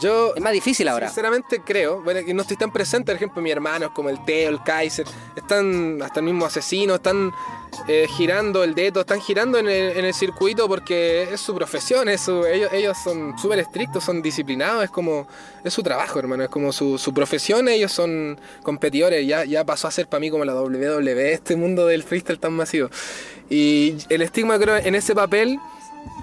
Yo, 0.00 0.34
es 0.34 0.42
más 0.42 0.52
difícil 0.52 0.88
ahora. 0.88 1.08
Sinceramente 1.08 1.60
creo, 1.60 2.02
bueno, 2.02 2.20
que 2.24 2.32
no 2.34 2.42
estoy 2.42 2.56
tan 2.56 2.70
presente, 2.70 3.12
por 3.12 3.16
ejemplo, 3.16 3.42
mis 3.42 3.52
hermanos 3.52 3.90
como 3.92 4.08
el 4.10 4.24
Teo, 4.24 4.50
el 4.50 4.62
Kaiser, 4.62 5.06
están 5.34 6.00
hasta 6.02 6.20
el 6.20 6.26
mismo 6.26 6.46
asesino, 6.46 6.96
están 6.96 7.32
eh, 7.86 8.06
girando 8.08 8.64
el 8.64 8.74
dedo, 8.74 9.00
están 9.00 9.20
girando 9.20 9.58
en 9.58 9.68
el, 9.68 10.14
circuito 10.14 10.68
porque 10.68 11.24
es 11.32 11.40
su 11.40 11.54
profesión, 11.54 12.08
es 12.08 12.28
ellos, 12.28 12.72
ellos 12.72 12.96
son 13.02 13.38
súper 13.38 13.58
estrictos, 13.60 14.04
son 14.04 14.22
disciplinados, 14.22 14.84
es 14.84 14.90
como, 14.90 15.26
es 15.64 15.72
su 15.72 15.82
trabajo, 15.82 16.18
hermano, 16.18 16.44
es 16.44 16.48
como 16.48 16.72
su, 16.72 16.98
su 16.98 17.12
profesión, 17.12 17.68
ellos 17.68 17.92
son 17.92 18.38
competidores, 18.62 19.26
ya, 19.26 19.44
ya 19.44 19.64
pasó 19.64 19.88
a 19.88 19.90
ser 19.90 20.08
para 20.08 20.20
mí 20.20 20.30
como 20.30 20.44
la 20.44 20.54
WWE, 20.54 21.32
este 21.32 21.56
mundo 21.56 21.86
del 21.86 22.02
freestyle 22.02 22.38
tan 22.38 22.52
masivo. 22.52 22.88
Y 23.50 23.96
el 24.08 24.22
estigma 24.22 24.58
creo 24.58 24.76
en 24.76 24.94
ese 24.94 25.14
papel 25.14 25.58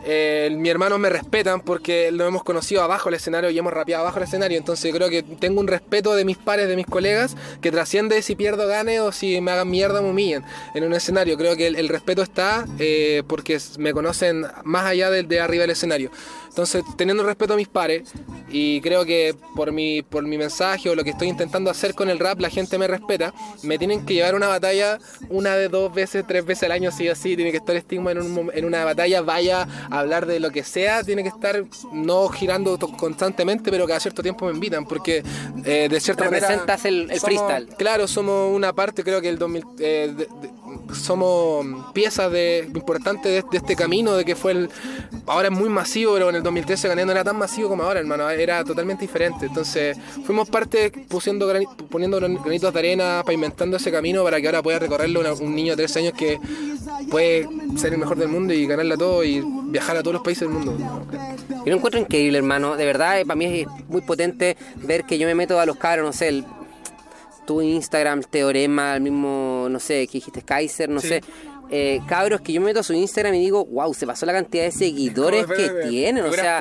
eh, 0.07 0.55
mi 0.55 0.69
hermano 0.69 0.99
me 0.99 1.09
respetan 1.09 1.61
porque 1.61 2.11
lo 2.11 2.27
hemos 2.27 2.43
conocido 2.43 2.83
abajo 2.83 3.05
del 3.05 3.15
escenario 3.15 3.49
y 3.49 3.57
hemos 3.57 3.73
rapeado 3.73 4.03
abajo 4.03 4.19
del 4.19 4.27
escenario. 4.27 4.57
Entonces 4.57 4.93
creo 4.93 5.09
que 5.09 5.23
tengo 5.23 5.59
un 5.59 5.67
respeto 5.67 6.13
de 6.15 6.23
mis 6.25 6.37
pares, 6.37 6.67
de 6.67 6.75
mis 6.75 6.85
colegas, 6.85 7.35
que 7.59 7.71
trasciende 7.71 8.21
si 8.21 8.35
pierdo, 8.35 8.67
gane 8.67 8.99
o 8.99 9.11
si 9.11 9.41
me 9.41 9.51
hagan 9.51 9.69
mierda, 9.69 10.01
me 10.01 10.09
humillen 10.11 10.43
en 10.75 10.83
un 10.83 10.93
escenario. 10.93 11.37
Creo 11.37 11.55
que 11.55 11.67
el, 11.67 11.89
respeto 11.89 12.21
está 12.21 12.65
eh, 12.77 13.23
porque 13.27 13.59
me 13.79 13.93
conocen 13.93 14.45
más 14.63 14.85
allá 14.85 15.09
de, 15.09 15.23
de 15.23 15.39
arriba 15.39 15.61
del 15.61 15.71
escenario. 15.71 16.11
Entonces, 16.49 16.83
teniendo 16.95 17.23
respeto 17.23 17.55
a 17.55 17.57
mis 17.57 17.67
pares, 17.67 18.13
y 18.57 18.79
creo 18.79 19.03
que 19.03 19.35
por 19.53 19.73
mi, 19.73 20.01
por 20.01 20.23
mi 20.23 20.37
mensaje 20.37 20.89
o 20.89 20.95
lo 20.95 21.03
que 21.03 21.09
estoy 21.09 21.27
intentando 21.27 21.69
hacer 21.69 21.93
con 21.93 22.09
el 22.09 22.19
rap, 22.19 22.39
la 22.39 22.49
gente 22.49 22.77
me 22.77 22.87
respeta, 22.87 23.33
me 23.63 23.77
tienen 23.77 24.05
que 24.05 24.13
llevar 24.13 24.33
una 24.33 24.47
batalla 24.47 24.97
una 25.27 25.57
de 25.57 25.67
dos 25.67 25.93
veces, 25.93 26.23
tres 26.25 26.45
veces 26.45 26.63
al 26.63 26.71
año, 26.71 26.89
sí 26.89 27.09
o 27.09 27.15
sí, 27.15 27.35
tiene 27.35 27.51
que 27.51 27.57
estar 27.57 27.75
estigma 27.75 28.13
en, 28.13 28.21
un, 28.21 28.49
en 28.53 28.63
una 28.63 28.85
batalla, 28.85 29.21
vaya 29.21 29.67
a 29.91 29.99
hablar 29.99 30.25
de 30.25 30.39
lo 30.39 30.51
que 30.51 30.63
sea, 30.63 31.03
tiene 31.03 31.21
que 31.23 31.27
estar 31.27 31.65
no 31.91 32.29
girando 32.29 32.79
constantemente, 32.79 33.71
pero 33.71 33.85
cada 33.87 33.99
cierto 33.99 34.23
tiempo 34.23 34.45
me 34.45 34.53
invitan, 34.53 34.85
porque 34.85 35.21
eh, 35.65 35.89
de 35.89 35.99
cierta 35.99 36.23
Representas 36.23 36.85
manera... 36.85 37.03
el, 37.03 37.11
el 37.11 37.19
freestyle. 37.19 37.67
Claro, 37.75 38.07
somos 38.07 38.55
una 38.55 38.71
parte, 38.71 39.03
creo 39.03 39.19
que 39.19 39.27
el 39.27 39.37
2000... 39.37 39.65
Eh, 39.79 40.27
somos 40.93 41.65
piezas 41.93 42.31
de, 42.31 42.69
importantes 42.73 43.43
de, 43.49 43.57
este 43.57 43.75
camino, 43.75 44.13
de 44.15 44.25
que 44.25 44.35
fue 44.35 44.51
el... 44.51 44.69
Ahora 45.27 45.47
es 45.47 45.53
muy 45.53 45.69
masivo, 45.69 46.13
pero 46.13 46.29
en 46.29 46.35
el 46.35 46.43
2013 46.43 46.87
ganando 46.87 47.11
era 47.11 47.23
tan 47.23 47.37
masivo 47.37 47.69
como 47.69 47.83
ahora, 47.83 47.99
hermano, 47.99 48.29
era 48.29 48.63
totalmente 48.63 49.01
diferente. 49.01 49.47
Entonces, 49.47 49.97
fuimos 50.25 50.49
parte 50.49 50.91
poniendo 51.09 51.47
granitos 51.47 52.73
de 52.73 52.79
arena, 52.79 53.23
pavimentando 53.25 53.77
ese 53.77 53.91
camino 53.91 54.23
para 54.23 54.39
que 54.39 54.47
ahora 54.47 54.61
pueda 54.61 54.79
recorrerlo 54.79 55.21
un 55.39 55.55
niño 55.55 55.71
de 55.75 55.77
13 55.77 55.99
años 55.99 56.13
que 56.13 56.39
puede 57.09 57.47
ser 57.77 57.93
el 57.93 57.99
mejor 57.99 58.17
del 58.17 58.27
mundo 58.27 58.53
y 58.53 58.65
ganarla 58.65 58.97
todo 58.97 59.23
y 59.23 59.43
viajar 59.65 59.97
a 59.97 60.01
todos 60.01 60.13
los 60.13 60.23
países 60.23 60.41
del 60.41 60.49
mundo. 60.49 60.77
Yo 61.65 61.71
lo 61.71 61.77
encuentro 61.77 61.99
increíble, 61.99 62.37
hermano. 62.37 62.75
De 62.75 62.85
verdad, 62.85 63.21
para 63.25 63.35
mí 63.35 63.61
es 63.61 63.67
muy 63.87 64.01
potente 64.01 64.55
ver 64.75 65.03
que 65.05 65.17
yo 65.17 65.27
me 65.27 65.35
meto 65.35 65.59
a 65.59 65.65
los 65.65 65.77
cabros, 65.77 66.05
no 66.05 66.13
sé, 66.13 66.43
tu 67.45 67.61
Instagram, 67.61 68.23
Teorema, 68.23 68.95
el 68.95 69.01
mismo, 69.01 69.67
no 69.69 69.79
sé, 69.79 70.07
que 70.07 70.13
dijiste 70.13 70.41
Kaiser, 70.41 70.89
no 70.89 70.99
sé 70.99 71.21
eh, 71.69 72.01
cabros 72.07 72.41
que 72.41 72.53
yo 72.53 72.61
me 72.61 72.67
meto 72.67 72.79
a 72.79 72.83
su 72.83 72.93
Instagram 72.93 73.35
y 73.35 73.39
digo, 73.39 73.65
wow, 73.65 73.93
se 73.93 74.05
pasó 74.05 74.25
la 74.25 74.33
cantidad 74.33 74.63
de 74.63 74.71
seguidores 74.71 75.45
que 75.45 75.69
tienen. 75.89 76.25
O 76.25 76.31
sea, 76.31 76.59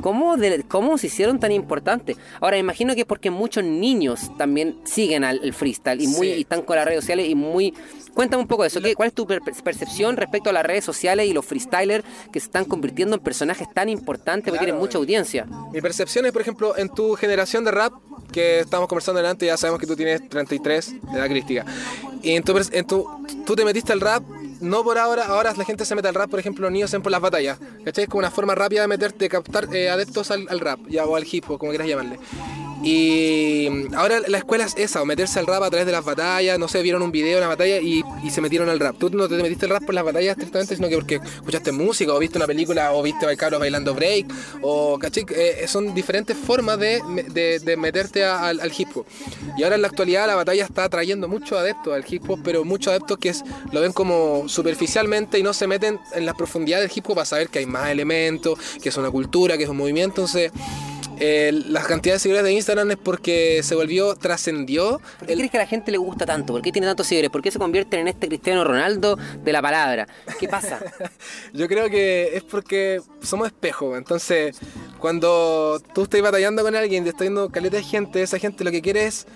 cómo, 0.00 0.36
¿cómo 0.68 0.98
se 0.98 1.06
hicieron 1.06 1.38
tan 1.38 1.52
importantes? 1.52 2.16
Ahora, 2.40 2.58
imagino 2.58 2.94
que 2.94 3.00
es 3.00 3.06
porque 3.06 3.30
muchos 3.30 3.64
niños 3.64 4.30
también 4.36 4.78
siguen 4.84 5.24
al 5.24 5.52
freestyle 5.52 6.00
y, 6.00 6.06
muy, 6.06 6.28
y 6.28 6.40
están 6.42 6.62
con 6.62 6.76
las 6.76 6.84
redes 6.84 7.00
sociales 7.00 7.28
y 7.28 7.34
muy 7.34 7.74
Cuéntame 8.16 8.40
un 8.40 8.48
poco 8.48 8.62
de 8.62 8.68
eso. 8.68 8.80
¿Cuál 8.96 9.08
es 9.08 9.14
tu 9.14 9.26
percepción 9.26 10.16
respecto 10.16 10.48
a 10.48 10.52
las 10.54 10.64
redes 10.64 10.86
sociales 10.86 11.26
y 11.26 11.34
los 11.34 11.44
freestylers 11.44 12.02
que 12.32 12.40
se 12.40 12.46
están 12.46 12.64
convirtiendo 12.64 13.14
en 13.14 13.22
personajes 13.22 13.68
tan 13.74 13.90
importantes 13.90 14.50
porque 14.50 14.64
tienen 14.64 14.80
mucha 14.80 14.96
audiencia? 14.96 15.46
Mi 15.70 15.82
percepción 15.82 16.24
es, 16.24 16.32
por 16.32 16.40
ejemplo, 16.40 16.78
en 16.78 16.88
tu 16.88 17.14
generación 17.14 17.62
de 17.66 17.72
rap, 17.72 17.92
que 18.32 18.60
estamos 18.60 18.88
conversando 18.88 19.20
delante, 19.20 19.44
ya 19.44 19.58
sabemos 19.58 19.78
que 19.82 19.86
tú 19.86 19.96
tienes 19.96 20.26
33 20.30 20.94
de 21.12 21.18
edad 21.18 21.28
crítica. 21.28 21.66
Y 22.22 22.32
en 22.32 22.42
tu, 22.42 22.54
en 22.72 22.86
tu, 22.86 23.06
tú 23.44 23.54
te 23.54 23.64
metiste 23.64 23.92
al 23.92 24.00
rap 24.00 24.22
no 24.60 24.82
por 24.82 24.98
ahora, 24.98 25.26
ahora 25.26 25.52
la 25.56 25.64
gente 25.64 25.84
se 25.84 25.94
mete 25.94 26.08
al 26.08 26.14
rap, 26.14 26.30
por 26.30 26.40
ejemplo, 26.40 26.70
niños 26.70 26.92
en 26.94 27.02
por 27.02 27.12
las 27.12 27.20
batallas. 27.20 27.58
¿Cachai? 27.84 28.04
Es 28.04 28.10
una 28.14 28.30
forma 28.30 28.54
rápida 28.54 28.82
de 28.82 28.88
meterte, 28.88 29.26
de 29.26 29.28
captar 29.28 29.68
eh, 29.74 29.90
adeptos 29.90 30.30
al, 30.30 30.60
rap, 30.60 30.80
ya, 30.88 31.04
o 31.04 31.16
al 31.16 31.26
hip 31.30 31.44
hop, 31.48 31.58
como 31.58 31.70
quieras 31.70 31.88
llamarle. 31.88 32.18
Y 32.82 33.68
ahora 33.94 34.20
la 34.26 34.38
escuela 34.38 34.64
es 34.64 34.74
esa, 34.76 35.02
o 35.02 35.06
meterse 35.06 35.38
al 35.38 35.46
rap 35.46 35.62
a 35.62 35.70
través 35.70 35.86
de 35.86 35.92
las 35.92 36.04
batallas, 36.04 36.58
no 36.58 36.68
sé, 36.68 36.82
vieron 36.82 37.02
un 37.02 37.10
video, 37.10 37.38
una 37.38 37.48
batalla 37.48 37.78
y, 37.78 38.04
se 38.30 38.40
metieron 38.40 38.68
al 38.68 38.78
rap. 38.78 38.96
Tú 38.98 39.08
no 39.10 39.28
te 39.28 39.36
metiste 39.36 39.66
al 39.66 39.72
rap 39.72 39.84
por 39.84 39.94
las 39.94 40.04
batallas 40.04 40.32
estrictamente, 40.32 40.76
sino 40.76 40.88
que 40.88 40.96
porque 40.96 41.14
escuchaste 41.16 41.72
música, 41.72 42.12
o 42.12 42.18
viste 42.18 42.36
una 42.38 42.46
película, 42.46 42.92
o 42.92 43.02
viste 43.02 43.26
a 43.26 43.34
cabros 43.36 43.60
bailando 43.60 43.94
break, 43.94 44.26
o 44.62 44.98
¿cachai? 44.98 45.24
Eh, 45.30 45.64
son 45.66 45.94
diferentes 45.94 46.36
formas 46.36 46.78
de, 46.78 47.00
de, 47.64 47.76
meterte 47.76 48.24
al, 48.24 48.72
hip 48.76 48.88
hop. 48.94 49.06
Y 49.56 49.62
ahora 49.62 49.76
en 49.76 49.82
la 49.82 49.88
actualidad 49.88 50.26
la 50.26 50.34
batalla 50.34 50.64
está 50.64 50.84
atrayendo 50.84 51.28
muchos 51.28 51.58
adeptos 51.58 51.94
al 51.94 52.04
hip 52.06 52.28
hop, 52.28 52.40
pero 52.44 52.64
muchos 52.64 52.90
adeptos 52.90 53.18
que 53.18 53.34
lo 53.72 53.80
ven 53.80 53.92
como 53.92 54.48
superficialmente 54.48 55.38
y 55.38 55.42
no 55.42 55.52
se 55.52 55.66
meten 55.66 55.98
en 56.14 56.26
la 56.26 56.34
profundidad 56.34 56.80
del 56.80 56.90
hip 56.94 57.08
hop 57.08 57.14
para 57.14 57.24
saber 57.24 57.48
que 57.48 57.60
hay 57.60 57.66
más 57.66 57.90
elementos, 57.90 58.58
que 58.82 58.90
es 58.90 58.96
una 58.96 59.10
cultura, 59.10 59.56
que 59.56 59.64
es 59.64 59.70
un 59.70 59.76
movimiento. 59.76 60.22
Entonces, 60.22 60.52
eh, 61.18 61.50
las 61.52 61.86
cantidades 61.86 62.20
de 62.20 62.22
seguidores 62.24 62.44
de 62.44 62.52
Instagram 62.52 62.90
es 62.90 62.96
porque 62.96 63.62
se 63.62 63.74
volvió, 63.74 64.14
trascendió. 64.16 65.00
¿Por 65.18 65.28
qué 65.28 65.34
crees 65.34 65.50
que 65.50 65.56
a 65.56 65.60
la 65.60 65.66
gente 65.66 65.90
le 65.90 65.98
gusta 65.98 66.26
tanto? 66.26 66.52
¿Por 66.52 66.62
qué 66.62 66.72
tiene 66.72 66.86
tantos 66.86 67.06
seguidores? 67.06 67.30
¿Por 67.30 67.42
qué 67.42 67.50
se 67.50 67.58
convierten 67.58 68.00
en 68.00 68.08
este 68.08 68.28
Cristiano 68.28 68.64
Ronaldo 68.64 69.16
de 69.42 69.52
la 69.52 69.62
palabra? 69.62 70.06
¿Qué 70.38 70.48
pasa? 70.48 70.80
Yo 71.52 71.68
creo 71.68 71.88
que 71.88 72.36
es 72.36 72.42
porque 72.42 73.00
somos 73.22 73.46
espejos. 73.46 73.96
Entonces, 73.96 74.58
cuando 74.98 75.80
tú 75.94 76.02
estás 76.02 76.20
batallando 76.20 76.62
con 76.62 76.74
alguien, 76.74 77.04
te 77.04 77.10
está 77.10 77.24
viendo 77.24 77.48
caleta 77.50 77.76
de 77.76 77.82
gente, 77.82 78.22
esa 78.22 78.38
gente 78.38 78.64
lo 78.64 78.70
que 78.70 78.82
quiere 78.82 79.06
es 79.06 79.26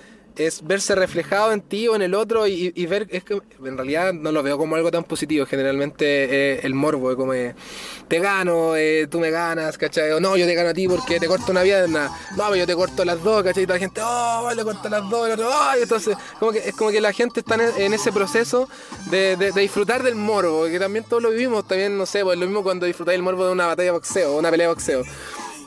es 0.46 0.66
verse 0.66 0.94
reflejado 0.94 1.52
en 1.52 1.60
ti 1.60 1.88
o 1.88 1.96
en 1.96 2.02
el 2.02 2.14
otro 2.14 2.46
y, 2.46 2.86
ver, 2.86 3.06
es 3.10 3.24
que 3.24 3.40
en 3.64 3.76
realidad 3.76 4.12
no 4.12 4.32
lo 4.32 4.42
veo 4.42 4.58
como 4.58 4.76
algo 4.76 4.90
tan 4.90 5.04
positivo, 5.04 5.46
generalmente 5.46 6.04
eh, 6.06 6.60
el 6.62 6.74
morbo, 6.74 7.10
es 7.10 7.16
como 7.16 7.34
eh, 7.34 7.54
te 8.08 8.18
gano, 8.18 8.76
eh, 8.76 9.06
tú 9.10 9.20
me 9.20 9.30
ganas, 9.30 9.76
¿cachai? 9.78 10.12
O 10.12 10.20
no, 10.20 10.36
yo 10.36 10.46
te 10.46 10.54
gano 10.54 10.70
a 10.70 10.74
ti 10.74 10.88
porque 10.88 11.20
te 11.20 11.26
corto 11.26 11.52
una 11.52 11.62
pierna, 11.62 12.10
no, 12.36 12.44
pero 12.44 12.56
yo 12.56 12.66
te 12.66 12.74
corto 12.74 13.04
las 13.04 13.22
dos, 13.22 13.42
¿cachai? 13.42 13.64
Y 13.64 13.66
toda 13.66 13.78
la 13.78 13.80
gente, 13.80 14.00
oh, 14.02 14.50
le 14.54 14.64
corto 14.64 14.88
las 14.88 15.08
dos, 15.08 15.26
el 15.26 15.32
otro, 15.34 15.48
oh, 15.48 15.72
entonces 15.80 16.16
como 16.38 16.52
que, 16.52 16.58
es 16.58 16.74
como 16.74 16.90
que 16.90 17.00
la 17.00 17.12
gente 17.12 17.40
está 17.40 17.56
en, 17.76 17.92
ese 17.92 18.12
proceso 18.12 18.68
de, 19.10 19.36
de, 19.36 19.52
disfrutar 19.52 20.02
del 20.02 20.14
morbo, 20.14 20.64
que 20.66 20.78
también 20.78 21.04
todos 21.04 21.22
lo 21.22 21.30
vivimos, 21.30 21.66
también, 21.66 21.96
no 21.96 22.06
sé, 22.06 22.24
pues 22.24 22.38
lo 22.38 22.46
mismo 22.46 22.62
cuando 22.62 22.86
disfrutáis 22.86 23.16
el 23.16 23.22
morbo 23.22 23.46
de 23.46 23.52
una 23.52 23.66
batalla 23.66 23.86
de 23.86 23.92
boxeo, 23.92 24.36
una 24.36 24.50
pelea 24.50 24.68
de 24.68 24.74
boxeo 24.74 25.02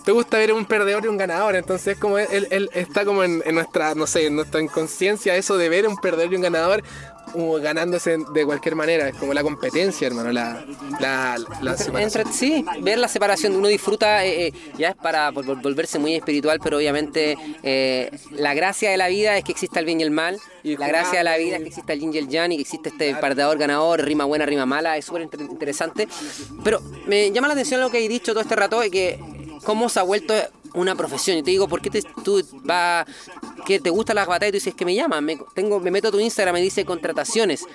te 0.05 0.11
gusta 0.11 0.37
ver 0.37 0.53
un 0.53 0.65
perdedor 0.65 1.05
y 1.05 1.07
un 1.07 1.17
ganador. 1.17 1.55
Entonces, 1.55 1.97
como 1.97 2.17
él, 2.17 2.47
él 2.51 2.69
está 2.73 3.05
como 3.05 3.23
en, 3.23 3.41
nuestra, 3.53 3.95
no 3.95 4.05
sé, 4.07 4.27
en 4.27 4.35
nuestra 4.35 4.61
inconsciencia 4.61 5.35
eso 5.35 5.57
de 5.57 5.69
ver 5.69 5.87
un 5.87 5.97
perdedor 5.97 6.33
y 6.33 6.35
un 6.35 6.41
ganador. 6.41 6.83
uh, 7.35 7.55
ganándose 7.61 8.17
de 8.33 8.45
cualquier 8.45 8.75
manera. 8.75 9.07
Es 9.09 9.15
como 9.15 9.33
la 9.33 9.41
competencia, 9.41 10.05
hermano, 10.07 10.31
la, 10.31 10.63
la, 10.99 11.37
la 11.61 11.77
separación. 11.77 11.97
Entre- 12.01 12.25
sí, 12.33 12.63
ver 12.81 12.99
la 12.99 13.07
separación, 13.07 13.55
uno 13.55 13.69
disfruta, 13.69 14.23
eh, 14.25 14.47
eh, 14.47 14.53
ya 14.77 14.89
es 14.89 14.95
para 14.95 15.31
vol- 15.31 15.45
vol- 15.45 15.61
volverse 15.61 15.97
muy 15.99 16.13
espiritual, 16.15 16.59
pero 16.61 16.77
obviamente 16.77 17.35
eh, 17.63 18.11
la 18.31 18.53
gracia 18.53 18.91
de 18.91 18.97
la 18.97 19.07
vida 19.07 19.37
es 19.37 19.43
que 19.45 19.51
exista 19.53 19.79
el 19.79 19.85
bien 19.85 19.99
y 20.01 20.03
el 20.03 20.11
mal, 20.11 20.37
Y 20.63 20.77
la 20.77 20.87
gracia 20.87 21.19
de 21.19 21.23
la 21.23 21.37
vida 21.37 21.55
es 21.55 21.61
que 21.63 21.69
exista 21.69 21.93
el 21.93 21.99
yin 22.01 22.13
y 22.13 22.17
el 22.19 22.27
yang 22.27 22.51
y 22.51 22.55
que 22.57 22.61
existe 22.61 22.89
este 22.89 23.15
perdedor 23.15 23.57
ganador, 23.57 24.01
rima 24.03 24.25
buena, 24.25 24.45
rima 24.45 24.65
mala, 24.65 24.95
es 24.97 25.05
súper 25.05 25.23
inter- 25.23 25.41
interesante. 25.41 26.07
Pero 26.63 26.81
me 27.07 27.31
llama 27.31 27.47
la 27.47 27.53
atención 27.53 27.81
lo 27.81 27.89
que 27.89 28.03
he 28.03 28.07
dicho 28.07 28.33
todo 28.33 28.41
este 28.41 28.55
rato, 28.55 28.79
de 28.79 28.91
que 28.91 29.19
cómo 29.63 29.89
se 29.89 29.99
ha 29.99 30.03
vuelto 30.03 30.33
una 30.73 30.95
profesión. 30.95 31.37
Y 31.37 31.43
te 31.43 31.51
digo, 31.51 31.67
¿por 31.67 31.81
qué 31.81 31.89
te, 31.89 32.01
tú 32.23 32.43
vas, 32.63 33.05
que 33.65 33.79
te 33.79 33.89
gustan 33.89 34.15
las 34.15 34.27
batallas 34.27 34.49
y 34.49 34.51
tú 34.51 34.55
dices 34.57 34.75
que 34.75 34.85
me 34.85 34.95
llaman? 34.95 35.23
Me, 35.23 35.39
tengo, 35.53 35.79
me 35.79 35.91
meto 35.91 36.07
a 36.07 36.11
tu 36.11 36.19
Instagram, 36.19 36.53
me 36.55 36.61
dice 36.61 36.83
contrataciones. 36.85 37.65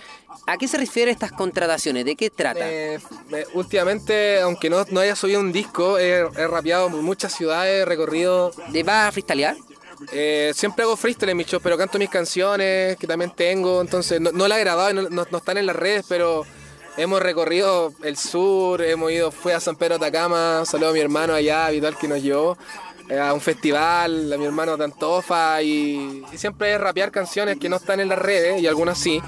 ¿A 0.47 0.57
qué 0.57 0.67
se 0.69 0.77
refieren 0.79 1.13
estas 1.13 1.33
contrataciones? 1.33 2.05
¿De 2.05 2.17
qué 2.17 2.31
trata? 2.31 2.69
Eh, 2.71 2.99
eh, 3.33 3.47
últimamente, 3.55 4.41
aunque 4.41 4.69
no, 4.71 4.85
no 4.91 5.01
haya 5.01 5.15
subido 5.15 5.41
un 5.41 5.53
disco, 5.53 5.99
he, 5.99 6.19
he 6.21 6.47
rapeado 6.47 6.91
por 6.91 7.03
muchas 7.03 7.33
ciudades, 7.35 7.83
he 7.83 7.85
recorrido. 7.85 8.51
¿De 8.69 8.83
vas 8.83 9.09
a 9.09 9.13
freestylear? 9.13 9.57
eh, 10.13 10.53
siempre 10.55 10.85
hago 10.85 10.97
freestyle 10.97 11.31
en 11.31 11.37
mis 11.37 11.49
shows, 11.49 11.61
pero 11.63 11.77
canto 11.77 11.99
mis 11.99 12.09
canciones 12.09 12.97
que 12.99 13.07
también 13.07 13.33
tengo. 13.33 13.81
Entonces, 13.81 14.21
no, 14.21 14.31
no 14.33 14.47
la 14.47 14.57
he 14.57 14.61
grabado, 14.61 14.91
y 14.91 14.95
no, 14.95 15.03
no- 15.03 15.27
no 15.31 15.39
están 15.39 15.59
en 15.59 15.67
las 15.67 15.75
redes, 15.77 16.05
pero 16.09 16.45
hemos 16.99 17.23
recorrido 17.23 17.93
el 18.03 18.17
sur, 18.17 18.83
hemos 18.83 19.11
ido, 19.13 19.31
fui 19.31 19.53
a 19.53 19.61
San 19.61 19.77
Pedro 19.77 19.99
de 19.99 20.07
Atacama, 20.07 20.65
saludo 20.67 20.91
a 20.91 20.93
mi 20.93 21.01
hermano 21.01 21.33
allá, 21.35 21.67
habitual 21.67 21.97
que 21.97 22.09
nos 22.09 22.23
llevó. 22.23 22.59
eh, 23.09 23.19
A 23.19 23.33
un 23.33 23.41
festival, 23.41 24.31
a 24.33 24.37
mi 24.37 24.45
hermano 24.45 24.77
de 24.77 24.85
Antofa 24.85 25.63
y, 25.63 26.23
y 26.31 26.37
siempre 26.37 26.75
es 26.75 26.81
rapear 26.81 27.11
canciones 27.11 27.59
que 27.59 27.69
no 27.69 27.77
están 27.77 28.01
en 28.01 28.09
las 28.09 28.19
redes 28.19 28.61
y 28.61 28.67
algunas 28.67 28.99
sí. 28.99 29.23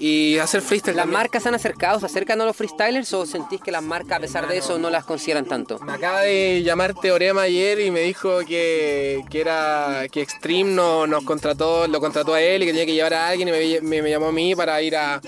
Y 0.00 0.38
hacer 0.38 0.60
freestyle. 0.60 0.96
¿Las 0.96 1.04
también. 1.04 1.20
marcas 1.20 1.42
se 1.44 1.48
han 1.50 1.54
acercado, 1.54 2.00
se 2.00 2.06
acercan 2.06 2.40
a 2.40 2.44
los 2.44 2.56
freestylers 2.56 3.12
o 3.14 3.24
sentís 3.26 3.60
que 3.60 3.70
las 3.70 3.80
marcas 3.82 4.18
a 4.18 4.20
pesar 4.20 4.48
de 4.48 4.58
eso 4.58 4.76
no 4.76 4.90
las 4.90 5.04
consideran 5.04 5.44
tanto? 5.46 5.78
Me 5.78 5.92
acaba 5.92 6.22
de 6.22 6.62
llamar 6.64 6.94
Teorema 6.94 7.42
ayer 7.42 7.78
y 7.80 7.92
me 7.92 8.00
dijo 8.00 8.38
que, 8.40 9.22
que 9.30 9.40
era 9.40 10.06
que 10.10 10.20
Extreme 10.20 10.72
no, 10.72 11.06
nos 11.06 11.22
contrató, 11.24 11.86
lo 11.86 12.00
contrató 12.00 12.34
a 12.34 12.40
él 12.42 12.64
y 12.64 12.66
que 12.66 12.72
tenía 12.72 12.86
que 12.86 12.92
llevar 12.94 13.14
a 13.14 13.28
alguien 13.28 13.48
y 13.48 13.52
me, 13.52 13.80
me- 13.82 14.02
me 14.02 14.10
llamó 14.10 14.26
a 14.26 14.32
mí 14.32 14.56
para 14.56 14.82
ir 14.82 14.96
a 14.96 15.20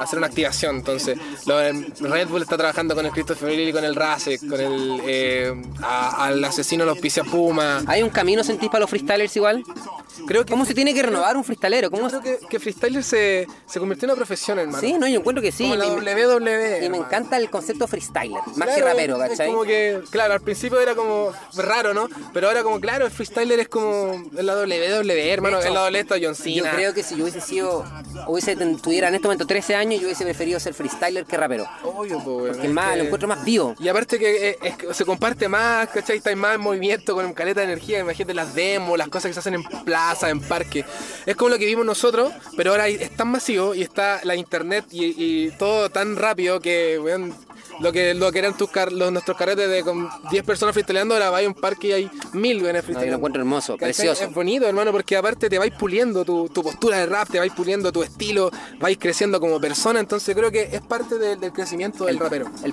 hacer 0.00 0.18
una 0.18 0.26
activación. 0.28 0.76
Entonces, 0.76 1.18
lo- 1.46 1.60
Red 1.60 2.28
Bull 2.28 2.42
está 2.42 2.56
trabajando 2.56 2.94
con 2.94 3.06
el 3.06 3.12
Christopher 3.12 3.50
Lee 3.50 3.68
y 3.68 3.72
con 3.72 3.84
el 3.84 3.94
Rasek, 3.94 4.48
con 4.48 4.60
el 4.60 5.00
eh, 5.04 5.54
a- 5.82 6.26
al 6.26 6.42
asesino 6.44 6.84
los 6.84 6.98
Pizia 6.98 7.24
Puma. 7.24 7.82
¿Hay 7.86 8.02
un 8.02 8.10
camino 8.10 8.42
sentís 8.44 8.68
para 8.68 8.80
los 8.80 8.90
freestylers 8.90 9.36
igual? 9.36 9.62
Creo 10.26 10.44
que 10.44 10.50
¿Cómo 10.50 10.64
se 10.64 10.74
tiene 10.74 10.92
que 10.92 11.02
renovar 11.02 11.36
un 11.36 11.44
freestylero? 11.44 11.90
¿Cómo 11.90 12.08
creo 12.08 12.20
que, 12.20 12.38
que 12.48 12.58
freestyler 12.60 13.02
se, 13.02 13.46
se 13.66 13.78
convirtió 13.78 14.06
en 14.06 14.10
una 14.10 14.16
profesión, 14.16 14.58
hermano. 14.58 14.80
Sí, 14.80 14.92
no, 14.94 15.06
yo 15.08 15.20
encuentro 15.20 15.40
que 15.40 15.50
sí. 15.52 15.62
Como 15.64 15.76
la 15.76 15.86
WWE. 15.86 16.76
Y 16.76 16.80
me 16.80 16.84
hermano. 16.86 17.04
encanta 17.06 17.36
el 17.36 17.48
concepto 17.48 17.86
freestyler, 17.86 18.40
más 18.56 18.68
que 18.68 18.74
Claro, 18.74 18.86
rapero, 18.86 19.16
es- 19.16 19.22
es 19.24 19.38
¿cachai? 19.38 19.50
como 19.50 19.64
que, 19.64 20.00
claro, 20.10 20.34
al 20.34 20.40
principio 20.40 20.80
era 20.80 20.94
como 20.94 21.32
raro, 21.56 21.94
¿no? 21.94 22.08
Pero 22.34 22.48
ahora 22.48 22.62
como, 22.62 22.80
claro, 22.80 23.06
el 23.06 23.10
freestyler 23.12 23.60
es 23.60 23.68
como 23.68 24.22
la 24.32 24.54
WWE, 24.56 25.30
hermano, 25.32 25.58
hecho, 25.58 25.68
en 25.68 25.74
la 25.74 25.82
WWE 25.84 26.00
está 26.00 26.14
John 26.16 26.34
Yo 26.34 26.34
Cena. 26.34 26.70
creo 26.74 26.92
que 26.92 27.02
si 27.02 27.16
yo 27.16 27.22
hubiese 27.24 27.40
sido, 27.40 27.84
hubiese 28.26 28.56
tuviera 28.56 29.08
en 29.08 29.14
este 29.14 29.26
momento 29.26 29.46
13 29.46 29.74
años, 29.74 29.89
yo 29.98 30.04
hubiese 30.06 30.24
preferido 30.24 30.60
ser 30.60 30.74
freestyler 30.74 31.24
que 31.24 31.36
rapero. 31.36 31.66
Obvio, 31.82 32.22
po, 32.22 32.36
weón, 32.36 32.52
Porque 32.52 32.66
es 32.66 32.72
más, 32.72 32.90
que- 32.92 32.96
lo 32.98 33.04
encuentro 33.04 33.28
más 33.28 33.44
vivo. 33.44 33.74
Y 33.78 33.88
aparte 33.88 34.18
que, 34.18 34.50
eh, 34.50 34.58
es 34.62 34.76
que 34.76 34.94
se 34.94 35.04
comparte 35.04 35.48
más, 35.48 35.88
¿cachai? 35.88 36.18
Está 36.18 36.34
más 36.36 36.54
en 36.54 36.60
movimiento 36.60 37.14
con 37.14 37.32
caleta 37.32 37.60
de 37.60 37.66
energía. 37.66 38.00
Imagínate 38.00 38.34
las 38.34 38.54
demos, 38.54 38.96
las 38.98 39.08
cosas 39.08 39.28
que 39.30 39.32
se 39.34 39.40
hacen 39.40 39.54
en 39.54 39.62
plaza, 39.64 40.30
en 40.30 40.40
parque. 40.40 40.84
Es 41.26 41.36
como 41.36 41.50
lo 41.50 41.58
que 41.58 41.66
vimos 41.66 41.84
nosotros, 41.86 42.32
pero 42.56 42.70
ahora 42.72 42.88
es 42.88 43.10
tan 43.16 43.28
masivo 43.28 43.74
y 43.74 43.82
está 43.82 44.20
la 44.24 44.34
internet 44.34 44.84
y, 44.90 45.14
y 45.46 45.50
todo 45.52 45.90
tan 45.90 46.16
rápido 46.16 46.60
que, 46.60 46.98
weón, 46.98 47.34
lo 47.80 47.92
que, 47.92 48.14
lo 48.14 48.30
que 48.32 48.38
eran 48.38 48.56
tus 48.56 48.70
car- 48.70 48.92
los, 48.92 49.10
nuestros 49.12 49.36
carretes 49.36 49.68
de 49.68 49.82
con 49.82 50.08
10 50.30 50.44
personas 50.44 50.72
freestyleando, 50.74 51.14
ahora 51.14 51.30
vais 51.30 51.46
a 51.46 51.48
un 51.48 51.54
parque 51.54 51.88
y 51.88 51.92
hay 51.92 52.10
mil 52.32 52.62
weones 52.62 52.62
No, 52.62 52.64
yo 52.64 52.72
lo 52.76 52.82
freestyleando. 52.82 53.16
encuentro 53.16 53.42
hermoso, 53.42 53.72
¿Cachai? 53.74 53.88
precioso. 53.94 54.24
Es 54.24 54.34
bonito, 54.34 54.66
hermano, 54.66 54.92
porque 54.92 55.16
aparte 55.16 55.48
te 55.48 55.58
vais 55.58 55.72
puliendo 55.74 56.24
tu, 56.24 56.48
tu 56.48 56.62
postura 56.62 56.98
de 56.98 57.06
rap, 57.06 57.28
te 57.30 57.38
vais 57.38 57.52
puliendo 57.52 57.90
tu 57.92 58.02
estilo, 58.02 58.50
vais 58.78 58.98
creciendo 58.98 59.40
como 59.40 59.60
persona, 59.60 60.00
entonces 60.00 60.34
creo 60.36 60.50
que 60.50 60.68
es 60.72 60.80
parte 60.82 61.18
de- 61.18 61.36
del 61.36 61.52
crecimiento 61.52 62.04
del 62.04 62.18
rapero. 62.18 62.46
El, 62.64 62.72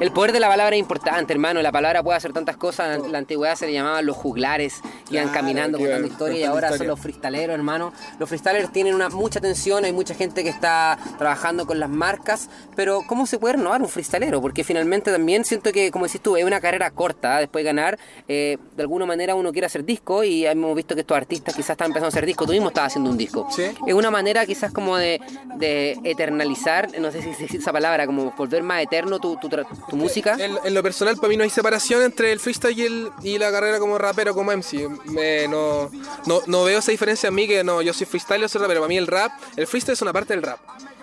el 0.00 0.12
poder 0.12 0.32
de 0.32 0.40
la 0.40 0.48
palabra 0.48 0.74
es 0.76 0.80
importante, 0.80 1.32
hermano. 1.32 1.62
La 1.62 1.72
palabra 1.72 2.02
puede 2.02 2.16
hacer 2.16 2.32
tantas 2.32 2.56
cosas. 2.56 2.96
En 3.04 3.12
la 3.12 3.18
antigüedad 3.18 3.56
se 3.56 3.66
le 3.66 3.72
llamaban 3.72 4.04
los 4.06 4.16
juglares, 4.16 4.80
iban 5.10 5.24
Claro, 5.28 5.32
caminando, 5.32 5.78
contando 5.78 6.06
historias 6.06 6.38
y 6.38 6.42
contando 6.42 6.54
ahora 6.54 6.68
son 6.68 6.74
historias. 6.74 6.88
los 6.88 7.00
freestaleros, 7.00 7.54
hermano. 7.54 7.92
Los 8.18 8.28
freestylers 8.28 8.72
tienen 8.72 8.94
una, 8.94 9.08
mucha 9.08 9.38
atención, 9.38 9.84
hay 9.84 9.92
mucha 9.92 10.14
gente 10.14 10.42
que 10.42 10.50
está 10.50 10.98
trabajando 11.18 11.66
con 11.66 11.78
las 11.80 11.90
marcas, 11.90 12.48
pero 12.74 13.02
¿cómo 13.06 13.26
se 13.26 13.38
puede 13.38 13.56
renovar 13.56 13.82
un 13.82 13.88
freestalero? 14.06 14.40
Porque 14.40 14.64
finalmente 14.64 15.10
también 15.10 15.44
siento 15.44 15.72
que, 15.72 15.90
como 15.90 16.06
decís 16.06 16.20
tú, 16.20 16.36
es 16.36 16.44
una 16.44 16.60
carrera 16.60 16.90
corta, 16.90 17.36
¿eh? 17.38 17.40
después 17.42 17.62
de 17.64 17.66
ganar, 17.66 17.98
eh, 18.28 18.56
de 18.76 18.82
alguna 18.82 19.06
manera 19.06 19.34
uno 19.34 19.52
quiere 19.52 19.66
hacer 19.66 19.84
disco 19.84 20.24
y 20.24 20.46
hemos 20.46 20.74
visto 20.76 20.94
que 20.94 21.00
estos 21.02 21.16
artistas 21.16 21.54
quizás 21.54 21.70
están 21.70 21.86
empezando 21.86 22.06
a 22.06 22.08
hacer 22.08 22.26
disco, 22.26 22.46
tú 22.46 22.52
mismo 22.52 22.68
estabas 22.68 22.92
haciendo 22.92 23.10
un 23.10 23.16
disco. 23.18 23.46
Sí. 23.50 23.64
Es 23.86 23.94
una 23.94 24.10
manera 24.10 24.46
quizás 24.46 24.72
como 24.72 24.96
de, 24.96 25.20
de 25.56 25.98
eternalizar, 26.04 26.88
no 26.98 27.10
sé 27.10 27.22
si 27.22 27.28
dice 27.30 27.56
esa 27.56 27.72
palabra, 27.72 28.06
como 28.06 28.32
volver 28.32 28.62
más 28.62 28.82
eterno 28.82 29.18
tu, 29.18 29.36
tu, 29.36 29.48
tu 29.48 29.96
música. 29.96 30.36
En, 30.38 30.56
en 30.64 30.74
lo 30.74 30.82
personal, 30.82 31.16
para 31.16 31.28
mí 31.28 31.36
no 31.36 31.42
hay 31.44 31.50
separación 31.50 32.02
entre 32.02 32.32
el 32.32 32.40
freestyle 32.40 32.78
y, 32.78 32.82
el- 32.82 33.10
y 33.22 33.38
la 33.38 33.50
carrera 33.50 33.78
como 33.78 33.98
rapero, 33.98 34.34
como 34.34 34.52
MC. 34.52 34.88
Me- 35.06 35.48
no, 35.48 35.90
no, 36.26 36.40
no 36.46 36.64
veo 36.64 36.78
esa 36.78 36.90
diferencia 36.92 37.28
en 37.28 37.34
mí, 37.34 37.46
que 37.48 37.64
no, 37.64 37.82
yo 37.82 37.92
soy 37.92 38.06
freestyle, 38.06 38.40
yo 38.42 38.48
soy 38.48 38.60
rapero. 38.60 38.80
Para 38.80 38.88
mí 38.88 38.96
el 38.98 39.06
rap, 39.06 39.32
el 39.56 39.66
freestyle 39.66 39.94
es 39.94 40.02
una 40.02 40.12
parte 40.12 40.34
del 40.34 40.42
rap. 40.42 40.58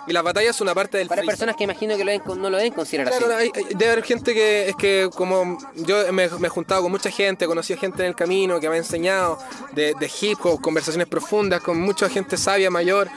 Y 0.08 0.13
las 0.13 0.24
batallas 0.24 0.56
es 0.56 0.62
una 0.62 0.74
parte 0.76 0.98
del 0.98 1.08
Para 1.08 1.20
freestyle. 1.22 1.38
personas 1.38 1.56
que 1.56 1.63
imagino 1.63 1.96
que 1.96 2.04
lo 2.04 2.36
no 2.36 2.50
lo 2.50 2.58
deben 2.58 2.74
considerar 2.74 3.08
Claro, 3.13 3.34
así. 3.36 3.52
hay- 3.56 3.63
hay- 3.63 3.74
debe 3.74 3.92
haber 3.92 4.04
gente 4.04 4.34
que 4.34 4.70
es 4.70 4.76
que 4.76 5.10
como 5.16 5.58
yo 5.76 6.12
me, 6.12 6.28
me 6.28 6.48
he 6.48 6.50
juntado 6.50 6.82
con 6.82 6.92
mucha 6.92 7.10
gente, 7.10 7.46
he 7.46 7.48
conocido 7.48 7.80
gente 7.80 8.02
en 8.04 8.10
el 8.10 8.16
camino 8.16 8.60
que 8.60 8.68
me 8.70 8.76
ha 8.76 8.80
enseñado 8.80 9.38
de, 9.72 9.94
de 10.00 10.12
hip 10.22 10.39
hop, 10.46 10.60
conversaciones 10.62 11.08
profundas 11.08 11.62
con 11.62 11.80
mucha 11.80 12.10
gente 12.10 12.36
sabia, 12.38 12.70
mayor. 12.70 13.08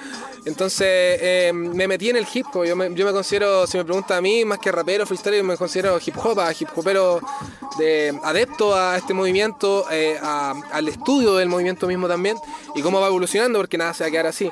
Entonces 0.44 0.86
eh, 0.88 1.50
me 1.52 1.88
metí 1.88 2.08
en 2.10 2.16
el 2.16 2.26
hip 2.32 2.46
hop. 2.54 2.64
Yo 2.64 2.76
me, 2.76 2.94
yo 2.94 3.04
me 3.04 3.10
considero, 3.12 3.66
si 3.66 3.78
me 3.78 3.84
pregunta 3.84 4.16
a 4.16 4.20
mí, 4.20 4.44
más 4.44 4.60
que 4.60 4.70
rapero, 4.70 5.04
freestyle, 5.04 5.42
me 5.42 5.56
considero 5.56 5.98
hip 6.04 6.14
hop, 6.22 6.38
hip 6.56 6.68
hopero 6.76 7.20
de, 7.78 8.16
adepto 8.22 8.76
a 8.76 8.96
este 8.96 9.12
movimiento, 9.12 9.86
eh, 9.90 10.16
a- 10.22 10.54
al 10.72 10.86
estudio 10.86 11.34
del 11.34 11.48
movimiento 11.48 11.88
mismo 11.88 12.06
también 12.06 12.36
y 12.76 12.82
cómo 12.82 13.00
va 13.00 13.08
evolucionando, 13.08 13.58
porque 13.58 13.76
nada 13.76 13.92
se 13.92 14.04
va 14.04 14.08
a 14.08 14.10
quedar 14.12 14.26
así. 14.28 14.48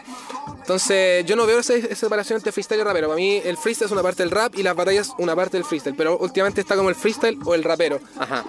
Entonces, 0.59 1.25
yo 1.27 1.37
no 1.37 1.47
veo 1.47 1.59
esa, 1.61 1.75
esa 1.75 1.95
separación 1.95 2.24
entre 2.31 2.53
freestyle 2.53 2.81
y 2.81 2.85
rapero. 2.85 3.09
Para 3.09 3.17
mí, 3.17 3.41
el 3.45 3.57
freestyle 3.57 3.87
es 3.87 3.93
una 3.93 4.03
parte 4.03 4.23
del 4.23 4.31
rap 4.31 4.55
y 4.57 4.63
las 4.63 4.75
batallas 4.75 5.13
una 5.19 5.35
parte 5.37 5.57
del 5.57 5.65
freestyle. 5.65 5.97
Pero 5.97 6.19
últimamente 6.19 6.61
está 6.61 6.77
como 6.77 6.89
el 6.89 6.95
freestyle 6.95 7.39
o 7.45 7.55
el 7.55 7.65
rapero. 7.65 8.01
Ajá. 8.19 8.45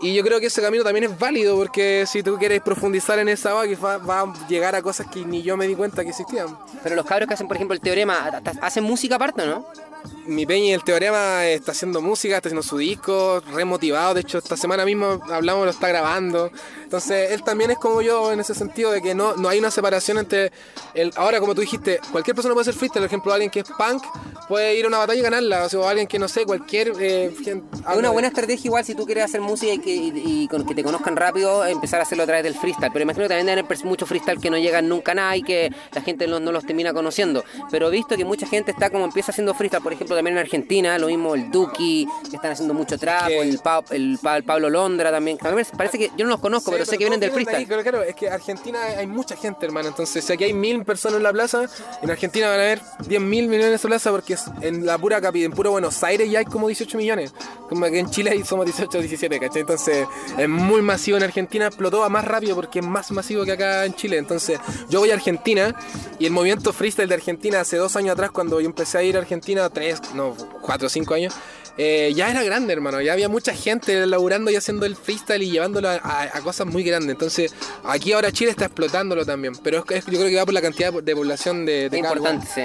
Y 0.00 0.14
yo 0.14 0.22
creo 0.22 0.38
que 0.38 0.46
ese 0.46 0.62
camino 0.62 0.84
también 0.84 1.04
es 1.04 1.18
válido 1.18 1.56
porque 1.56 2.04
si 2.06 2.22
tú 2.22 2.38
quieres 2.38 2.60
profundizar 2.62 3.18
en 3.18 3.28
esa 3.28 3.52
va, 3.52 3.98
va, 3.98 4.20
a 4.20 4.48
llegar 4.48 4.76
a 4.76 4.82
cosas 4.82 5.08
que 5.08 5.24
ni 5.24 5.42
yo 5.42 5.56
me 5.56 5.66
di 5.66 5.74
cuenta 5.74 6.04
que 6.04 6.10
existían. 6.10 6.56
Pero 6.84 6.94
los 6.94 7.04
cabros 7.04 7.26
que 7.26 7.34
hacen, 7.34 7.48
por 7.48 7.56
ejemplo, 7.56 7.74
el 7.74 7.80
teorema, 7.80 8.30
¿hacen 8.62 8.84
música 8.84 9.16
aparte 9.16 9.42
o 9.42 9.46
no? 9.46 9.66
Mi 10.26 10.46
Peña, 10.46 10.74
el 10.74 10.84
Teorema, 10.84 11.46
está 11.46 11.72
haciendo 11.72 12.00
música, 12.00 12.36
está 12.36 12.48
haciendo 12.48 12.62
su 12.62 12.78
disco, 12.78 13.42
re 13.52 13.64
motivado. 13.64 14.14
De 14.14 14.20
hecho, 14.20 14.38
esta 14.38 14.56
semana 14.56 14.84
mismo 14.84 15.20
hablamos, 15.30 15.64
lo 15.64 15.70
está 15.70 15.88
grabando. 15.88 16.50
Entonces, 16.88 17.32
él 17.32 17.42
también 17.42 17.70
es 17.70 17.76
como 17.76 18.00
yo 18.00 18.32
en 18.32 18.40
ese 18.40 18.54
sentido 18.54 18.90
de 18.90 19.02
que 19.02 19.14
no, 19.14 19.36
no 19.36 19.50
hay 19.50 19.58
una 19.58 19.70
separación 19.70 20.16
entre. 20.16 20.50
El, 20.94 21.12
ahora, 21.16 21.38
como 21.38 21.54
tú 21.54 21.60
dijiste, 21.60 22.00
cualquier 22.10 22.34
persona 22.34 22.54
puede 22.54 22.64
ser 22.64 22.72
freestyle. 22.72 23.02
Por 23.02 23.08
ejemplo, 23.08 23.30
alguien 23.34 23.50
que 23.50 23.60
es 23.60 23.66
punk 23.76 24.02
puede 24.48 24.74
ir 24.74 24.86
a 24.86 24.88
una 24.88 24.96
batalla 24.96 25.20
y 25.20 25.22
ganarla. 25.22 25.64
O 25.64 25.68
sea, 25.68 25.86
alguien 25.86 26.06
que 26.06 26.18
no 26.18 26.28
sé, 26.28 26.46
cualquier. 26.46 26.92
eh, 26.98 27.30
Es 27.46 27.96
una 27.96 28.08
buena 28.08 28.28
estrategia 28.28 28.68
igual 28.68 28.86
si 28.86 28.94
tú 28.94 29.04
quieres 29.04 29.24
hacer 29.24 29.42
música 29.42 29.70
y 29.70 29.78
que, 29.80 29.94
y- 29.94 30.12
y 30.44 30.48
con 30.48 30.64
que 30.64 30.74
te 30.74 30.82
conozcan 30.82 31.14
rápido, 31.14 31.66
empezar 31.66 32.00
a 32.00 32.04
hacerlo 32.04 32.24
a 32.24 32.26
través 32.26 32.42
del 32.42 32.54
freestyle. 32.54 32.90
Pero 32.90 33.02
imagino 33.02 33.24
que 33.24 33.28
también 33.28 33.46
deben 33.46 33.64
haber 33.66 33.84
muchos 33.84 34.08
freestyle 34.08 34.40
que 34.40 34.48
no 34.48 34.56
llegan 34.56 34.88
nunca 34.88 35.12
a 35.12 35.14
nada 35.14 35.36
y 35.36 35.42
que 35.42 35.70
la 35.92 36.00
gente 36.00 36.26
no, 36.26 36.40
no 36.40 36.52
los 36.52 36.64
termina 36.64 36.94
conociendo. 36.94 37.44
Pero 37.70 37.90
visto 37.90 38.16
que 38.16 38.24
mucha 38.24 38.46
gente 38.46 38.70
está 38.70 38.88
como 38.88 39.04
empieza 39.04 39.30
haciendo 39.30 39.52
freestyle, 39.52 39.82
por 39.82 39.92
ejemplo, 39.92 40.16
también 40.16 40.36
en 40.38 40.40
Argentina, 40.42 40.98
lo 40.98 41.08
mismo 41.08 41.34
el 41.34 41.50
Duki, 41.50 42.08
que 42.30 42.36
están 42.36 42.52
haciendo 42.52 42.72
mucho 42.72 42.96
trap, 42.98 43.28
o 43.28 43.42
el, 43.42 43.58
Pa- 43.58 43.84
el, 43.90 44.18
Pa- 44.22 44.38
el 44.38 44.44
Pablo 44.44 44.70
Londra 44.70 45.10
también. 45.10 45.36
Parece 45.76 45.98
que 45.98 46.10
yo 46.16 46.24
no 46.24 46.30
los 46.30 46.40
conozco, 46.40 46.70
Sí, 46.70 46.77
pero 46.77 46.77
sé 46.84 46.92
que 46.92 47.04
vienen 47.04 47.20
del 47.20 47.30
freestyle. 47.30 47.66
pero 47.66 47.82
claro, 47.82 48.02
es 48.02 48.14
que 48.14 48.28
Argentina 48.28 48.82
hay 48.82 49.06
mucha 49.06 49.36
gente, 49.36 49.66
hermano. 49.66 49.88
Entonces, 49.88 50.24
si 50.24 50.32
aquí 50.32 50.44
hay 50.44 50.52
mil 50.52 50.84
personas 50.84 51.18
en 51.18 51.22
la 51.22 51.32
plaza, 51.32 51.66
en 52.02 52.10
Argentina 52.10 52.48
van 52.48 52.60
a 52.60 52.62
haber 52.62 52.80
10 53.06 53.20
mil 53.20 53.48
millones 53.48 53.68
en 53.68 53.74
esa 53.74 53.88
plaza 53.88 54.10
porque 54.10 54.36
en 54.60 54.86
la 54.86 54.98
pura 54.98 55.20
capi, 55.20 55.44
en 55.44 55.52
puro 55.52 55.70
Buenos 55.70 56.02
Aires 56.02 56.30
ya 56.30 56.40
hay 56.40 56.44
como 56.44 56.68
18 56.68 56.96
millones. 56.96 57.32
Como 57.68 57.86
que 57.86 57.98
en 57.98 58.10
Chile 58.10 58.44
somos 58.44 58.66
18 58.66 58.98
17, 59.00 59.40
¿cachai? 59.40 59.60
Entonces 59.60 60.06
es 60.36 60.48
muy 60.48 60.82
masivo. 60.82 61.16
En 61.16 61.22
Argentina 61.22 61.66
explotó 61.66 62.04
a 62.04 62.08
más 62.08 62.24
rápido 62.24 62.54
porque 62.54 62.80
es 62.80 62.86
más 62.86 63.10
masivo 63.10 63.44
que 63.44 63.52
acá 63.52 63.84
en 63.84 63.94
Chile. 63.94 64.18
Entonces 64.18 64.58
yo 64.88 65.00
voy 65.00 65.10
a 65.10 65.14
Argentina 65.14 65.74
y 66.18 66.26
el 66.26 66.32
movimiento 66.32 66.72
freestyle 66.72 67.08
de 67.08 67.14
Argentina 67.14 67.60
hace 67.60 67.76
dos 67.76 67.96
años 67.96 68.12
atrás, 68.12 68.30
cuando 68.30 68.60
yo 68.60 68.66
empecé 68.66 68.98
a 68.98 69.02
ir 69.02 69.16
a 69.16 69.20
Argentina, 69.20 69.68
tres, 69.70 70.00
no, 70.14 70.34
cuatro 70.62 70.86
o 70.86 70.90
cinco 70.90 71.14
años, 71.14 71.34
eh, 71.80 72.12
ya 72.14 72.28
era 72.28 72.42
grande, 72.42 72.72
hermano. 72.72 73.00
Ya 73.00 73.12
había 73.12 73.28
mucha 73.28 73.54
gente 73.54 74.04
laburando 74.06 74.50
y 74.50 74.56
haciendo 74.56 74.84
el 74.84 74.96
freestyle 74.96 75.42
y 75.42 75.50
llevándolo 75.50 75.88
a, 75.88 76.28
cosas 76.42 76.66
muy 76.70 76.82
grandes. 76.82 77.10
Entonces, 77.10 77.54
aquí 77.84 78.12
ahora 78.12 78.32
Chile 78.32 78.50
está 78.50 78.66
explotándolo 78.66 79.24
también. 79.24 79.54
Pero 79.62 79.84
es, 79.88 80.06
yo 80.06 80.18
creo 80.18 80.28
que 80.28 80.36
va 80.36 80.44
por 80.44 80.54
la 80.54 80.62
cantidad 80.62 80.92
de 80.92 81.16
población 81.16 81.66
de, 81.66 81.88
de 81.88 81.98
Importante, 81.98 82.46
sí. 82.46 82.62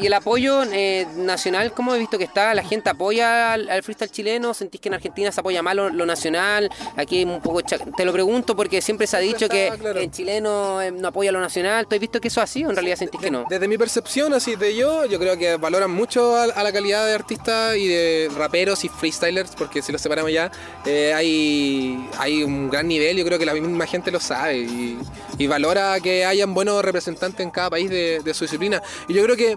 ¿Y, 0.00 0.06
el 0.06 0.12
apoyo 0.14 0.62
eh, 0.64 1.06
nacional, 1.16 1.72
cómo 1.72 1.94
he 1.94 1.98
visto 1.98 2.18
que 2.18 2.24
está? 2.24 2.54
¿La 2.54 2.62
gente 2.62 2.90
apoya 2.90 3.52
al, 3.52 3.82
freestyle 3.82 4.10
chileno? 4.10 4.54
¿Sentís 4.54 4.80
que 4.80 4.88
en 4.88 4.94
Argentina 4.94 5.30
se 5.30 5.40
apoya 5.40 5.62
más 5.62 5.74
lo, 5.76 6.06
nacional? 6.06 6.70
Aquí 6.96 7.24
un 7.24 7.40
poco. 7.40 7.62
Te 7.62 8.04
lo 8.04 8.12
pregunto 8.12 8.56
porque 8.56 8.80
siempre 8.80 9.06
se 9.06 9.16
ha 9.16 9.20
dicho 9.20 9.48
que 9.48 9.68
el 9.68 10.10
chileno 10.10 10.80
eh, 10.80 10.90
no 10.90 11.08
apoya 11.08 11.32
lo 11.32 11.40
nacional. 11.40 11.86
¿Tú 11.86 11.94
has 11.94 12.00
visto 12.00 12.20
que 12.20 12.28
eso 12.28 12.40
es 12.40 12.44
así 12.44 12.64
o 12.64 12.70
en 12.70 12.76
realidad 12.76 12.96
sentís 12.96 13.20
que 13.20 13.30
no? 13.30 13.44
Desde 13.48 13.68
mi 13.68 13.78
percepción, 13.78 14.32
así 14.34 14.56
de 14.56 14.74
yo, 14.74 15.04
yo 15.06 15.18
creo 15.18 15.36
que 15.36 15.56
valoran 15.56 15.90
mucho 15.90 16.36
a, 16.36 16.44
a 16.44 16.62
la 16.62 16.72
calidad 16.72 17.06
de 17.06 17.14
artista 17.14 17.76
y 17.76 17.86
de 17.86 18.30
raperos 18.36 18.84
y 18.84 18.88
freestylers, 18.88 19.52
porque 19.56 19.82
si 19.82 19.92
los 19.92 20.00
separamos 20.00 20.32
ya, 20.32 20.50
eh, 20.86 21.12
hay, 21.14 22.08
hay 22.18 22.42
un 22.42 22.70
gran 22.70 22.88
nivel, 22.88 23.16
yo 23.16 23.24
creo 23.28 23.38
que 23.38 23.46
la 23.46 23.54
misma 23.54 23.86
gente 23.86 24.10
lo 24.10 24.20
sabe 24.20 24.58
y, 24.58 25.46
valora 25.46 26.00
que 26.00 26.24
hayan 26.24 26.52
buenos 26.52 26.82
representantes 26.84 27.40
en 27.40 27.50
cada 27.50 27.70
país 27.70 27.90
de, 27.90 28.34
su 28.34 28.44
disciplina. 28.44 28.82
Y 29.06 29.14
yo 29.14 29.22
creo 29.22 29.36
que 29.36 29.56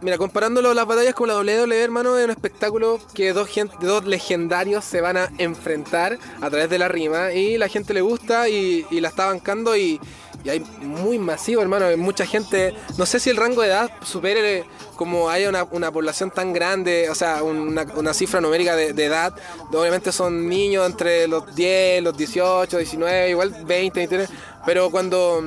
Mira, 0.00 0.16
comparándolo 0.16 0.74
las 0.74 0.86
batallas 0.86 1.14
con 1.14 1.26
la 1.26 1.36
WWE, 1.38 1.82
hermano, 1.82 2.16
es 2.16 2.24
un 2.24 2.30
espectáculo 2.30 3.00
que 3.14 3.32
dos, 3.32 3.48
gente, 3.48 3.74
dos 3.80 4.04
legendarios 4.04 4.84
se 4.84 5.00
van 5.00 5.16
a 5.16 5.28
enfrentar 5.38 6.18
a 6.40 6.50
través 6.50 6.70
de 6.70 6.78
la 6.78 6.86
rima 6.86 7.32
y 7.32 7.58
la 7.58 7.68
gente 7.68 7.94
le 7.94 8.00
gusta 8.00 8.48
y, 8.48 8.86
y 8.90 9.00
la 9.00 9.08
está 9.08 9.26
bancando 9.26 9.76
y, 9.76 10.00
hay 10.50 10.60
muy 10.80 11.18
masivo, 11.18 11.62
hermano. 11.62 11.86
Hay 11.86 11.96
mucha 11.96 12.26
gente. 12.26 12.74
No 12.96 13.06
sé 13.06 13.20
si 13.20 13.30
el 13.30 13.36
rango 13.36 13.62
de 13.62 13.68
edad 13.68 13.90
supere 14.02 14.64
como 14.96 15.30
haya 15.30 15.48
una, 15.70 15.92
población 15.92 16.30
tan 16.30 16.52
grande, 16.52 17.08
o 17.08 17.14
sea, 17.14 17.42
una, 17.42 18.14
cifra 18.14 18.40
numérica 18.40 18.74
de, 18.76 19.04
edad. 19.04 19.34
Obviamente 19.72 20.10
son 20.12 20.48
niños 20.48 20.86
entre 20.86 21.28
los 21.28 21.54
10, 21.54 22.02
los 22.02 22.16
18, 22.16 22.78
19, 22.78 23.30
igual 23.30 23.50
20, 23.64 24.00
23. 24.00 24.28
Pero 24.66 24.90
cuando 24.90 25.40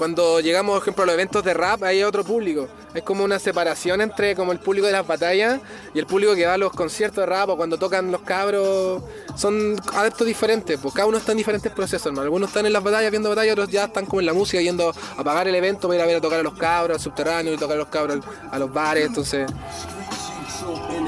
cuando 0.00 0.40
llegamos, 0.40 0.76
por 0.76 0.82
ejemplo, 0.82 1.02
a 1.02 1.06
los 1.08 1.12
eventos 1.12 1.44
de 1.44 1.52
rap, 1.52 1.82
hay 1.82 2.02
otro 2.02 2.24
público. 2.24 2.66
Es 2.94 3.02
como 3.02 3.22
una 3.22 3.38
separación 3.38 4.00
entre 4.00 4.34
como 4.34 4.50
el 4.50 4.58
público 4.58 4.86
de 4.86 4.92
las 4.92 5.06
batallas 5.06 5.60
y 5.92 5.98
el 5.98 6.06
público 6.06 6.34
que 6.34 6.46
va 6.46 6.54
a 6.54 6.56
los 6.56 6.72
conciertos 6.72 7.18
de 7.18 7.26
rap 7.26 7.50
o 7.50 7.56
cuando 7.58 7.78
tocan 7.78 8.10
los 8.10 8.22
cabros. 8.22 9.02
Son 9.36 9.78
adeptos 9.92 10.26
diferentes, 10.26 10.78
pues 10.80 10.94
cada 10.94 11.06
uno 11.06 11.18
está 11.18 11.32
en 11.32 11.38
diferentes 11.38 11.70
procesos, 11.70 12.14
¿no? 12.14 12.22
Algunos 12.22 12.48
están 12.48 12.64
en 12.64 12.72
las 12.72 12.82
batallas 12.82 13.10
viendo 13.10 13.28
batallas, 13.28 13.52
otros 13.52 13.68
ya 13.68 13.84
están 13.84 14.06
como 14.06 14.20
en 14.20 14.26
la 14.26 14.32
música 14.32 14.62
yendo 14.62 14.90
a 15.18 15.22
pagar 15.22 15.48
el 15.48 15.54
evento 15.54 15.86
para 15.86 15.96
ir 15.96 16.02
a 16.02 16.06
ver 16.06 16.16
a 16.16 16.20
tocar 16.22 16.40
a 16.40 16.42
los 16.44 16.54
cabros, 16.54 16.96
al 16.96 17.02
subterráneo 17.02 17.52
y 17.52 17.58
tocar 17.58 17.76
a 17.76 17.80
los 17.80 17.88
cabros 17.88 18.20
a 18.50 18.58
los 18.58 18.72
bares, 18.72 19.04
entonces... 19.04 19.50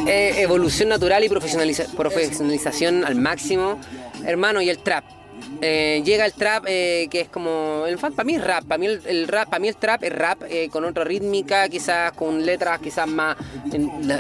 Eh, 0.06 0.34
evolución 0.42 0.90
natural 0.90 1.24
y 1.24 1.30
profesionalización 1.30 3.06
al 3.06 3.14
máximo. 3.14 3.80
Hermano, 4.26 4.60
y 4.60 4.68
el 4.68 4.78
trap 4.80 5.21
eh, 5.60 6.02
llega 6.04 6.24
el 6.24 6.32
trap 6.32 6.64
eh, 6.66 7.08
que 7.10 7.20
es 7.20 7.28
como 7.28 7.84
el 7.86 7.98
para 7.98 8.24
mí 8.24 8.34
es 8.34 8.44
rap 8.44 8.64
para 8.64 8.78
mí 8.78 8.86
el, 8.86 9.28
rap 9.28 9.48
para 9.48 9.60
mí 9.60 9.68
el 9.68 9.76
trap 9.76 10.02
es 10.02 10.12
rap 10.12 10.42
eh, 10.48 10.68
con 10.70 10.84
otra 10.84 11.04
rítmica 11.04 11.68
quizás 11.68 12.12
con 12.12 12.44
letras 12.44 12.80
quizás 12.80 13.06
más 13.06 13.36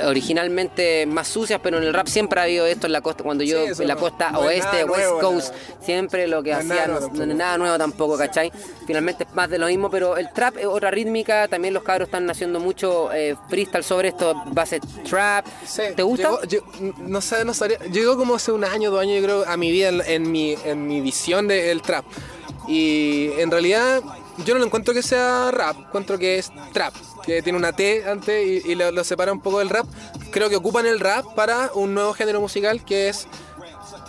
originalmente 0.06 1.06
más 1.06 1.28
sucias 1.28 1.60
pero 1.62 1.78
en 1.78 1.84
el 1.84 1.94
rap 1.94 2.06
siempre 2.06 2.40
ha 2.40 2.44
habido 2.44 2.66
esto 2.66 2.86
en 2.86 2.92
la 2.92 3.00
costa 3.00 3.24
cuando 3.24 3.44
yo 3.44 3.64
en 3.66 3.88
la 3.88 3.96
costa 3.96 4.38
oeste 4.38 4.84
West 4.84 5.20
Coast 5.20 5.54
siempre 5.80 6.28
lo 6.28 6.42
que 6.42 6.54
hacía 6.54 6.86
no, 6.86 6.98
es 6.98 7.36
nada 7.36 7.58
nuevo 7.58 7.76
tampoco 7.78 8.16
¿cachai? 8.16 8.52
finalmente 8.86 9.24
es 9.24 9.34
más 9.34 9.50
de 9.50 9.58
lo 9.58 9.66
mismo 9.66 9.90
pero 9.90 10.16
el 10.16 10.32
trap 10.32 10.58
es 10.58 10.66
otra 10.66 10.90
rítmica 10.90 11.48
también 11.48 11.74
los 11.74 11.82
cabros 11.82 12.08
están 12.08 12.28
haciendo 12.30 12.60
mucho 12.60 13.10
freestyle 13.48 13.84
sobre 13.84 14.08
esto 14.08 14.34
base 14.46 14.80
trap 15.08 15.46
¿te 15.96 16.02
gusta? 16.02 16.30
no 16.98 17.20
sé 17.20 17.44
no 17.44 17.54
sabría 17.54 17.78
llegó 17.90 18.16
como 18.16 18.36
hace 18.36 18.52
un 18.52 18.64
año 18.64 18.90
dos 18.90 19.00
años 19.00 19.16
yo 19.16 19.22
creo 19.24 19.44
a 19.48 19.56
mi 19.56 19.70
vida 19.70 19.88
en, 19.88 20.30
mi 20.30 20.56
en 20.64 20.86
mi 20.86 21.00
del 21.30 21.82
trap. 21.82 22.04
Y 22.68 23.30
en 23.38 23.50
realidad 23.50 24.02
yo 24.38 24.54
no 24.54 24.60
lo 24.60 24.66
encuentro 24.66 24.94
que 24.94 25.02
sea 25.02 25.50
rap, 25.50 25.76
encuentro 25.78 26.18
que 26.18 26.38
es 26.38 26.50
trap, 26.72 26.94
que 27.24 27.42
tiene 27.42 27.58
una 27.58 27.72
T 27.72 28.04
antes 28.08 28.64
y, 28.66 28.74
lo, 28.74 29.04
separa 29.04 29.32
un 29.32 29.40
poco 29.40 29.58
del 29.60 29.68
rap. 29.68 29.86
Creo 30.30 30.48
que 30.48 30.56
ocupan 30.56 30.86
el 30.86 31.00
rap 31.00 31.34
para 31.34 31.70
un 31.74 31.94
nuevo 31.94 32.12
género 32.12 32.40
musical 32.40 32.84
que 32.84 33.08
es 33.08 33.28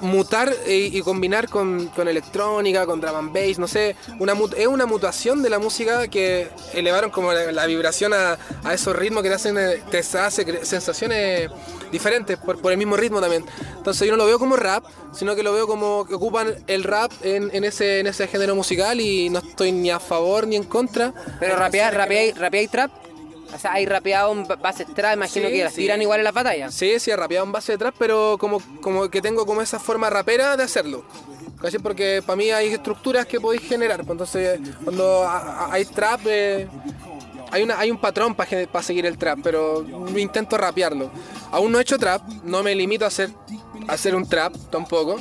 mutar 0.04 0.54
y, 0.68 1.02
combinar 1.02 1.50
con, 1.50 1.90
electrónica, 1.98 2.86
con 2.86 3.00
drum 3.00 3.16
and 3.16 3.34
bass, 3.34 3.58
no 3.58 3.68
sé, 3.68 3.96
una, 4.20 4.34
es 4.58 4.68
una 4.68 4.86
mutación 4.86 5.42
de 5.42 5.50
la 5.50 5.60
música 5.60 6.08
que 6.08 6.50
elevaron 6.74 7.10
como 7.10 7.32
la, 7.32 7.66
vibración 7.66 8.14
a, 8.14 8.38
esos 8.72 8.96
ritmos 8.96 9.24
que 9.24 9.30
te 9.30 9.36
hacen, 9.36 9.56
te 9.90 9.98
hace 10.00 10.66
sensaciones 10.66 11.50
diferentes 11.92 12.38
por, 12.38 12.62
por, 12.62 12.72
el 12.72 12.78
mismo 12.78 12.98
ritmo 12.98 13.22
también. 13.22 13.46
Entonces 13.78 14.06
yo 14.06 14.12
no 14.12 14.18
lo 14.18 14.26
veo 14.26 14.40
como 14.40 14.58
rap, 14.58 14.84
sino 15.14 15.36
que 15.36 15.44
lo 15.44 15.54
veo 15.54 15.68
como 15.68 16.06
que 16.06 16.16
ocupan 16.16 16.54
el 16.68 16.84
rap 16.84 17.12
en, 17.22 17.64
ese, 17.64 18.00
en 18.00 18.08
ese 18.08 18.28
género 18.28 18.56
musical 18.56 19.00
y 19.00 19.30
no 19.30 19.40
estoy 19.40 19.72
ni 19.72 19.90
a 19.90 20.00
favor 20.00 20.48
ni 20.48 20.58
en 20.58 20.64
contra. 20.64 21.14
Pero 21.40 21.56
rapea, 21.56 21.92
rapea, 21.92 22.34
rapea 22.36 22.62
y 22.62 22.68
trap. 22.68 22.92
O 23.54 23.60
sea, 23.60 23.74
hay 23.74 23.86
rapeado 23.86 24.32
en 24.32 24.48
base 24.48 24.86
trap, 24.86 25.16
imagino 25.16 25.48
que 25.48 25.64
las 25.64 25.74
tiran 25.74 26.02
igual 26.02 26.20
en 26.20 26.24
las 26.26 26.34
batallas. 26.34 26.74
Sí, 26.74 27.00
sí, 27.00 27.12
he 27.12 27.16
rapeado 27.16 27.46
en 27.46 27.52
base 27.52 27.78
trap, 27.78 27.96
pero 27.98 28.38
como, 28.40 28.60
como 28.82 29.10
que 29.10 29.22
tengo 29.22 29.46
como 29.46 29.62
esa 29.62 29.80
forma 29.80 30.10
rapera 30.10 30.58
de 30.58 30.64
hacerlo. 30.64 31.06
¿Cachai? 31.62 31.80
Porque 31.80 32.22
para 32.26 32.36
mí 32.36 32.52
hay 32.52 32.74
estructuras 32.74 33.26
que 33.26 33.40
podéis 33.40 33.64
generar. 33.64 34.00
Pues 34.00 34.12
entonces, 34.12 34.60
cuando 34.84 35.26
hay 35.72 35.86
trap, 35.86 36.22
eh, 36.26 36.68
hay, 37.52 37.64
una, 37.64 37.80
hay 37.80 37.90
un 37.90 37.98
patrón 37.98 38.36
para 38.36 38.84
seguir 38.84 39.06
el 39.06 39.18
trap, 39.18 39.40
pero 39.42 39.86
intento 40.18 40.58
rapearlo. 40.58 41.10
Aún 41.52 41.72
no 41.72 41.80
he 41.80 41.82
hecho 41.84 41.98
trap, 41.98 42.22
no 42.44 42.64
me 42.64 42.76
limito 42.76 43.06
a 43.06 43.08
hacer, 43.08 43.30
a 43.88 43.94
hacer 43.94 44.16
un 44.16 44.28
trap 44.28 44.54
tampoco. 44.72 45.18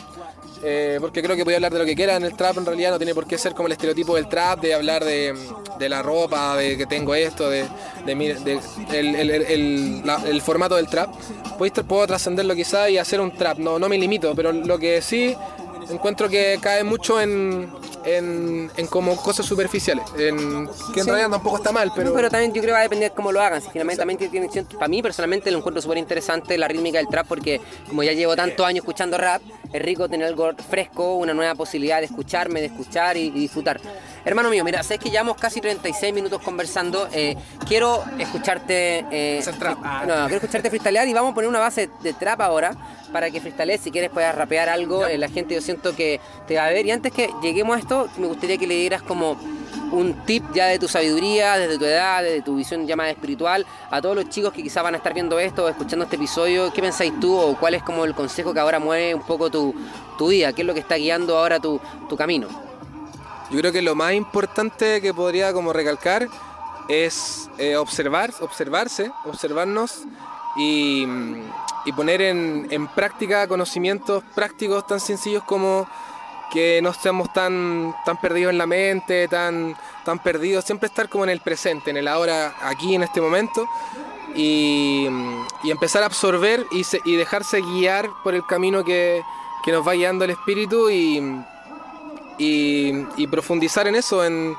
Eh, 0.64 0.98
porque 1.00 1.22
creo 1.22 1.34
que 1.34 1.42
voy 1.42 1.54
hablar 1.54 1.72
de 1.72 1.80
lo 1.80 1.84
que 1.84 1.96
quiera 1.96 2.16
en 2.16 2.22
el 2.22 2.34
trap, 2.34 2.56
en 2.58 2.66
realidad 2.66 2.92
no 2.92 2.98
tiene 2.98 3.14
por 3.14 3.26
qué 3.26 3.36
ser 3.36 3.52
como 3.52 3.66
el 3.66 3.72
estereotipo 3.72 4.14
del 4.14 4.28
trap, 4.28 4.60
de 4.60 4.74
hablar 4.74 5.04
de, 5.04 5.34
la 5.88 6.02
ropa, 6.02 6.56
de 6.56 6.76
que 6.76 6.86
tengo 6.86 7.14
esto, 7.14 7.50
de, 7.50 7.66
el, 8.92 10.42
formato 10.42 10.76
del 10.76 10.86
trap. 10.86 11.10
Puedo 11.58 12.06
trascenderlo 12.06 12.54
quizá 12.54 12.88
y 12.88 12.98
hacer 12.98 13.20
un 13.20 13.32
trap, 13.32 13.58
no, 13.58 13.78
no 13.78 13.88
me 13.88 13.98
limito, 13.98 14.34
pero 14.36 14.52
lo 14.52 14.78
que 14.78 15.02
sí 15.02 15.36
encuentro 15.90 16.28
que 16.28 16.58
cae 16.60 16.84
mucho 16.84 17.20
en, 17.20 17.70
en, 18.04 18.70
como 18.88 19.16
cosas 19.16 19.46
superficiales, 19.46 20.04
en, 20.18 20.68
que 20.94 21.00
en 21.00 21.06
realidad 21.06 21.30
tampoco 21.30 21.56
está 21.56 21.72
mal, 21.72 21.92
pero... 21.94 22.12
pero 22.12 22.30
también 22.30 22.52
yo 22.52 22.60
creo 22.60 22.72
que 22.72 22.72
va 22.72 22.78
a 22.80 22.82
depender 22.82 23.12
cómo 23.14 23.32
lo 23.32 23.40
hagan, 23.40 23.60
si 23.60 23.70
finalmente 23.70 24.00
también 24.00 24.18
tiene, 24.18 24.48
para 24.74 24.88
mí 24.88 25.02
personalmente 25.02 25.50
lo 25.50 25.58
encuentro 25.58 25.80
súper 25.80 25.98
interesante 25.98 26.58
la 26.58 26.68
rítmica 26.68 26.98
del 26.98 27.08
trap 27.08 27.26
porque 27.26 27.60
como 27.88 28.02
ya 28.02 28.12
llevo 28.12 28.36
tantos 28.36 28.66
años 28.66 28.82
escuchando 28.82 29.18
rap, 29.18 29.42
es 29.72 29.82
rico 29.82 30.08
tener 30.08 30.26
algo 30.26 30.50
fresco, 30.68 31.16
una 31.16 31.32
nueva 31.32 31.54
posibilidad 31.54 31.98
de 32.00 32.06
escucharme, 32.06 32.60
de 32.60 32.66
escuchar 32.66 33.16
y, 33.16 33.30
disfrutar. 33.30 33.80
Hermano 34.24 34.50
mío, 34.50 34.64
mira, 34.64 34.82
sabes 34.82 35.00
que 35.00 35.10
llevamos 35.10 35.36
casi 35.36 35.60
36 35.60 36.12
minutos 36.14 36.40
conversando, 36.42 37.08
eh, 37.12 37.36
quiero 37.66 38.04
escucharte... 38.18 39.04
Eh, 39.10 39.42
trap. 39.58 39.78
no, 39.78 40.14
quiero 40.26 40.36
escucharte 40.36 40.68
freestylear 40.68 41.08
y 41.08 41.12
vamos 41.12 41.32
a 41.32 41.34
poner 41.34 41.48
una 41.48 41.58
base 41.58 41.90
de 42.02 42.12
trap 42.12 42.40
ahora 42.40 42.76
para 43.12 43.30
que 43.30 43.40
freestylees, 43.40 43.80
si 43.80 43.90
quieres 43.90 44.10
puedas 44.10 44.34
rapear 44.34 44.68
algo, 44.68 45.06
eh, 45.06 45.18
la 45.18 45.28
gente 45.28 45.54
yo 45.54 45.60
siento 45.60 45.94
que 45.94 46.20
te 46.46 46.56
va 46.56 46.66
a 46.66 46.70
ver 46.70 46.86
y 46.86 46.90
antes 46.90 47.12
que 47.12 47.30
lleguemos 47.42 47.76
a 47.76 47.78
esto, 47.78 47.91
me 48.18 48.26
gustaría 48.26 48.56
que 48.58 48.66
le 48.66 48.76
dieras 48.76 49.02
como 49.02 49.36
un 49.92 50.24
tip 50.24 50.44
ya 50.54 50.66
de 50.66 50.78
tu 50.78 50.88
sabiduría, 50.88 51.58
desde 51.58 51.78
tu 51.78 51.84
edad, 51.84 52.22
desde 52.22 52.42
tu 52.42 52.56
visión 52.56 52.86
ya 52.86 52.96
más 52.96 53.10
espiritual, 53.10 53.66
a 53.90 54.00
todos 54.00 54.16
los 54.16 54.28
chicos 54.28 54.52
que 54.52 54.62
quizás 54.62 54.82
van 54.82 54.94
a 54.94 54.96
estar 54.96 55.12
viendo 55.12 55.38
esto 55.38 55.64
o 55.64 55.68
escuchando 55.68 56.04
este 56.04 56.16
episodio, 56.16 56.72
¿qué 56.72 56.80
pensáis 56.80 57.18
tú 57.20 57.36
o 57.36 57.56
cuál 57.58 57.74
es 57.74 57.82
como 57.82 58.04
el 58.04 58.14
consejo 58.14 58.54
que 58.54 58.60
ahora 58.60 58.78
mueve 58.78 59.14
un 59.14 59.22
poco 59.22 59.50
tu, 59.50 59.74
tu 60.16 60.28
vida? 60.28 60.52
¿Qué 60.52 60.62
es 60.62 60.66
lo 60.66 60.74
que 60.74 60.80
está 60.80 60.96
guiando 60.96 61.36
ahora 61.36 61.60
tu, 61.60 61.80
tu 62.08 62.16
camino? 62.16 62.48
Yo 63.50 63.58
creo 63.58 63.70
que 63.72 63.82
lo 63.82 63.94
más 63.94 64.14
importante 64.14 65.02
que 65.02 65.12
podría 65.12 65.52
como 65.52 65.72
recalcar 65.72 66.28
es 66.88 67.50
eh, 67.58 67.76
observar, 67.76 68.32
observarse, 68.40 69.12
observarnos 69.26 70.04
y, 70.56 71.06
y 71.84 71.92
poner 71.92 72.22
en, 72.22 72.66
en 72.70 72.88
práctica 72.88 73.46
conocimientos 73.46 74.22
prácticos 74.34 74.86
tan 74.86 75.00
sencillos 75.00 75.42
como 75.44 75.86
que 76.52 76.80
no 76.82 76.90
estemos 76.90 77.32
tan, 77.32 77.94
tan 78.04 78.20
perdidos 78.20 78.50
en 78.52 78.58
la 78.58 78.66
mente, 78.66 79.26
tan, 79.26 79.74
tan 80.04 80.18
perdidos, 80.18 80.64
siempre 80.64 80.88
estar 80.88 81.08
como 81.08 81.24
en 81.24 81.30
el 81.30 81.40
presente, 81.40 81.90
en 81.90 81.96
el 81.96 82.06
ahora, 82.06 82.54
aquí, 82.60 82.94
en 82.94 83.02
este 83.02 83.20
momento, 83.20 83.66
y, 84.34 85.06
empezar 85.64 86.02
a 86.02 86.06
absorber 86.06 86.66
y, 86.70 86.84
y, 87.04 87.16
dejarse 87.16 87.60
guiar 87.60 88.10
por 88.22 88.34
el 88.34 88.44
camino 88.46 88.84
que, 88.84 89.22
nos 89.66 89.86
va 89.86 89.92
guiando 89.92 90.24
el 90.24 90.32
espíritu 90.32 90.90
y, 90.90 91.22
y, 92.38 93.26
profundizar 93.28 93.86
en 93.86 93.94
eso, 93.94 94.24
en, 94.24 94.54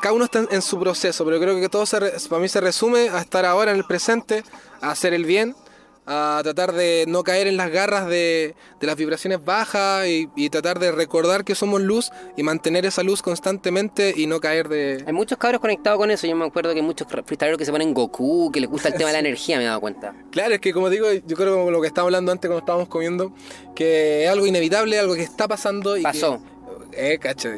cada 0.00 0.12
uno 0.12 0.24
está 0.24 0.44
en 0.50 0.62
su 0.62 0.78
proceso, 0.80 1.24
pero 1.24 1.38
creo 1.38 1.54
que 1.60 1.68
todo 1.68 1.86
se 1.86 1.98
para 2.28 2.42
mí 2.42 2.48
se 2.48 2.60
resume 2.60 3.08
a 3.08 3.20
estar 3.20 3.44
ahora 3.44 3.70
en 3.70 3.78
el 3.78 3.84
presente, 3.84 4.42
a 4.80 4.90
hacer 4.90 5.14
el 5.14 5.24
bien, 5.24 5.54
a 6.06 6.40
tratar 6.42 6.72
de 6.72 7.04
no 7.08 7.24
caer 7.24 7.46
en 7.46 7.56
las 7.56 7.70
garras 7.70 8.06
de, 8.06 8.54
las 8.80 8.96
vibraciones 8.96 9.44
bajas 9.44 10.06
y, 10.06 10.50
tratar 10.50 10.78
de 10.78 10.92
recordar 10.92 11.44
que 11.44 11.54
somos 11.54 11.80
luz 11.80 12.10
y 12.36 12.42
mantener 12.42 12.84
esa 12.86 13.02
luz 13.02 13.22
constantemente 13.22 14.12
y 14.14 14.26
no 14.26 14.40
caer 14.40 14.68
de... 14.68 15.02
Hay 15.06 15.12
muchos 15.12 15.38
cabros 15.38 15.60
conectados 15.60 15.98
con 15.98 16.10
eso, 16.10 16.26
yo 16.26 16.36
me 16.36 16.44
acuerdo 16.44 16.72
que 16.72 16.80
hay 16.80 16.86
muchos 16.86 17.08
freestyleros 17.08 17.58
que 17.58 17.64
se 17.64 17.72
ponen 17.72 17.94
Goku, 17.94 18.52
que 18.52 18.60
les 18.60 18.68
gusta 18.68 18.88
el 18.88 18.94
tema 18.94 19.08
de 19.08 19.14
la 19.14 19.18
energía, 19.26 19.56
me 19.56 19.64
he 19.64 19.66
dado 19.66 19.80
cuenta. 19.80 20.14
Claro, 20.30 20.54
es 20.54 20.60
que 20.60 20.72
como 20.72 20.90
digo, 20.90 21.06
yo 21.12 21.36
creo 21.36 21.64
que 21.64 21.70
lo 21.72 21.80
que 21.80 21.86
estábamos 21.88 22.08
hablando 22.08 22.32
antes 22.32 22.48
cuando 22.48 22.60
estábamos 22.60 22.88
comiendo, 22.88 23.32
que 23.74 24.24
es 24.24 24.30
algo 24.30 24.46
inevitable, 24.46 24.98
algo 24.98 25.14
que 25.14 25.22
está 25.22 25.48
pasando 25.48 25.96
y 25.96 26.02
Pasó. 26.02 26.40
Eh, 26.96 27.18
cacha, 27.20 27.50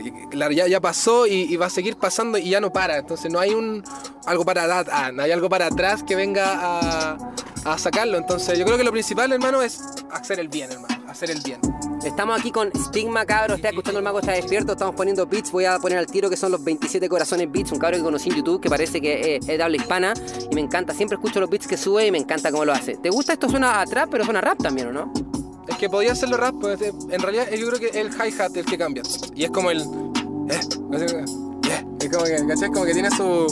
ya, 0.51 0.66
ya 0.66 0.80
pasó 0.80 1.26
y, 1.26 1.57
va 1.57 1.66
a 1.66 1.70
seguir 1.70 1.97
pasando 1.97 2.39
y 2.39 2.51
ya 2.51 2.61
no 2.61 2.72
para. 2.72 2.99
Entonces 2.99 3.30
no 3.30 3.39
hay 3.39 3.51
un 3.55 3.82
algo 4.24 4.45
para 4.45 4.80
ah, 4.91 5.12
no 5.12 5.22
hay 5.22 5.32
algo 5.32 5.49
para 5.49 5.66
atrás 5.66 6.03
que 6.03 6.16
venga 6.16 6.55
a, 6.55 7.16
a, 7.64 7.78
sacarlo. 7.78 8.16
Entonces 8.18 8.59
yo 8.59 8.64
creo 8.64 8.76
que 8.76 8.84
lo 8.84 8.93
principal, 8.93 9.32
hermano, 9.32 9.62
es 9.62 9.80
hacer 10.11 10.41
el 10.41 10.49
bien, 10.49 10.72
hermano. 10.72 10.95
Hacer 11.09 11.30
el 11.30 11.41
bien. 11.41 11.61
Estamos 12.05 12.39
aquí 12.39 12.51
con 12.51 12.70
Stigma, 12.74 13.24
cabro. 13.24 13.55
Está 13.55 13.68
escuchando 13.68 13.99
el 13.99 14.05
mago, 14.05 14.20
está 14.20 14.32
despierto. 14.32 14.72
Estamos 14.72 14.95
poniendo 14.95 15.26
beats. 15.26 15.51
Voy 15.51 15.64
a 15.64 15.78
poner 15.78 15.99
al 15.99 16.07
tiro 16.07 16.28
que 16.28 16.37
son 16.37 16.53
los 16.53 16.62
27 16.62 17.09
corazones 17.09 17.51
beats. 17.51 17.72
Un 17.72 17.78
cabro 17.78 17.97
que 17.97 18.03
conocí 18.03 18.30
en 18.30 18.37
YouTube 18.37 18.61
que 18.61 18.68
parece 18.68 19.01
que 19.01 19.37
es, 19.37 19.47
de 19.47 19.62
habla 19.62 19.76
hispana. 19.76 20.14
Y 20.51 20.55
me 20.55 20.61
encanta. 20.61 20.95
Siempre 20.95 21.16
escucho 21.16 21.41
los 21.41 21.49
beats 21.49 21.66
que 21.66 21.76
sube 21.76 22.07
y 22.07 22.11
me 22.11 22.18
encanta 22.18 22.51
cómo 22.51 22.64
lo 22.64 22.72
hace. 22.72 22.97
¿Te 22.97 23.11
gusta 23.11 23.32
esto? 23.32 23.49
Suena 23.49 23.80
a 23.80 23.87
trap, 23.87 24.11
pero 24.11 24.24
suena 24.24 24.41
rap 24.41 24.59
también, 24.62 24.89
¿o 24.89 24.93
no? 24.93 25.46
Es 25.69 25.77
que 25.77 25.89
podía 25.89 26.12
hacerlo 26.12 26.37
rap, 26.37 26.55
pues 26.61 26.81
en 26.81 27.21
realidad 27.21 27.51
yo 27.51 27.67
creo 27.69 27.81
que 27.81 28.01
el 28.01 28.11
hi-hat 28.11 28.51
es 28.51 28.57
el 28.59 28.64
que 28.67 28.79
cambia. 28.79 29.03
Y 29.35 29.45
es 29.45 29.51
como 29.51 29.71
el. 29.71 29.81
Eh, 29.81 30.61
es 30.61 30.77
como 30.79 32.25
que, 32.25 32.47
¿cachai? 32.49 32.71
Como 32.71 32.85
que 32.85 32.93
tiene 32.93 33.11
su. 33.11 33.47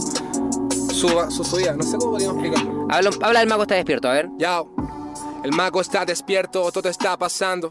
su, 0.92 1.08
su 1.30 1.44
subida. 1.44 1.74
No 1.74 1.82
sé 1.82 1.96
cómo 1.98 2.12
podríamos 2.12 2.42
explicarlo. 2.42 2.86
Habla, 2.90 3.10
habla 3.22 3.42
el 3.42 3.48
mago 3.48 3.62
está 3.62 3.74
despierto, 3.74 4.08
a 4.08 4.12
ver. 4.12 4.30
Ya. 4.38 4.62
El 5.42 5.52
mago 5.52 5.80
está 5.80 6.04
despierto, 6.06 6.70
todo 6.72 6.88
está 6.88 7.16
pasando. 7.18 7.68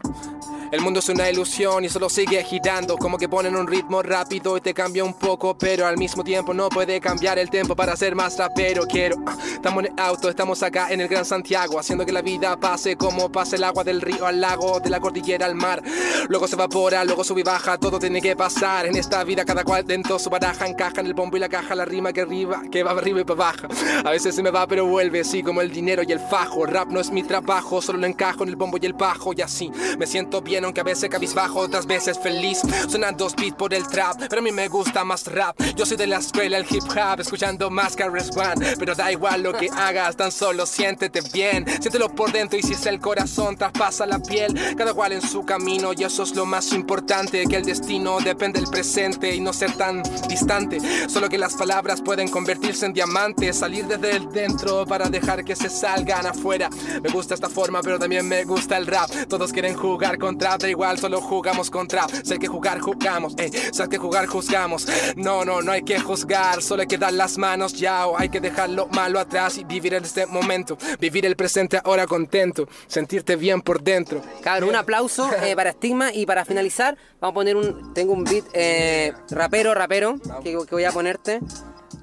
El 0.74 0.80
mundo 0.80 0.98
es 0.98 1.08
una 1.08 1.30
ilusión 1.30 1.84
y 1.84 1.88
solo 1.88 2.08
sigue 2.08 2.42
girando, 2.42 2.96
como 2.96 3.16
que 3.16 3.28
ponen 3.28 3.54
un 3.54 3.68
ritmo 3.68 4.02
rápido 4.02 4.56
y 4.56 4.60
te 4.60 4.74
cambia 4.74 5.04
un 5.04 5.14
poco, 5.14 5.56
pero 5.56 5.86
al 5.86 5.96
mismo 5.96 6.24
tiempo 6.24 6.52
no 6.52 6.68
puede 6.68 7.00
cambiar 7.00 7.38
el 7.38 7.48
tiempo 7.48 7.76
para 7.76 7.94
ser 7.94 8.16
más 8.16 8.36
rapero. 8.36 8.82
Quiero, 8.84 9.14
ah, 9.24 9.36
estamos 9.52 9.84
en 9.84 9.92
el 9.92 10.00
auto, 10.00 10.28
estamos 10.28 10.64
acá 10.64 10.90
en 10.90 11.00
el 11.00 11.06
Gran 11.06 11.24
Santiago, 11.24 11.78
haciendo 11.78 12.04
que 12.04 12.10
la 12.10 12.22
vida 12.22 12.56
pase 12.56 12.96
como 12.96 13.30
pasa 13.30 13.54
el 13.54 13.62
agua 13.62 13.84
del 13.84 14.00
río 14.00 14.26
al 14.26 14.40
lago, 14.40 14.80
de 14.80 14.90
la 14.90 14.98
cordillera 14.98 15.46
al 15.46 15.54
mar. 15.54 15.80
Luego 16.28 16.48
se 16.48 16.56
evapora, 16.56 17.04
luego 17.04 17.22
sube 17.22 17.42
y 17.42 17.44
baja, 17.44 17.78
todo 17.78 18.00
tiene 18.00 18.20
que 18.20 18.34
pasar. 18.34 18.86
En 18.86 18.96
esta 18.96 19.22
vida 19.22 19.44
cada 19.44 19.62
cual 19.62 19.86
dentro 19.86 20.18
su 20.18 20.28
baraja 20.28 20.66
encaja 20.66 21.02
en 21.02 21.06
el 21.06 21.14
bombo 21.14 21.36
y 21.36 21.40
la 21.40 21.48
caja, 21.48 21.76
la 21.76 21.84
rima 21.84 22.12
que 22.12 22.22
arriba, 22.22 22.62
que 22.72 22.82
va 22.82 22.90
arriba 22.90 23.20
y 23.20 23.24
para 23.24 23.50
abajo. 23.50 23.68
A 24.04 24.10
veces 24.10 24.34
se 24.34 24.42
me 24.42 24.50
va 24.50 24.66
pero 24.66 24.86
vuelve, 24.86 25.20
así 25.20 25.40
como 25.44 25.60
el 25.60 25.70
dinero 25.70 26.02
y 26.02 26.10
el 26.10 26.18
fajo. 26.18 26.66
Rap 26.66 26.88
no 26.88 26.98
es 26.98 27.12
mi 27.12 27.22
trabajo, 27.22 27.80
solo 27.80 28.00
lo 28.00 28.08
encajo 28.08 28.42
en 28.42 28.48
el 28.48 28.56
bombo 28.56 28.76
y 28.82 28.86
el 28.86 28.94
bajo 28.94 29.32
y 29.34 29.40
así 29.40 29.70
me 29.96 30.08
siento 30.08 30.42
bien 30.42 30.63
aunque 30.64 30.80
a 30.80 30.84
veces 30.84 31.10
cabizbajo, 31.10 31.60
otras 31.60 31.86
veces 31.86 32.18
feliz. 32.18 32.62
Suenan 32.88 33.16
dos 33.16 33.34
beats 33.36 33.56
por 33.56 33.74
el 33.74 33.86
trap, 33.86 34.16
pero 34.28 34.40
a 34.40 34.42
mí 34.42 34.52
me 34.52 34.68
gusta 34.68 35.04
más 35.04 35.26
rap. 35.26 35.60
Yo 35.76 35.86
soy 35.86 35.96
de 35.96 36.06
la 36.06 36.18
escuela 36.18 36.58
el 36.58 36.66
hip 36.68 36.84
hop, 36.90 37.20
escuchando 37.20 37.70
más 37.70 37.96
Carres 37.96 38.30
One. 38.36 38.74
Pero 38.78 38.94
da 38.94 39.12
igual 39.12 39.42
lo 39.42 39.52
que 39.52 39.68
hagas, 39.70 40.16
tan 40.16 40.32
solo 40.32 40.66
siéntete 40.66 41.20
bien. 41.32 41.66
Siéntelo 41.80 42.08
por 42.08 42.32
dentro 42.32 42.58
y 42.58 42.62
si 42.62 42.72
es 42.72 42.86
el 42.86 43.00
corazón, 43.00 43.56
traspasa 43.56 44.06
la 44.06 44.18
piel. 44.18 44.54
Cada 44.76 44.94
cual 44.94 45.12
en 45.12 45.22
su 45.22 45.44
camino 45.44 45.92
y 45.92 46.04
eso 46.04 46.22
es 46.22 46.34
lo 46.34 46.46
más 46.46 46.72
importante. 46.72 47.44
Que 47.46 47.56
el 47.56 47.64
destino 47.64 48.18
depende 48.20 48.60
del 48.60 48.70
presente 48.70 49.34
y 49.34 49.40
no 49.40 49.52
ser 49.52 49.72
tan 49.76 50.02
distante. 50.28 50.78
Solo 51.08 51.28
que 51.28 51.38
las 51.38 51.54
palabras 51.54 52.00
pueden 52.02 52.28
convertirse 52.28 52.86
en 52.86 52.92
diamantes, 52.92 53.58
salir 53.58 53.86
desde 53.86 54.16
el 54.16 54.30
dentro 54.30 54.86
para 54.86 55.08
dejar 55.08 55.44
que 55.44 55.56
se 55.56 55.68
salgan 55.68 56.26
afuera. 56.26 56.70
Me 57.02 57.10
gusta 57.10 57.34
esta 57.34 57.48
forma, 57.48 57.80
pero 57.82 57.98
también 57.98 58.26
me 58.26 58.44
gusta 58.44 58.76
el 58.76 58.86
rap. 58.86 59.10
Todos 59.28 59.52
quieren 59.52 59.74
jugar 59.74 60.18
contra, 60.18 60.53
da 60.58 60.68
igual 60.68 60.98
solo 60.98 61.20
jugamos 61.20 61.70
contra. 61.70 62.06
Sé 62.22 62.38
que 62.38 62.46
jugar, 62.46 62.80
jugamos, 62.80 63.34
eh. 63.38 63.50
Sé 63.72 63.88
que 63.88 63.98
jugar, 63.98 64.26
juzgamos. 64.26 64.86
No, 65.16 65.44
no, 65.44 65.62
no 65.62 65.72
hay 65.72 65.82
que 65.82 65.98
juzgar, 65.98 66.62
solo 66.62 66.82
hay 66.82 66.88
que 66.88 66.98
dar 66.98 67.12
las 67.12 67.38
manos 67.38 67.74
ya. 67.74 68.04
hay 68.16 68.28
que 68.28 68.40
dejar 68.40 68.70
lo 68.70 68.86
malo 68.88 69.18
atrás 69.18 69.58
y 69.58 69.64
vivir 69.64 69.94
en 69.94 70.04
este 70.04 70.26
momento. 70.26 70.76
Vivir 71.00 71.26
el 71.26 71.36
presente 71.36 71.80
ahora 71.82 72.06
contento. 72.06 72.68
Sentirte 72.86 73.36
bien 73.36 73.62
por 73.62 73.82
dentro. 73.82 74.22
Cabrón, 74.42 74.70
un 74.70 74.76
aplauso 74.76 75.30
eh, 75.42 75.54
para 75.56 75.72
Stigma 75.72 76.12
y 76.12 76.26
para 76.26 76.44
finalizar, 76.44 76.96
vamos 77.20 77.32
a 77.32 77.34
poner 77.34 77.56
un. 77.56 77.92
Tengo 77.94 78.12
un 78.12 78.24
beat 78.24 78.44
eh, 78.52 79.12
rapero, 79.30 79.74
rapero, 79.74 80.18
que, 80.42 80.56
voy 80.56 80.84
a 80.84 80.92
ponerte. 80.92 81.40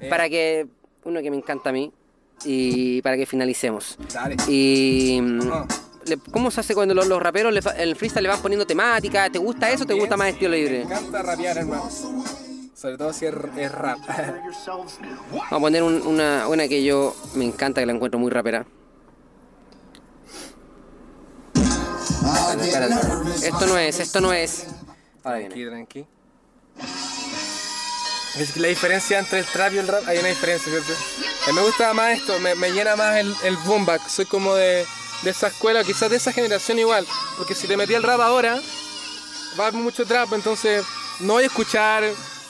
Eh. 0.00 0.08
Para 0.08 0.28
que. 0.28 0.66
Uno 1.04 1.20
que 1.20 1.30
me 1.30 1.36
encanta 1.36 1.70
a 1.70 1.72
mí. 1.72 1.92
Y 2.44 3.02
para 3.02 3.16
que 3.16 3.26
finalicemos. 3.26 3.98
Dale. 4.12 4.36
Y. 4.48 5.20
¿Cómo 6.30 6.50
se 6.50 6.60
hace 6.60 6.74
cuando 6.74 6.94
los, 6.94 7.22
raperos 7.22 7.54
el 7.76 7.96
freestyle 7.96 8.24
le 8.24 8.28
van 8.28 8.40
poniendo 8.40 8.66
temática? 8.66 9.30
¿Te 9.30 9.38
gusta 9.38 9.70
eso 9.70 9.84
o 9.84 9.86
te 9.86 9.94
gusta 9.94 10.16
más 10.16 10.28
estilo 10.28 10.52
libre? 10.52 10.84
Me 10.84 10.94
encanta 10.94 11.22
rapear, 11.22 11.58
hermano. 11.58 11.88
Sobre 12.74 12.98
todo 12.98 13.12
si 13.12 13.26
es, 13.26 13.34
rap. 13.72 13.98
Vamos 14.66 15.42
a 15.50 15.58
poner 15.60 15.82
una, 15.82 16.48
una 16.48 16.68
que 16.68 16.82
yo 16.82 17.14
me 17.34 17.44
encanta, 17.44 17.80
que 17.80 17.86
la 17.86 17.92
encuentro 17.92 18.18
muy 18.18 18.30
rapera. 18.30 18.66
Esto 23.42 23.66
no 23.66 23.78
es, 23.78 24.00
esto 24.00 24.20
no 24.20 24.32
es. 24.32 24.66
tranqui, 25.22 25.66
tranqui. 25.66 26.06
Es 28.38 28.56
la 28.56 28.68
diferencia 28.68 29.18
entre 29.18 29.40
el 29.40 29.44
trap 29.44 29.74
y 29.74 29.78
el 29.78 29.88
rap, 29.88 30.02
hay 30.06 30.18
una 30.18 30.28
diferencia, 30.28 30.72
¿cierto? 30.72 30.92
me 31.54 31.60
gusta 31.60 31.92
más 31.92 32.18
esto, 32.18 32.38
me, 32.40 32.54
me 32.54 32.70
llena 32.70 32.96
más 32.96 33.18
el, 33.18 33.34
el 33.44 33.56
boom 33.58 33.86
Soy 34.08 34.24
como 34.24 34.54
de 34.54 34.86
de 35.22 35.30
esa 35.30 35.48
escuela, 35.48 35.84
quizás 35.84 36.10
de 36.10 36.16
esa 36.16 36.32
generación 36.32 36.78
igual. 36.78 37.06
Porque 37.36 37.54
si 37.54 37.66
te 37.66 37.76
metí 37.76 37.94
al 37.94 38.02
rap 38.02 38.20
ahora, 38.20 38.60
va 39.58 39.70
mucho 39.72 40.04
trap, 40.04 40.32
entonces 40.32 40.84
no 41.20 41.34
voy 41.34 41.44
a 41.44 41.46
escuchar 41.46 42.04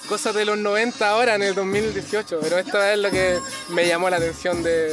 cosas 0.08 0.34
de 0.34 0.44
los 0.44 0.58
90 0.58 1.08
ahora 1.08 1.34
en 1.34 1.42
el 1.42 1.54
2018, 1.54 2.40
pero 2.42 2.58
esto 2.58 2.82
es 2.82 2.98
lo 2.98 3.10
que 3.10 3.38
me 3.68 3.86
llamó 3.86 4.10
la 4.10 4.16
atención 4.16 4.62
de... 4.62 4.92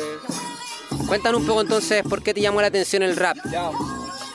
Cuéntanos 1.07 1.41
un 1.41 1.47
poco 1.47 1.61
entonces 1.61 2.03
por 2.03 2.21
qué 2.21 2.33
te 2.33 2.41
llamó 2.41 2.61
la 2.61 2.67
atención 2.67 3.03
el 3.03 3.15
rap. 3.15 3.37
Ya. 3.51 3.69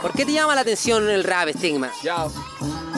¿Por 0.01 0.13
qué 0.13 0.25
te 0.25 0.33
llama 0.33 0.55
la 0.55 0.61
atención 0.63 1.09
el 1.09 1.25
rap, 1.25 1.49
Stigma? 1.51 1.91
Ya. 2.03 2.27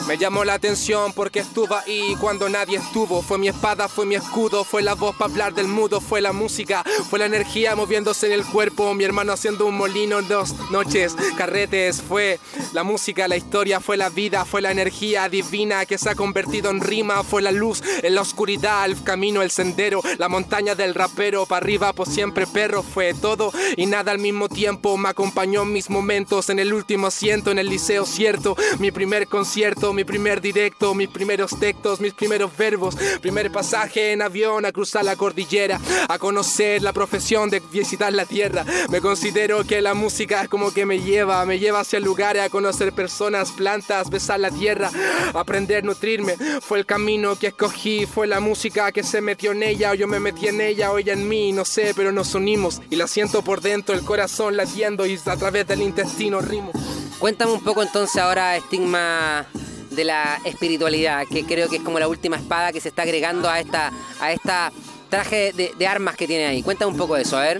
Me 0.07 0.17
llamó 0.17 0.45
la 0.45 0.53
atención 0.53 1.11
porque 1.11 1.39
estuvo 1.39 1.75
ahí 1.75 2.15
cuando 2.21 2.47
nadie 2.47 2.77
estuvo. 2.77 3.21
Fue 3.21 3.37
mi 3.37 3.49
espada, 3.49 3.89
fue 3.89 4.05
mi 4.05 4.15
escudo, 4.15 4.63
fue 4.63 4.81
la 4.81 4.95
voz 4.95 5.15
para 5.17 5.29
hablar 5.29 5.53
del 5.53 5.67
mudo, 5.67 5.99
fue 5.99 6.21
la 6.21 6.31
música, 6.31 6.85
fue 7.09 7.19
la 7.19 7.25
energía 7.25 7.75
moviéndose 7.75 8.27
en 8.27 8.31
el 8.31 8.45
cuerpo. 8.45 8.93
Mi 8.93 9.03
hermano 9.03 9.33
haciendo 9.33 9.65
un 9.65 9.75
molino 9.75 10.19
en 10.19 10.27
dos 10.29 10.55
noches, 10.71 11.13
carretes. 11.37 12.01
Fue 12.01 12.39
la 12.71 12.83
música, 12.83 13.27
la 13.27 13.35
historia, 13.35 13.81
fue 13.81 13.97
la 13.97 14.07
vida, 14.07 14.45
fue 14.45 14.61
la 14.61 14.71
energía 14.71 15.27
divina 15.27 15.85
que 15.85 15.97
se 15.97 16.09
ha 16.09 16.15
convertido 16.15 16.69
en 16.69 16.79
rima. 16.79 17.23
Fue 17.23 17.41
la 17.41 17.51
luz 17.51 17.83
en 18.01 18.15
la 18.15 18.21
oscuridad, 18.21 18.85
el 18.85 19.03
camino, 19.03 19.41
el 19.41 19.51
sendero, 19.51 20.01
la 20.17 20.29
montaña 20.29 20.73
del 20.73 20.95
rapero. 20.95 21.45
Para 21.45 21.65
arriba, 21.65 21.91
por 21.91 22.07
siempre 22.07 22.47
perro. 22.47 22.81
Fue 22.81 23.13
todo 23.13 23.51
y 23.75 23.87
nada 23.87 24.13
al 24.13 24.19
mismo 24.19 24.47
tiempo. 24.47 24.95
Me 24.97 25.09
acompañó 25.09 25.63
en 25.63 25.73
mis 25.73 25.89
momentos, 25.89 26.49
en 26.49 26.59
el 26.59 26.73
último 26.73 27.07
asiento, 27.07 27.51
en 27.51 27.59
el 27.59 27.67
liceo 27.67 28.05
cierto. 28.05 28.55
Mi 28.79 28.91
primer 28.91 29.27
concierto 29.27 29.56
mi 29.91 30.03
primer 30.03 30.39
directo, 30.39 30.93
mis 30.93 31.09
primeros 31.09 31.59
textos, 31.59 31.99
mis 31.99 32.13
primeros 32.13 32.55
verbos, 32.55 32.95
primer 33.21 33.51
pasaje 33.51 34.11
en 34.11 34.21
avión 34.21 34.65
a 34.65 34.71
cruzar 34.71 35.03
la 35.03 35.15
cordillera, 35.15 35.81
a 36.07 36.19
conocer 36.19 36.83
la 36.83 36.93
profesión 36.93 37.49
de 37.49 37.59
visitar 37.71 38.13
la 38.13 38.25
tierra. 38.25 38.63
Me 38.91 39.01
considero 39.01 39.63
que 39.63 39.81
la 39.81 39.95
música 39.95 40.43
es 40.43 40.47
como 40.47 40.71
que 40.71 40.85
me 40.85 40.99
lleva, 40.99 41.43
me 41.47 41.57
lleva 41.57 41.79
hacia 41.79 41.99
lugares 41.99 42.43
a 42.43 42.49
conocer 42.49 42.93
personas, 42.93 43.51
plantas, 43.51 44.11
besar 44.11 44.39
la 44.41 44.51
tierra, 44.51 44.91
aprender, 45.33 45.83
nutrirme. 45.83 46.35
Fue 46.61 46.77
el 46.77 46.85
camino 46.85 47.35
que 47.35 47.47
escogí, 47.47 48.05
fue 48.05 48.27
la 48.27 48.39
música 48.39 48.91
que 48.91 49.01
se 49.01 49.21
metió 49.21 49.53
en 49.53 49.63
ella, 49.63 49.89
o 49.89 49.95
yo 49.95 50.07
me 50.07 50.19
metí 50.19 50.49
en 50.49 50.61
ella, 50.61 50.91
o 50.91 50.99
ella 50.99 51.13
en 51.13 51.27
mí, 51.27 51.51
no 51.51 51.65
sé, 51.65 51.93
pero 51.95 52.11
nos 52.11 52.35
unimos 52.35 52.79
y 52.91 52.95
la 52.95 53.07
siento 53.07 53.41
por 53.41 53.61
dentro, 53.61 53.95
el 53.95 54.03
corazón 54.03 54.55
latiendo 54.55 55.07
y 55.07 55.19
a 55.25 55.35
través 55.35 55.67
del 55.67 55.81
intestino 55.81 56.41
rimo. 56.41 56.71
Cuéntame 57.19 57.51
un 57.51 57.63
poco 57.63 57.81
entonces 57.81 58.21
ahora, 58.21 58.55
Estigma, 58.55 59.47
de 59.91 60.03
la 60.03 60.39
espiritualidad, 60.45 61.25
que 61.27 61.45
creo 61.45 61.67
que 61.67 61.77
es 61.77 61.81
como 61.81 61.99
la 61.99 62.07
última 62.07 62.35
espada 62.35 62.71
que 62.71 62.79
se 62.79 62.89
está 62.89 63.01
agregando 63.01 63.49
a 63.49 63.59
esta, 63.59 63.91
a 64.19 64.31
esta 64.31 64.71
traje 65.09 65.51
de, 65.53 65.87
armas 65.87 66.15
que 66.15 66.27
tiene 66.27 66.45
ahí. 66.45 66.61
Cuéntame 66.61 66.91
un 66.91 66.97
poco 66.97 67.15
de 67.15 67.23
eso, 67.23 67.37
a 67.37 67.41
ver. 67.41 67.59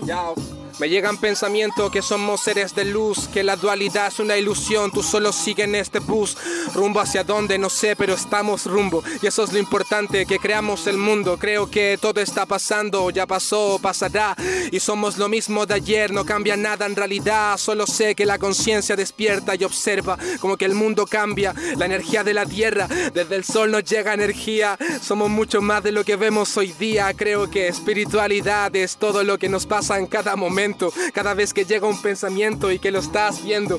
Me 0.78 0.88
llegan 0.88 1.16
pensamientos 1.16 1.90
que 1.90 2.02
somos 2.02 2.40
seres 2.40 2.72
de 2.72 2.84
luz, 2.84 3.26
que 3.28 3.42
la 3.42 3.56
dualidad 3.56 4.06
es 4.06 4.20
una 4.20 4.36
ilusión, 4.36 4.92
tú 4.92 5.02
solo 5.02 5.32
sigue 5.32 5.64
en 5.64 5.74
este 5.74 5.98
bus, 5.98 6.36
rumbo 6.72 7.00
hacia 7.00 7.24
donde 7.24 7.58
no 7.58 7.68
sé, 7.68 7.96
pero 7.96 8.14
estamos 8.14 8.64
rumbo, 8.64 9.02
y 9.20 9.26
eso 9.26 9.42
es 9.42 9.52
lo 9.52 9.58
importante, 9.58 10.24
que 10.24 10.38
creamos 10.38 10.86
el 10.86 10.96
mundo, 10.96 11.36
creo 11.36 11.68
que 11.68 11.98
todo 12.00 12.20
está 12.20 12.46
pasando, 12.46 13.10
ya 13.10 13.26
pasó, 13.26 13.80
pasará, 13.82 14.36
y 14.70 14.78
somos 14.78 15.18
lo 15.18 15.28
mismo 15.28 15.66
de 15.66 15.74
ayer, 15.74 16.12
no 16.12 16.24
cambia 16.24 16.56
nada 16.56 16.86
en 16.86 16.94
realidad, 16.94 17.58
solo 17.58 17.84
sé 17.84 18.14
que 18.14 18.24
la 18.24 18.38
conciencia 18.38 18.94
despierta 18.94 19.56
y 19.56 19.64
observa 19.64 20.16
como 20.40 20.56
que 20.56 20.64
el 20.64 20.74
mundo 20.74 21.06
cambia, 21.06 21.54
la 21.76 21.86
energía 21.86 22.22
de 22.22 22.34
la 22.34 22.46
tierra, 22.46 22.86
desde 23.12 23.34
el 23.34 23.44
sol 23.44 23.72
nos 23.72 23.82
llega 23.82 24.14
energía, 24.14 24.78
somos 25.02 25.28
mucho 25.28 25.60
más 25.60 25.82
de 25.82 25.90
lo 25.90 26.04
que 26.04 26.14
vemos 26.14 26.56
hoy 26.56 26.72
día, 26.78 27.12
creo 27.14 27.50
que 27.50 27.66
espiritualidad 27.66 28.74
es 28.76 28.96
todo 28.96 29.24
lo 29.24 29.38
que 29.38 29.48
nos 29.48 29.66
pasa 29.66 29.98
en 29.98 30.06
cada 30.06 30.36
momento, 30.36 30.67
cada 31.12 31.34
vez 31.34 31.54
que 31.54 31.64
llega 31.64 31.86
un 31.86 32.00
pensamiento 32.00 32.70
y 32.70 32.78
que 32.78 32.90
lo 32.90 32.98
estás 32.98 33.42
viendo, 33.42 33.78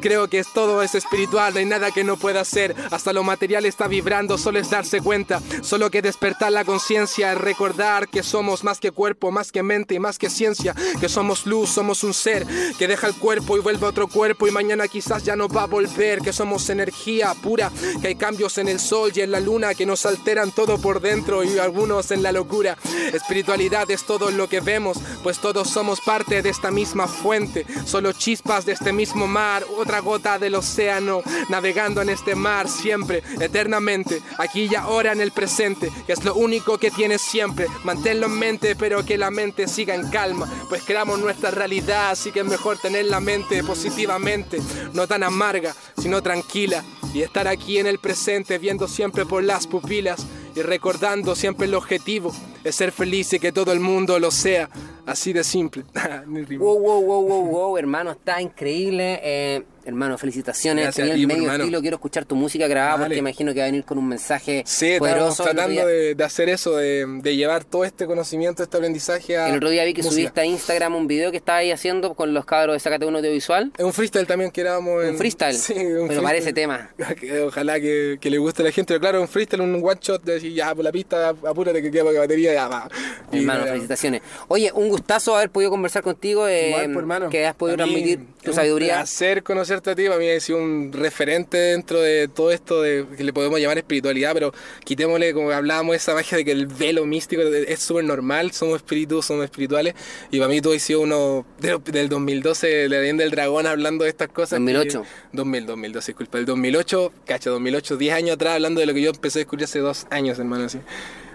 creo 0.00 0.28
que 0.28 0.44
todo 0.44 0.82
es 0.82 0.94
espiritual, 0.94 1.52
no 1.54 1.60
hay 1.60 1.66
nada 1.66 1.90
que 1.90 2.04
no 2.04 2.16
pueda 2.16 2.44
ser, 2.44 2.74
hasta 2.90 3.12
lo 3.12 3.22
material 3.22 3.66
está 3.66 3.88
vibrando, 3.88 4.38
solo 4.38 4.58
es 4.58 4.70
darse 4.70 5.00
cuenta, 5.00 5.40
solo 5.62 5.90
que 5.90 6.02
despertar 6.02 6.52
la 6.52 6.64
conciencia, 6.64 7.34
recordar 7.34 8.08
que 8.08 8.22
somos 8.22 8.64
más 8.64 8.80
que 8.80 8.90
cuerpo, 8.90 9.30
más 9.30 9.52
que 9.52 9.62
mente 9.62 9.94
y 9.94 9.98
más 9.98 10.18
que 10.18 10.30
ciencia, 10.30 10.74
que 11.00 11.08
somos 11.08 11.46
luz, 11.46 11.70
somos 11.70 12.04
un 12.04 12.14
ser 12.14 12.46
que 12.78 12.88
deja 12.88 13.06
el 13.06 13.14
cuerpo 13.14 13.56
y 13.56 13.60
vuelve 13.60 13.86
a 13.86 13.90
otro 13.90 14.08
cuerpo 14.08 14.46
y 14.46 14.50
mañana 14.50 14.88
quizás 14.88 15.24
ya 15.24 15.36
no 15.36 15.48
va 15.48 15.64
a 15.64 15.66
volver, 15.66 16.20
que 16.20 16.32
somos 16.32 16.68
energía 16.70 17.34
pura, 17.34 17.70
que 18.00 18.08
hay 18.08 18.14
cambios 18.14 18.58
en 18.58 18.68
el 18.68 18.80
sol 18.80 19.12
y 19.14 19.20
en 19.20 19.30
la 19.30 19.40
luna 19.40 19.74
que 19.74 19.86
nos 19.86 20.06
alteran 20.06 20.50
todo 20.52 20.78
por 20.78 21.00
dentro 21.00 21.44
y 21.44 21.58
algunos 21.58 22.10
en 22.10 22.22
la 22.22 22.32
locura. 22.32 22.76
Espiritualidad 23.12 23.90
es 23.90 24.04
todo 24.04 24.30
lo 24.30 24.48
que 24.48 24.60
vemos, 24.60 24.98
pues 25.22 25.38
todos 25.38 25.68
somos 25.68 26.00
parte 26.00 26.29
de 26.30 26.48
esta 26.48 26.70
misma 26.70 27.08
fuente, 27.08 27.66
solo 27.84 28.12
chispas 28.12 28.64
de 28.64 28.72
este 28.72 28.92
mismo 28.92 29.26
mar, 29.26 29.64
otra 29.76 29.98
gota 29.98 30.38
del 30.38 30.54
océano, 30.54 31.22
navegando 31.48 32.00
en 32.00 32.08
este 32.08 32.36
mar 32.36 32.68
siempre, 32.68 33.22
eternamente, 33.40 34.22
aquí 34.38 34.68
y 34.70 34.74
ahora 34.76 35.12
en 35.12 35.20
el 35.20 35.32
presente, 35.32 35.90
que 36.06 36.12
es 36.12 36.24
lo 36.24 36.34
único 36.36 36.78
que 36.78 36.92
tienes 36.92 37.20
siempre. 37.20 37.66
Manténlo 37.82 38.26
en 38.26 38.38
mente, 38.38 38.76
pero 38.76 39.04
que 39.04 39.18
la 39.18 39.30
mente 39.30 39.66
siga 39.66 39.94
en 39.94 40.08
calma, 40.08 40.48
pues 40.68 40.84
creamos 40.84 41.18
nuestra 41.18 41.50
realidad, 41.50 42.10
así 42.10 42.30
que 42.30 42.40
es 42.40 42.46
mejor 42.46 42.78
tener 42.78 43.06
la 43.06 43.18
mente 43.18 43.64
positivamente, 43.64 44.60
no 44.92 45.08
tan 45.08 45.24
amarga, 45.24 45.74
sino 46.00 46.22
tranquila, 46.22 46.84
y 47.12 47.22
estar 47.22 47.48
aquí 47.48 47.78
en 47.78 47.88
el 47.88 47.98
presente, 47.98 48.58
viendo 48.58 48.86
siempre 48.86 49.26
por 49.26 49.42
las 49.42 49.66
pupilas 49.66 50.24
y 50.54 50.62
recordando 50.62 51.34
siempre 51.34 51.66
el 51.66 51.74
objetivo 51.74 52.32
es 52.64 52.74
ser 52.74 52.92
feliz 52.92 53.32
y 53.32 53.38
que 53.38 53.52
todo 53.52 53.72
el 53.72 53.80
mundo 53.80 54.18
lo 54.18 54.30
sea. 54.30 54.68
Así 55.06 55.32
de 55.32 55.44
simple. 55.44 55.84
wow, 56.26 56.78
wow, 56.78 57.02
wow, 57.02 57.26
wow, 57.26 57.46
wow, 57.46 57.78
hermano, 57.78 58.12
está 58.12 58.40
increíble. 58.40 59.20
Eh, 59.22 59.62
hermano, 59.90 60.16
felicitaciones. 60.18 60.84
Gracias 60.84 60.96
Tenía 61.06 61.12
a 61.12 61.16
ti, 61.16 61.20
el 61.22 61.26
medio 61.28 61.42
hermano. 61.42 61.64
estilo. 61.64 61.80
Quiero 61.80 61.96
escuchar 61.96 62.24
tu 62.24 62.34
música 62.36 62.66
grabada 62.66 62.92
Dale. 62.92 63.04
porque 63.06 63.18
imagino 63.18 63.52
que 63.52 63.58
va 63.60 63.64
a 63.66 63.68
venir 63.68 63.84
con 63.84 63.98
un 63.98 64.08
mensaje 64.08 64.62
Sí, 64.66 64.92
estamos 64.92 65.10
poderoso. 65.10 65.42
Otro 65.42 65.54
tratando 65.54 65.86
de, 65.86 66.14
de 66.14 66.24
hacer 66.24 66.48
eso, 66.48 66.76
de, 66.76 67.04
de 67.06 67.36
llevar 67.36 67.64
todo 67.64 67.84
este 67.84 68.06
conocimiento, 68.06 68.62
este 68.62 68.76
aprendizaje 68.76 69.36
a. 69.36 69.48
El 69.48 69.56
otro 69.56 69.70
día 69.70 69.84
vi 69.84 69.92
que 69.94 70.02
música. 70.02 70.14
subiste 70.22 70.40
a 70.40 70.44
Instagram 70.44 70.94
un 70.94 71.06
video 71.06 71.30
que 71.30 71.36
estabas 71.38 71.60
ahí 71.60 71.70
haciendo 71.72 72.14
con 72.14 72.32
los 72.34 72.44
cabros 72.44 72.74
de 72.74 72.80
Sácate 72.80 73.06
Uno 73.06 73.18
Audiovisual. 73.18 73.72
Es 73.76 73.84
un 73.84 73.92
freestyle 73.92 74.26
también 74.26 74.50
que 74.50 74.62
grabamos 74.62 75.04
en. 75.04 75.10
Un 75.10 75.18
freestyle. 75.18 75.56
Sí, 75.56 75.74
un 75.74 75.80
Pero 75.82 75.96
freestyle. 76.06 76.22
parece 76.24 76.52
tema. 76.52 76.90
Que 77.20 77.40
Ojalá 77.42 77.80
que, 77.80 78.18
que 78.20 78.30
le 78.30 78.38
guste 78.38 78.62
a 78.62 78.66
la 78.66 78.70
gente, 78.72 78.88
pero 78.94 79.00
claro, 79.00 79.20
un 79.20 79.28
freestyle, 79.28 79.60
un 79.62 79.74
one 79.84 79.98
shot 80.00 80.22
de 80.22 80.34
decir, 80.34 80.52
ya 80.54 80.74
por 80.74 80.84
la 80.84 80.92
pista, 80.92 81.30
apúrate 81.30 81.82
que 81.82 81.90
queda 81.90 82.04
para 82.04 82.20
batería, 82.20 82.52
ya 82.54 82.68
va. 82.68 82.88
Y, 83.32 83.38
Hermano, 83.38 83.64
felicitaciones. 83.66 84.22
Oye, 84.48 84.70
un 84.72 84.88
gustazo 84.88 85.36
haber 85.36 85.50
podido 85.50 85.70
conversar 85.70 86.02
contigo, 86.02 86.46
eh, 86.46 86.68
Igual, 86.68 86.84
pues, 86.86 86.96
hermano. 86.98 87.28
que 87.30 87.46
has 87.46 87.54
podido 87.56 87.76
transmitir 87.76 88.20
tu 88.42 88.52
sabiduría. 88.52 88.94
Un 88.94 88.98
placer 89.00 89.42
conocerte 89.42 89.79
a 89.79 89.79
ti. 89.80 90.04
Para 90.06 90.18
mí 90.18 90.28
ha 90.28 90.40
sido 90.40 90.58
un 90.58 90.92
referente 90.92 91.56
dentro 91.56 92.00
de 92.00 92.28
todo 92.28 92.50
esto 92.50 92.82
de 92.82 93.06
que 93.16 93.24
le 93.24 93.32
podemos 93.32 93.58
llamar 93.60 93.78
espiritualidad, 93.78 94.32
pero 94.34 94.52
quitémosle, 94.84 95.32
como 95.34 95.50
hablábamos, 95.50 95.96
esa 95.96 96.14
magia 96.14 96.38
de 96.38 96.44
que 96.44 96.52
el 96.52 96.66
velo 96.66 97.06
místico 97.06 97.42
es 97.42 97.80
súper 97.80 98.04
normal. 98.04 98.52
Somos 98.52 98.76
espíritus, 98.76 99.26
somos 99.26 99.44
espirituales. 99.44 99.94
Y 100.30 100.38
para 100.38 100.48
mí 100.48 100.60
tú 100.60 100.72
has 100.72 100.82
sido 100.82 101.00
uno 101.00 101.46
de- 101.58 101.78
del 101.92 102.08
2012, 102.08 102.88
la 102.88 102.98
leyenda 103.00 103.24
del 103.24 103.30
dragón, 103.30 103.66
hablando 103.66 104.04
de 104.04 104.10
estas 104.10 104.28
cosas. 104.28 104.58
2008. 104.58 105.02
que- 105.02 105.08
2000, 105.32 105.66
2012, 105.66 106.12
disculpa. 106.12 106.38
El 106.38 106.44
2008, 106.46 107.12
cacho, 107.26 107.50
2008, 107.50 107.96
10 107.96 108.14
años 108.14 108.34
atrás, 108.34 108.54
hablando 108.54 108.80
de 108.80 108.86
lo 108.86 108.94
que 108.94 109.02
yo 109.02 109.10
empecé 109.10 109.38
a 109.38 109.40
descubrir 109.40 109.64
hace 109.64 109.78
dos 109.80 110.06
años, 110.10 110.38
hermano. 110.38 110.64
Así. 110.64 110.78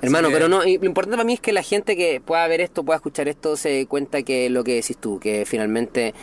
Hermano, 0.02 0.28
que- 0.28 0.34
pero 0.34 0.50
no, 0.50 0.64
y 0.66 0.78
lo 0.78 0.86
importante 0.86 1.16
para 1.16 1.26
mí 1.26 1.34
es 1.34 1.40
que 1.40 1.52
la 1.54 1.64
gente 1.64 1.96
que 1.96 2.22
pueda 2.24 2.48
ver 2.48 2.62
esto, 2.62 2.84
pueda 2.84 2.98
escuchar 2.98 3.28
esto, 3.28 3.56
se 3.58 3.70
dé 3.70 3.86
cuenta 3.88 4.22
que 4.24 4.50
lo 4.50 4.64
que 4.64 4.76
decís 4.76 4.98
tú, 4.98 5.20
que 5.20 5.46
finalmente 5.46 6.14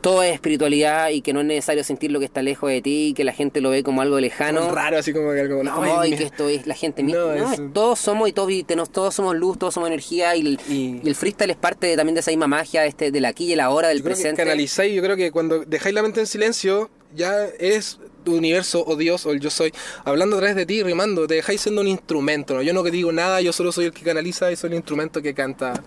todo 0.00 0.22
es 0.22 0.32
espiritualidad 0.32 1.08
y 1.10 1.22
que 1.22 1.32
no 1.32 1.40
es 1.40 1.46
necesario 1.46 1.82
sentir 1.82 2.12
lo 2.12 2.20
que 2.20 2.24
está 2.24 2.40
lejos 2.40 2.70
de 2.70 2.80
ti 2.80 3.08
y 3.08 3.14
que 3.14 3.24
la 3.24 3.32
gente 3.32 3.60
lo 3.60 3.70
ve 3.70 3.82
como 3.82 4.00
algo 4.00 4.20
lejano. 4.20 4.60
Como 4.60 4.72
raro, 4.74 4.96
así 4.98 5.12
como 5.12 5.32
que 5.32 5.40
algo. 5.40 5.58
Como, 5.58 5.82
"Ay, 5.82 5.90
"Ay, 5.98 6.10
mira". 6.10 6.18
que 6.18 6.24
esto 6.26 6.48
es 6.48 6.66
la 6.68 6.74
gente 6.74 7.02
misma. 7.02 7.20
No, 7.20 7.34
No, 7.34 7.52
es- 7.52 7.58
es- 7.58 7.72
todos 7.72 7.98
somos 7.98 8.28
y 8.28 8.32
todos, 8.32 8.50
y 8.52 8.62
todos 8.62 9.14
somos 9.14 9.34
luz, 9.36 9.58
todos 9.58 9.74
somos 9.74 9.88
energía 9.88 10.36
y 10.36 10.40
el, 10.42 10.60
Y- 10.68 11.00
y 11.02 11.08
el 11.08 11.14
freestyle 11.16 11.50
es 11.50 11.56
parte 11.56 11.88
de- 11.88 11.96
también 11.96 12.14
de 12.14 12.20
esa 12.20 12.30
misma 12.30 12.46
magia 12.46 12.82
de 12.82 12.88
este, 12.88 13.10
del 13.10 13.24
aquí 13.24 13.46
y 13.46 13.52
el 13.54 13.60
ahora, 13.60 13.88
del 13.88 13.98
Yo 13.98 14.04
creo 14.04 14.14
que 14.16 14.22
presente. 14.22 14.42
canalizáis, 14.44 14.94
yo 14.94 15.02
creo 15.02 15.16
que 15.16 15.32
cuando 15.32 15.64
dejáis 15.64 15.94
la 15.94 16.02
mente 16.02 16.20
en 16.20 16.26
silencio, 16.28 16.90
ya 17.16 17.46
tu 17.58 17.98
universo 18.36 18.84
o 18.86 18.96
Dios 18.96 19.26
o 19.26 19.32
el 19.32 19.40
yo 19.40 19.50
soy, 19.50 19.72
hablando 20.04 20.36
a 20.36 20.38
través 20.40 20.56
de 20.56 20.66
ti, 20.66 20.82
rimando, 20.82 21.26
te 21.26 21.34
dejáis 21.34 21.60
siendo 21.60 21.80
un 21.80 21.88
instrumento. 21.88 22.60
Yo 22.62 22.72
no 22.72 22.82
que 22.82 22.90
digo 22.90 23.12
nada, 23.12 23.40
yo 23.40 23.52
solo 23.52 23.72
soy 23.72 23.86
el 23.86 23.92
que 23.92 24.02
canaliza 24.02 24.50
y 24.52 24.56
soy 24.56 24.70
el 24.70 24.76
instrumento 24.76 25.22
que 25.22 25.34
canta. 25.34 25.82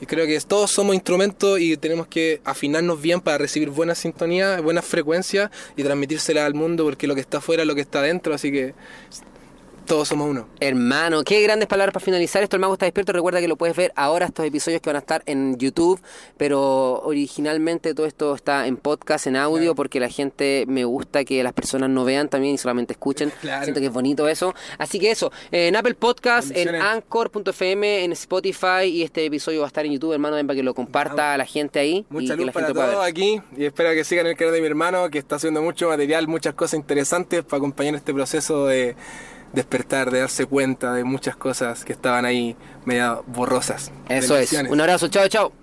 Y 0.00 0.06
creo 0.06 0.26
que 0.26 0.38
todos 0.40 0.70
somos 0.70 0.94
instrumentos 0.94 1.60
y 1.60 1.76
tenemos 1.76 2.06
que 2.06 2.40
afinarnos 2.44 3.00
bien 3.00 3.20
para 3.20 3.38
recibir 3.38 3.70
buena 3.70 3.94
sintonía, 3.94 4.60
buenas 4.60 4.84
frecuencias 4.84 5.50
y 5.76 5.82
transmitírsela 5.82 6.44
al 6.44 6.54
mundo 6.54 6.84
porque 6.84 7.06
lo 7.06 7.14
que 7.14 7.20
está 7.20 7.38
afuera 7.38 7.62
es 7.62 7.68
lo 7.68 7.74
que 7.74 7.82
está 7.82 8.00
adentro, 8.00 8.34
así 8.34 8.50
que 8.50 8.74
todos 9.92 10.08
somos 10.08 10.30
uno. 10.30 10.48
Hermano, 10.58 11.22
qué 11.22 11.42
grandes 11.42 11.68
palabras 11.68 11.92
para 11.92 12.02
finalizar. 12.02 12.42
Esto 12.42 12.56
el 12.56 12.60
mago 12.60 12.72
está 12.72 12.86
despierto. 12.86 13.12
Recuerda 13.12 13.40
que 13.40 13.48
lo 13.48 13.56
puedes 13.56 13.76
ver 13.76 13.92
ahora 13.94 14.24
estos 14.24 14.46
episodios 14.46 14.80
que 14.80 14.88
van 14.88 14.96
a 14.96 15.00
estar 15.00 15.22
en 15.26 15.58
YouTube, 15.58 16.00
pero 16.38 17.02
originalmente 17.02 17.92
todo 17.94 18.06
esto 18.06 18.34
está 18.34 18.66
en 18.66 18.78
podcast, 18.78 19.26
en 19.26 19.36
audio, 19.36 19.58
Claro. 19.60 19.74
porque 19.74 20.00
la 20.00 20.08
gente 20.08 20.64
me 20.66 20.86
gusta 20.86 21.24
que 21.26 21.42
las 21.42 21.52
personas 21.52 21.90
no 21.90 22.06
vean 22.06 22.30
también 22.30 22.54
y 22.54 22.58
solamente 22.58 22.94
escuchen. 22.94 23.30
Claro. 23.42 23.64
Siento 23.64 23.80
que 23.80 23.86
es 23.88 23.92
bonito 23.92 24.28
eso. 24.28 24.54
Así 24.78 24.98
que 24.98 25.10
eso, 25.10 25.30
en 25.50 25.76
Apple 25.76 25.94
Podcast, 25.94 26.56
en. 26.56 26.74
Anchor.fm, 26.74 28.04
en 28.04 28.12
Spotify 28.12 28.84
y 28.84 29.02
este 29.02 29.26
episodio 29.26 29.60
va 29.60 29.66
a 29.66 29.68
estar 29.68 29.84
en 29.84 29.92
YouTube, 29.92 30.12
hermano, 30.14 30.36
ven 30.36 30.46
para 30.46 30.56
que 30.56 30.62
lo 30.62 30.72
comparta 30.72 31.34
a 31.34 31.36
la 31.36 31.44
gente 31.44 31.78
ahí 31.80 32.06
y 32.10 32.14
Mucha 32.14 32.32
que 32.34 32.38
luz 32.38 32.46
la 32.46 32.52
para 32.52 32.66
gente 32.66 32.74
pueda 32.78 32.92
todos 32.92 33.04
ver. 33.04 33.10
aquí 33.10 33.40
y 33.58 33.64
espero 33.66 33.90
que 33.92 34.04
sigan 34.04 34.26
el 34.26 34.36
canal 34.36 34.54
de 34.54 34.60
mi 34.62 34.66
hermano 34.68 35.10
que 35.10 35.18
está 35.18 35.36
haciendo 35.36 35.60
mucho 35.60 35.88
material, 35.88 36.28
muchas 36.28 36.54
cosas 36.54 36.74
interesantes 36.78 37.44
para 37.44 37.58
acompañar 37.58 37.94
este 37.94 38.14
proceso 38.14 38.66
de 38.66 38.96
despertar, 39.52 40.10
de 40.10 40.20
darse 40.20 40.46
cuenta 40.46 40.94
de 40.94 41.04
muchas 41.04 41.36
cosas 41.36 41.84
que 41.84 41.92
estaban 41.92 42.24
ahí 42.24 42.56
media 42.84 43.20
borrosas. 43.26 43.92
Eso 44.08 44.36
es. 44.36 44.52
Un 44.52 44.80
abrazo, 44.80 45.08
chao, 45.08 45.28
chao. 45.28 45.61